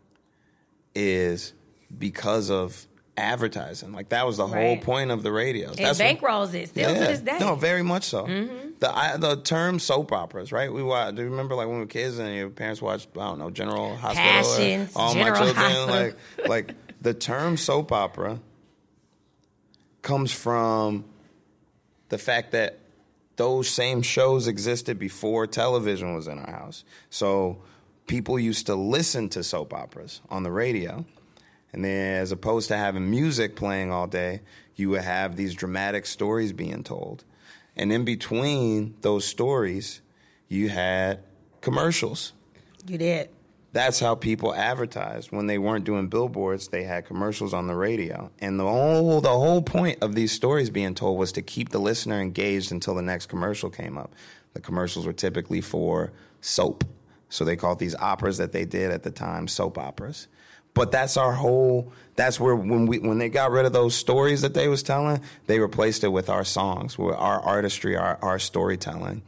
is 0.94 1.52
because 1.98 2.50
of 2.50 2.86
advertising 3.16 3.92
like 3.92 4.08
that 4.08 4.26
was 4.26 4.38
the 4.38 4.46
whole 4.46 4.78
point 4.78 5.10
of 5.10 5.22
the 5.22 5.30
radio. 5.30 5.68
And 5.68 5.76
That's 5.78 5.98
what- 5.98 6.18
bankrolls 6.18 6.54
it 6.54 6.68
still 6.70 6.94
to 6.94 6.98
this 7.00 7.20
day. 7.20 7.38
no, 7.38 7.54
very 7.56 7.82
much 7.82 8.04
so. 8.04 8.24
Mm-hmm. 8.26 8.70
The 8.78 8.90
I, 8.96 9.16
the 9.18 9.36
term 9.36 9.78
soap 9.78 10.12
operas, 10.12 10.50
right? 10.50 10.72
We 10.72 10.82
watch. 10.82 11.14
Do 11.14 11.22
you 11.22 11.28
remember 11.30 11.54
like 11.54 11.66
when 11.66 11.76
we 11.76 11.82
were 11.82 11.86
kids 11.88 12.18
and 12.18 12.34
your 12.34 12.48
parents 12.50 12.80
watched? 12.82 13.08
I 13.16 13.20
don't 13.28 13.38
know, 13.38 13.50
General 13.50 13.94
Hospital, 13.96 14.30
Passions, 14.30 14.92
All 14.96 15.12
General 15.14 15.30
My 15.30 15.36
Children. 15.38 15.56
Hospital. 15.56 15.86
Like 15.94 16.48
like 16.48 16.74
the 17.02 17.14
term 17.14 17.56
soap 17.56 17.92
opera 17.92 18.40
comes 20.02 20.32
from 20.32 21.04
the 22.08 22.18
fact 22.18 22.52
that 22.52 22.78
those 23.36 23.68
same 23.68 24.02
shows 24.02 24.46
existed 24.48 24.98
before 24.98 25.46
television 25.46 26.14
was 26.14 26.26
in 26.28 26.38
our 26.38 26.50
house. 26.50 26.84
So 27.10 27.62
people 28.06 28.38
used 28.38 28.66
to 28.66 28.74
listen 28.74 29.28
to 29.30 29.42
soap 29.44 29.72
operas 29.72 30.20
on 30.28 30.42
the 30.42 30.50
radio. 30.50 31.04
And 31.72 31.84
then, 31.84 32.20
as 32.20 32.32
opposed 32.32 32.68
to 32.68 32.76
having 32.76 33.10
music 33.10 33.56
playing 33.56 33.90
all 33.90 34.06
day, 34.06 34.42
you 34.76 34.90
would 34.90 35.02
have 35.02 35.36
these 35.36 35.54
dramatic 35.54 36.06
stories 36.06 36.52
being 36.52 36.84
told. 36.84 37.24
And 37.76 37.92
in 37.92 38.04
between 38.04 38.94
those 39.00 39.24
stories, 39.24 40.02
you 40.48 40.68
had 40.68 41.20
commercials. 41.62 42.32
You 42.86 42.98
did. 42.98 43.30
That's 43.72 44.00
how 44.00 44.16
people 44.16 44.54
advertised. 44.54 45.32
When 45.32 45.46
they 45.46 45.56
weren't 45.56 45.86
doing 45.86 46.08
billboards, 46.08 46.68
they 46.68 46.82
had 46.82 47.06
commercials 47.06 47.54
on 47.54 47.68
the 47.68 47.74
radio. 47.74 48.30
And 48.38 48.60
the 48.60 48.64
whole 48.64 49.22
the 49.22 49.30
whole 49.30 49.62
point 49.62 50.02
of 50.02 50.14
these 50.14 50.30
stories 50.30 50.68
being 50.68 50.94
told 50.94 51.18
was 51.18 51.32
to 51.32 51.42
keep 51.42 51.70
the 51.70 51.78
listener 51.78 52.20
engaged 52.20 52.70
until 52.70 52.94
the 52.94 53.02
next 53.02 53.26
commercial 53.26 53.70
came 53.70 53.96
up. 53.96 54.14
The 54.52 54.60
commercials 54.60 55.06
were 55.06 55.14
typically 55.14 55.62
for 55.62 56.12
soap. 56.42 56.84
So 57.30 57.46
they 57.46 57.56
called 57.56 57.78
these 57.78 57.94
operas 57.94 58.36
that 58.36 58.52
they 58.52 58.66
did 58.66 58.90
at 58.90 59.04
the 59.04 59.10
time 59.10 59.48
soap 59.48 59.78
operas. 59.78 60.28
But 60.74 60.90
that's 60.90 61.16
our 61.16 61.32
whole 61.32 61.92
that's 62.14 62.38
where 62.38 62.54
when 62.54 62.86
we 62.86 62.98
when 62.98 63.18
they 63.18 63.28
got 63.28 63.50
rid 63.50 63.64
of 63.64 63.72
those 63.72 63.94
stories 63.94 64.42
that 64.42 64.54
they 64.54 64.68
was 64.68 64.82
telling, 64.82 65.20
they 65.46 65.58
replaced 65.58 66.04
it 66.04 66.08
with 66.08 66.28
our 66.28 66.44
songs, 66.44 66.98
with 66.98 67.16
our 67.16 67.40
artistry, 67.40 67.96
our, 67.96 68.18
our 68.22 68.38
storytelling 68.38 69.22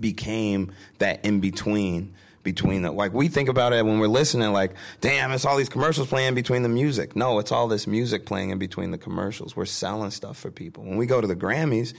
became 0.00 0.72
that 0.98 1.24
in 1.24 1.40
between 1.40 2.14
between 2.42 2.82
the 2.82 2.90
like 2.90 3.14
we 3.14 3.28
think 3.28 3.48
about 3.48 3.72
it 3.72 3.86
when 3.86 3.98
we're 3.98 4.06
listening 4.06 4.52
like 4.52 4.74
damn 5.00 5.32
it's 5.32 5.46
all 5.46 5.56
these 5.56 5.68
commercials 5.70 6.08
playing 6.08 6.34
between 6.34 6.62
the 6.62 6.68
music. 6.68 7.16
No 7.16 7.38
it's 7.38 7.52
all 7.52 7.68
this 7.68 7.86
music 7.86 8.26
playing 8.26 8.50
in 8.50 8.58
between 8.58 8.90
the 8.90 8.98
commercials. 8.98 9.56
We're 9.56 9.64
selling 9.64 10.10
stuff 10.10 10.36
for 10.36 10.50
people. 10.50 10.84
When 10.84 10.96
we 10.96 11.06
go 11.06 11.20
to 11.20 11.26
the 11.26 11.36
grammys 11.36 11.94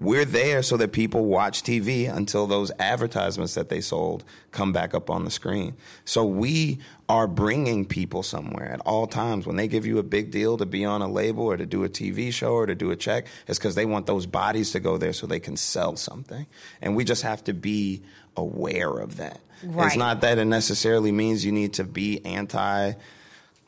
we're 0.00 0.24
there 0.24 0.62
so 0.62 0.78
that 0.78 0.92
people 0.92 1.26
watch 1.26 1.62
TV 1.62 2.10
until 2.10 2.46
those 2.46 2.72
advertisements 2.78 3.54
that 3.54 3.68
they 3.68 3.82
sold 3.82 4.24
come 4.50 4.72
back 4.72 4.94
up 4.94 5.10
on 5.10 5.26
the 5.26 5.30
screen. 5.30 5.74
So 6.06 6.24
we 6.24 6.78
are 7.10 7.26
bringing 7.26 7.84
people 7.84 8.22
somewhere 8.22 8.72
at 8.72 8.80
all 8.80 9.06
times. 9.06 9.46
When 9.46 9.56
they 9.56 9.68
give 9.68 9.84
you 9.84 9.98
a 9.98 10.02
big 10.02 10.30
deal 10.30 10.56
to 10.56 10.64
be 10.64 10.86
on 10.86 11.02
a 11.02 11.08
label 11.08 11.44
or 11.44 11.58
to 11.58 11.66
do 11.66 11.84
a 11.84 11.88
TV 11.90 12.32
show 12.32 12.54
or 12.54 12.64
to 12.64 12.74
do 12.74 12.90
a 12.90 12.96
check, 12.96 13.26
it's 13.46 13.58
because 13.58 13.74
they 13.74 13.84
want 13.84 14.06
those 14.06 14.24
bodies 14.24 14.72
to 14.72 14.80
go 14.80 14.96
there 14.96 15.12
so 15.12 15.26
they 15.26 15.38
can 15.38 15.58
sell 15.58 15.96
something. 15.96 16.46
And 16.80 16.96
we 16.96 17.04
just 17.04 17.22
have 17.22 17.44
to 17.44 17.52
be 17.52 18.02
aware 18.38 18.96
of 18.96 19.18
that. 19.18 19.40
Right. 19.62 19.88
It's 19.88 19.96
not 19.96 20.22
that 20.22 20.38
it 20.38 20.46
necessarily 20.46 21.12
means 21.12 21.44
you 21.44 21.52
need 21.52 21.74
to 21.74 21.84
be 21.84 22.24
anti 22.24 22.94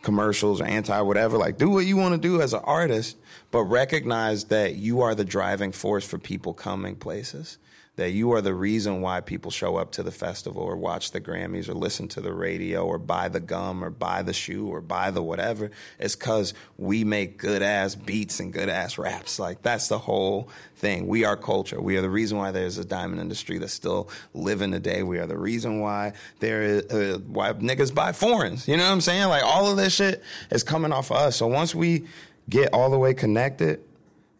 commercials 0.02 0.60
or 0.60 0.64
anti 0.64 1.00
whatever. 1.00 1.38
Like, 1.38 1.58
do 1.58 1.70
what 1.70 1.86
you 1.86 1.96
want 1.96 2.14
to 2.14 2.20
do 2.20 2.40
as 2.40 2.52
an 2.52 2.60
artist, 2.64 3.16
but 3.50 3.62
recognize 3.64 4.44
that 4.44 4.74
you 4.74 5.00
are 5.00 5.14
the 5.14 5.24
driving 5.24 5.72
force 5.72 6.04
for 6.04 6.18
people 6.18 6.52
coming 6.52 6.96
places. 6.96 7.58
That 7.96 8.12
you 8.12 8.32
are 8.32 8.40
the 8.40 8.54
reason 8.54 9.02
why 9.02 9.20
people 9.20 9.50
show 9.50 9.76
up 9.76 9.92
to 9.92 10.02
the 10.02 10.10
festival 10.10 10.62
or 10.62 10.76
watch 10.76 11.10
the 11.10 11.20
Grammys 11.20 11.68
or 11.68 11.74
listen 11.74 12.08
to 12.08 12.22
the 12.22 12.32
radio 12.32 12.86
or 12.86 12.96
buy 12.96 13.28
the 13.28 13.38
gum 13.38 13.84
or 13.84 13.90
buy 13.90 14.22
the 14.22 14.32
shoe 14.32 14.66
or 14.66 14.80
buy 14.80 15.10
the 15.10 15.22
whatever. 15.22 15.70
It's 15.98 16.16
because 16.16 16.54
we 16.78 17.04
make 17.04 17.36
good 17.36 17.60
ass 17.60 17.94
beats 17.94 18.40
and 18.40 18.50
good 18.50 18.70
ass 18.70 18.96
raps. 18.96 19.38
Like, 19.38 19.60
that's 19.60 19.88
the 19.88 19.98
whole 19.98 20.48
thing. 20.76 21.06
We 21.06 21.24
are 21.24 21.36
culture. 21.36 21.82
We 21.82 21.98
are 21.98 22.00
the 22.00 22.08
reason 22.08 22.38
why 22.38 22.50
there's 22.50 22.78
a 22.78 22.84
diamond 22.84 23.20
industry 23.20 23.58
that's 23.58 23.74
still 23.74 24.08
living 24.32 24.70
today. 24.70 25.02
We 25.02 25.18
are 25.18 25.26
the 25.26 25.38
reason 25.38 25.80
why 25.80 26.14
there 26.40 26.62
is, 26.62 26.84
uh, 26.86 27.18
why 27.26 27.52
niggas 27.52 27.94
buy 27.94 28.12
foreigns. 28.12 28.66
You 28.68 28.78
know 28.78 28.84
what 28.84 28.92
I'm 28.92 29.00
saying? 29.02 29.28
Like 29.28 29.44
all 29.44 29.70
of 29.70 29.76
this 29.76 29.92
shit 29.92 30.22
is 30.50 30.62
coming 30.62 30.92
off 30.92 31.10
of 31.10 31.18
us. 31.18 31.36
So 31.36 31.46
once 31.46 31.74
we 31.74 32.06
get 32.48 32.72
all 32.72 32.88
the 32.88 32.98
way 32.98 33.12
connected 33.12 33.82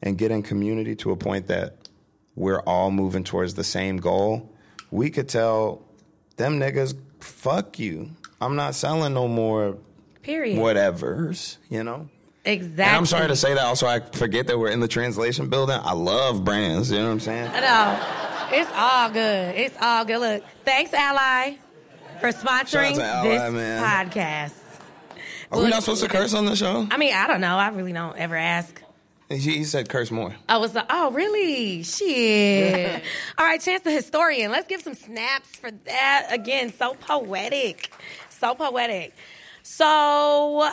and 0.03 0.17
get 0.17 0.31
in 0.31 0.43
community 0.43 0.97
to 0.97 1.11
a 1.11 1.17
point 1.17 1.49
that 1.49 1.77
we're 2.35 2.61
all 2.61 2.91
moving 2.91 3.25
towards 3.25 3.55
the 3.55 3.65
same 3.65 3.99
goal, 3.99 4.51
we 4.91 5.11
could 5.11 5.29
tell 5.29 5.83
them 6.37 6.59
niggas, 6.59 6.95
fuck 7.21 7.79
you. 7.79 8.11
I'm 8.41 8.57
not 8.57 8.75
selling 8.75 9.15
no 9.15 9.29
more 9.29 9.77
Period. 10.23 10.59
whatevers, 10.59 11.59
you 11.71 11.85
know? 11.85 12.09
Exactly. 12.45 12.83
And 12.85 12.97
I'm 12.97 13.07
sorry 13.07 13.29
to 13.29 13.37
say 13.37 13.55
that. 13.55 13.65
Also, 13.65 13.87
I 13.87 14.01
forget 14.01 14.49
that 14.49 14.59
we're 14.59 14.71
in 14.71 14.81
the 14.81 14.89
translation 14.89 15.49
building. 15.49 15.79
I 15.81 15.93
love 15.93 16.45
brands. 16.45 16.91
You 16.91 16.99
know 16.99 17.07
what 17.07 17.13
I'm 17.13 17.21
saying? 17.21 17.51
I 17.55 17.61
know. 17.61 18.59
It's 18.59 18.71
all 18.75 19.11
good. 19.11 19.55
It's 19.55 19.77
all 19.81 20.05
good. 20.05 20.19
Look, 20.19 20.45
thanks, 20.65 20.93
Ally, 20.93 21.57
for 22.21 22.31
sponsoring 22.33 22.97
Shout 22.97 23.01
out 23.01 23.23
to 23.23 23.29
Ally, 23.31 23.39
this 23.39 23.53
man. 23.53 24.09
podcast. 24.11 24.53
Are 25.53 25.63
we 25.63 25.69
not 25.69 25.83
supposed 25.83 26.03
to 26.03 26.09
curse 26.09 26.35
on 26.35 26.47
the 26.47 26.57
show? 26.57 26.87
I 26.91 26.97
mean, 26.97 27.15
I 27.15 27.27
don't 27.29 27.41
know. 27.41 27.57
I 27.57 27.69
really 27.69 27.93
don't 27.93 28.17
ever 28.19 28.35
ask. 28.37 28.82
He, 29.33 29.59
he 29.59 29.65
said 29.65 29.89
curse 29.89 30.11
more. 30.11 30.35
I 30.49 30.59
was 30.59 30.75
like, 30.75 30.87
oh, 30.91 31.11
really? 31.11 31.83
Shit. 31.83 33.03
All 33.39 33.47
right, 33.47 33.61
Chance 33.61 33.83
the 33.83 33.91
Historian. 33.91 34.51
Let's 34.51 34.67
give 34.69 34.83
some 34.83 34.95
snaps 34.95 35.57
for 35.57 35.71
that. 35.71 36.29
Again, 36.31 36.73
so 36.73 36.95
poetic. 36.95 37.91
So 38.29 38.55
poetic. 38.55 39.15
So 39.63 40.69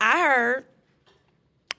I 0.00 0.20
heard 0.20 0.64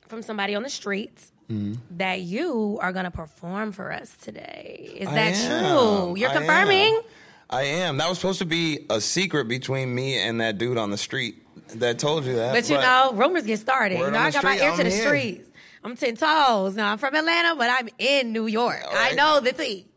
from 0.07 0.21
somebody 0.21 0.55
on 0.55 0.63
the 0.63 0.69
streets 0.69 1.31
mm-hmm. 1.49 1.75
that 1.97 2.21
you 2.21 2.79
are 2.81 2.93
going 2.93 3.05
to 3.05 3.11
perform 3.11 3.71
for 3.71 3.91
us 3.91 4.15
today. 4.21 4.91
Is 4.95 5.07
I 5.07 5.13
that 5.13 5.35
am. 5.35 5.65
true? 5.65 6.15
You're 6.17 6.29
I 6.29 6.33
confirming? 6.33 6.95
am. 6.95 7.01
I 7.49 7.63
am. 7.63 7.97
That 7.97 8.07
was 8.07 8.19
supposed 8.19 8.39
to 8.39 8.45
be 8.45 8.85
a 8.89 9.01
secret 9.01 9.47
between 9.47 9.93
me 9.93 10.19
and 10.19 10.39
that 10.39 10.57
dude 10.57 10.77
on 10.77 10.91
the 10.91 10.97
street 10.97 11.43
that 11.75 11.97
told 11.99 12.25
you 12.25 12.35
that. 12.35 12.53
But 12.53 12.69
you 12.69 12.77
know, 12.77 13.11
rumors 13.13 13.45
get 13.45 13.59
started. 13.59 13.97
You 13.99 14.11
know, 14.11 14.19
I 14.19 14.29
the 14.29 14.33
got 14.33 14.43
my 14.43 14.55
ear 14.55 14.59
to 14.59 14.65
I'm 14.67 14.77
the 14.77 14.89
here. 14.89 15.07
streets. 15.07 15.48
I'm 15.83 15.95
ten 15.95 16.15
toes. 16.15 16.75
Now 16.75 16.91
I'm 16.91 16.97
from 16.97 17.15
Atlanta, 17.15 17.55
but 17.55 17.69
I'm 17.69 17.89
in 17.97 18.33
New 18.33 18.47
York. 18.47 18.83
I 18.91 19.13
know 19.13 19.39
the 19.39 19.53
tea. 19.53 19.87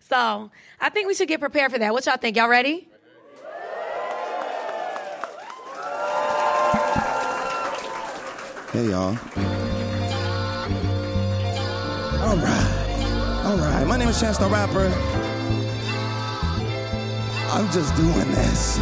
So 0.00 0.50
I 0.80 0.88
think 0.90 1.08
we 1.08 1.14
should 1.14 1.28
get 1.28 1.40
prepared 1.40 1.72
for 1.72 1.78
that. 1.78 1.92
What 1.92 2.06
y'all 2.06 2.16
think? 2.16 2.36
Y'all 2.36 2.48
ready? 2.48 2.88
Hey 8.72 8.88
y'all. 8.88 9.16
All 12.22 12.36
right. 12.36 13.42
All 13.44 13.56
right. 13.56 13.84
My 13.86 13.96
name 13.96 14.08
is 14.08 14.20
Chance 14.20 14.38
the 14.38 14.46
Rapper. 14.48 14.86
I'm 17.52 17.68
just 17.72 17.96
doing 17.96 18.30
this. 18.30 18.78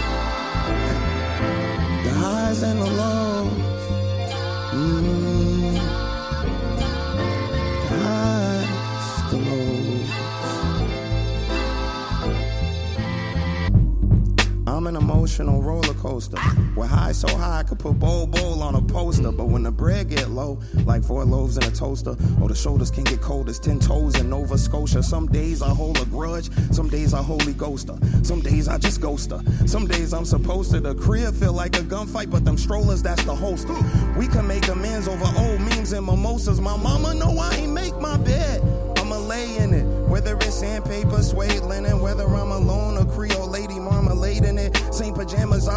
Coaster. 16.19 16.39
With 16.75 16.89
high 16.89 17.12
so 17.12 17.29
high 17.37 17.61
I 17.61 17.62
could 17.62 17.79
put 17.79 17.97
Bol 18.01 18.27
Bol 18.27 18.61
on 18.61 18.75
a 18.75 18.83
poster. 18.83 19.31
But 19.31 19.47
when 19.47 19.62
the 19.62 19.71
bread 19.71 20.09
get 20.09 20.29
low, 20.31 20.59
like 20.85 21.05
four 21.05 21.25
loaves 21.25 21.57
in 21.57 21.62
a 21.62 21.71
toaster, 21.71 22.16
or 22.43 22.49
the 22.49 22.57
shoulders 22.57 22.91
can 22.91 23.05
get 23.05 23.21
cold 23.21 23.49
as 23.49 23.61
ten 23.61 23.79
toes 23.79 24.19
in 24.19 24.29
Nova 24.29 24.59
Scotia. 24.59 25.01
Some 25.01 25.29
days 25.29 25.62
I 25.62 25.69
hold 25.69 26.01
a 26.01 26.05
grudge, 26.07 26.51
some 26.73 26.89
days 26.89 27.14
I 27.14 27.23
holy 27.23 27.53
ghost 27.53 27.89
her. 27.89 27.99
Some 28.25 28.41
days 28.41 28.66
I 28.66 28.79
just 28.79 29.01
ghost 29.01 29.31
her. 29.31 29.41
Some 29.69 29.87
days 29.87 30.12
I'm 30.12 30.25
supposed 30.25 30.73
to. 30.73 30.81
The 30.81 30.97
crib 30.97 31.37
feel 31.37 31.53
like 31.53 31.77
a 31.77 31.83
gunfight, 31.83 32.31
but 32.31 32.45
them 32.45 32.59
strollers, 32.59 33.01
that's 33.01 33.23
the 33.23 33.35
holster. 33.37 33.77
We 34.19 34.27
can 34.27 34.49
make 34.49 34.66
amends 34.66 35.07
over 35.07 35.27
old 35.39 35.61
memes 35.61 35.93
and 35.93 36.05
mimosas. 36.05 36.61
My 36.61 36.77
mama 36.77 37.14
know 37.14 37.39
I 37.39 37.55
ain't 37.55 37.73
make 37.73 37.97
my 38.01 38.16
bed. 38.16 38.61
I'ma 38.99 39.19
lay 39.19 39.57
in 39.59 39.73
it. 39.73 39.85
Whether 40.09 40.35
it's 40.37 40.55
sandpaper, 40.55 41.23
suede 41.23 41.62
linen, 41.62 42.01
whether 42.01 42.25
I'm 42.25 42.51
alone 42.51 42.99
or 42.99 43.05
Creole 43.05 43.49
lady 43.49 43.79
marmalade 43.79 44.45
in 44.45 44.59
it. 44.59 44.78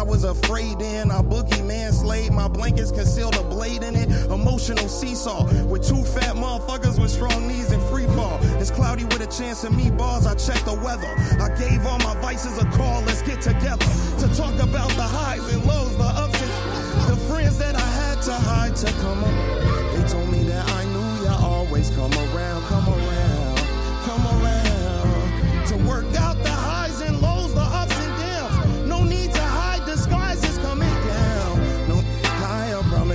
I 0.02 0.04
was 0.04 0.24
afraid 0.24 0.80
in. 0.80 1.10
I 1.10 1.22
boogie 1.22 1.64
man 1.64 1.92
slayed. 1.92 2.32
My 2.32 2.48
blankets 2.48 2.90
concealed 2.90 3.36
a 3.36 3.42
blade 3.42 3.82
in 3.82 3.94
it. 3.94 4.08
Emotional 4.30 4.88
seesaw 4.88 5.44
with 5.66 5.86
two 5.86 6.02
fat 6.02 6.34
motherfuckers 6.34 7.00
with 7.00 7.10
strong 7.10 7.46
knees 7.46 7.70
and 7.70 7.82
free 7.84 8.06
fall. 8.06 8.38
It's 8.58 8.70
cloudy 8.70 9.04
with 9.04 9.20
a 9.20 9.26
chance 9.26 9.64
of 9.64 9.72
meatballs. 9.72 10.26
I 10.26 10.34
check 10.34 10.64
the 10.64 10.74
weather. 10.74 11.14
I 11.40 11.54
gave 11.56 11.86
all 11.86 11.98
my 11.98 12.14
vices 12.20 12.58
a 12.58 12.64
call. 12.76 13.02
Let's 13.02 13.22
get 13.22 13.40
together 13.40 13.86
to 14.18 14.34
talk 14.34 14.54
about 14.54 14.90
the 14.90 15.06
highs 15.06 15.46
and 15.52 15.64
lows, 15.64 15.96
the 15.96 16.04
ups 16.04 16.42
and 16.42 17.12
the 17.12 17.16
friends 17.28 17.58
that 17.58 17.76
I 17.76 17.88
had 18.00 18.22
to 18.22 18.32
hide 18.34 18.74
to 18.76 18.90
come 19.02 19.22
up. 19.22 19.92
They 19.94 20.08
told 20.08 20.30
me 20.30 20.42
that 20.44 20.68
I 20.70 20.84
knew 20.86 21.22
you 21.22 21.28
always 21.28 21.90
come 21.90 22.12
around, 22.12 22.62
come 22.64 22.88
around, 22.88 23.01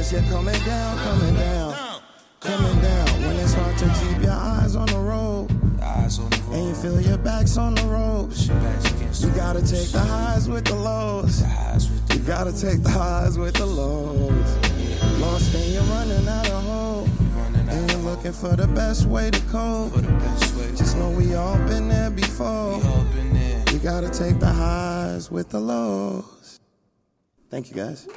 promise, 0.08 0.12
you're 0.12 0.38
coming 0.38 0.66
down, 0.66 0.98
coming 1.00 1.36
down, 1.36 2.02
coming 2.40 2.82
down. 2.82 3.22
When 3.22 3.36
it's 3.38 3.54
hard 3.54 3.78
to 3.78 3.86
keep 4.00 4.24
your 4.24 4.32
eyes 4.32 4.76
on 4.76 4.88
the 4.88 5.00
road. 5.00 5.50
And 6.52 6.68
you 6.68 6.76
feel 6.76 7.02
your 7.02 7.18
back's 7.18 7.58
on 7.58 7.76
the 7.76 7.84
ropes. 7.84 8.48
You 9.22 9.30
gotta 9.32 9.60
take 9.60 9.90
the 9.92 10.00
highs 10.00 10.48
with 10.50 10.66
the 10.66 10.76
lows. 10.76 11.42
You 12.14 12.20
gotta 12.20 12.52
take 12.52 12.84
the 12.84 12.90
highs 12.90 13.38
with 13.38 13.56
the 13.56 13.66
lows. 13.66 14.58
Lost 15.20 15.54
and 15.54 15.74
you're 15.74 15.84
running 15.84 16.28
out 16.28 16.50
of 16.50 16.64
hope. 16.64 17.10
And 17.70 17.92
you're 17.92 18.00
looking 18.00 18.32
for 18.32 18.56
the 18.56 18.68
best 18.68 19.06
way 19.06 19.30
to 19.30 19.42
cope. 19.48 19.94
Just 20.76 20.98
know 20.98 21.10
we 21.10 21.36
all 21.36 21.58
been 21.68 21.90
there 21.90 22.10
before. 22.10 22.80
You 23.72 23.80
gotta 23.80 24.10
take 24.10 24.40
the 24.40 24.48
highs 24.48 25.30
with 25.30 25.50
the 25.50 25.60
lows. 25.60 26.60
Thank 27.50 27.70
you 27.70 27.76
guys. 27.76 28.08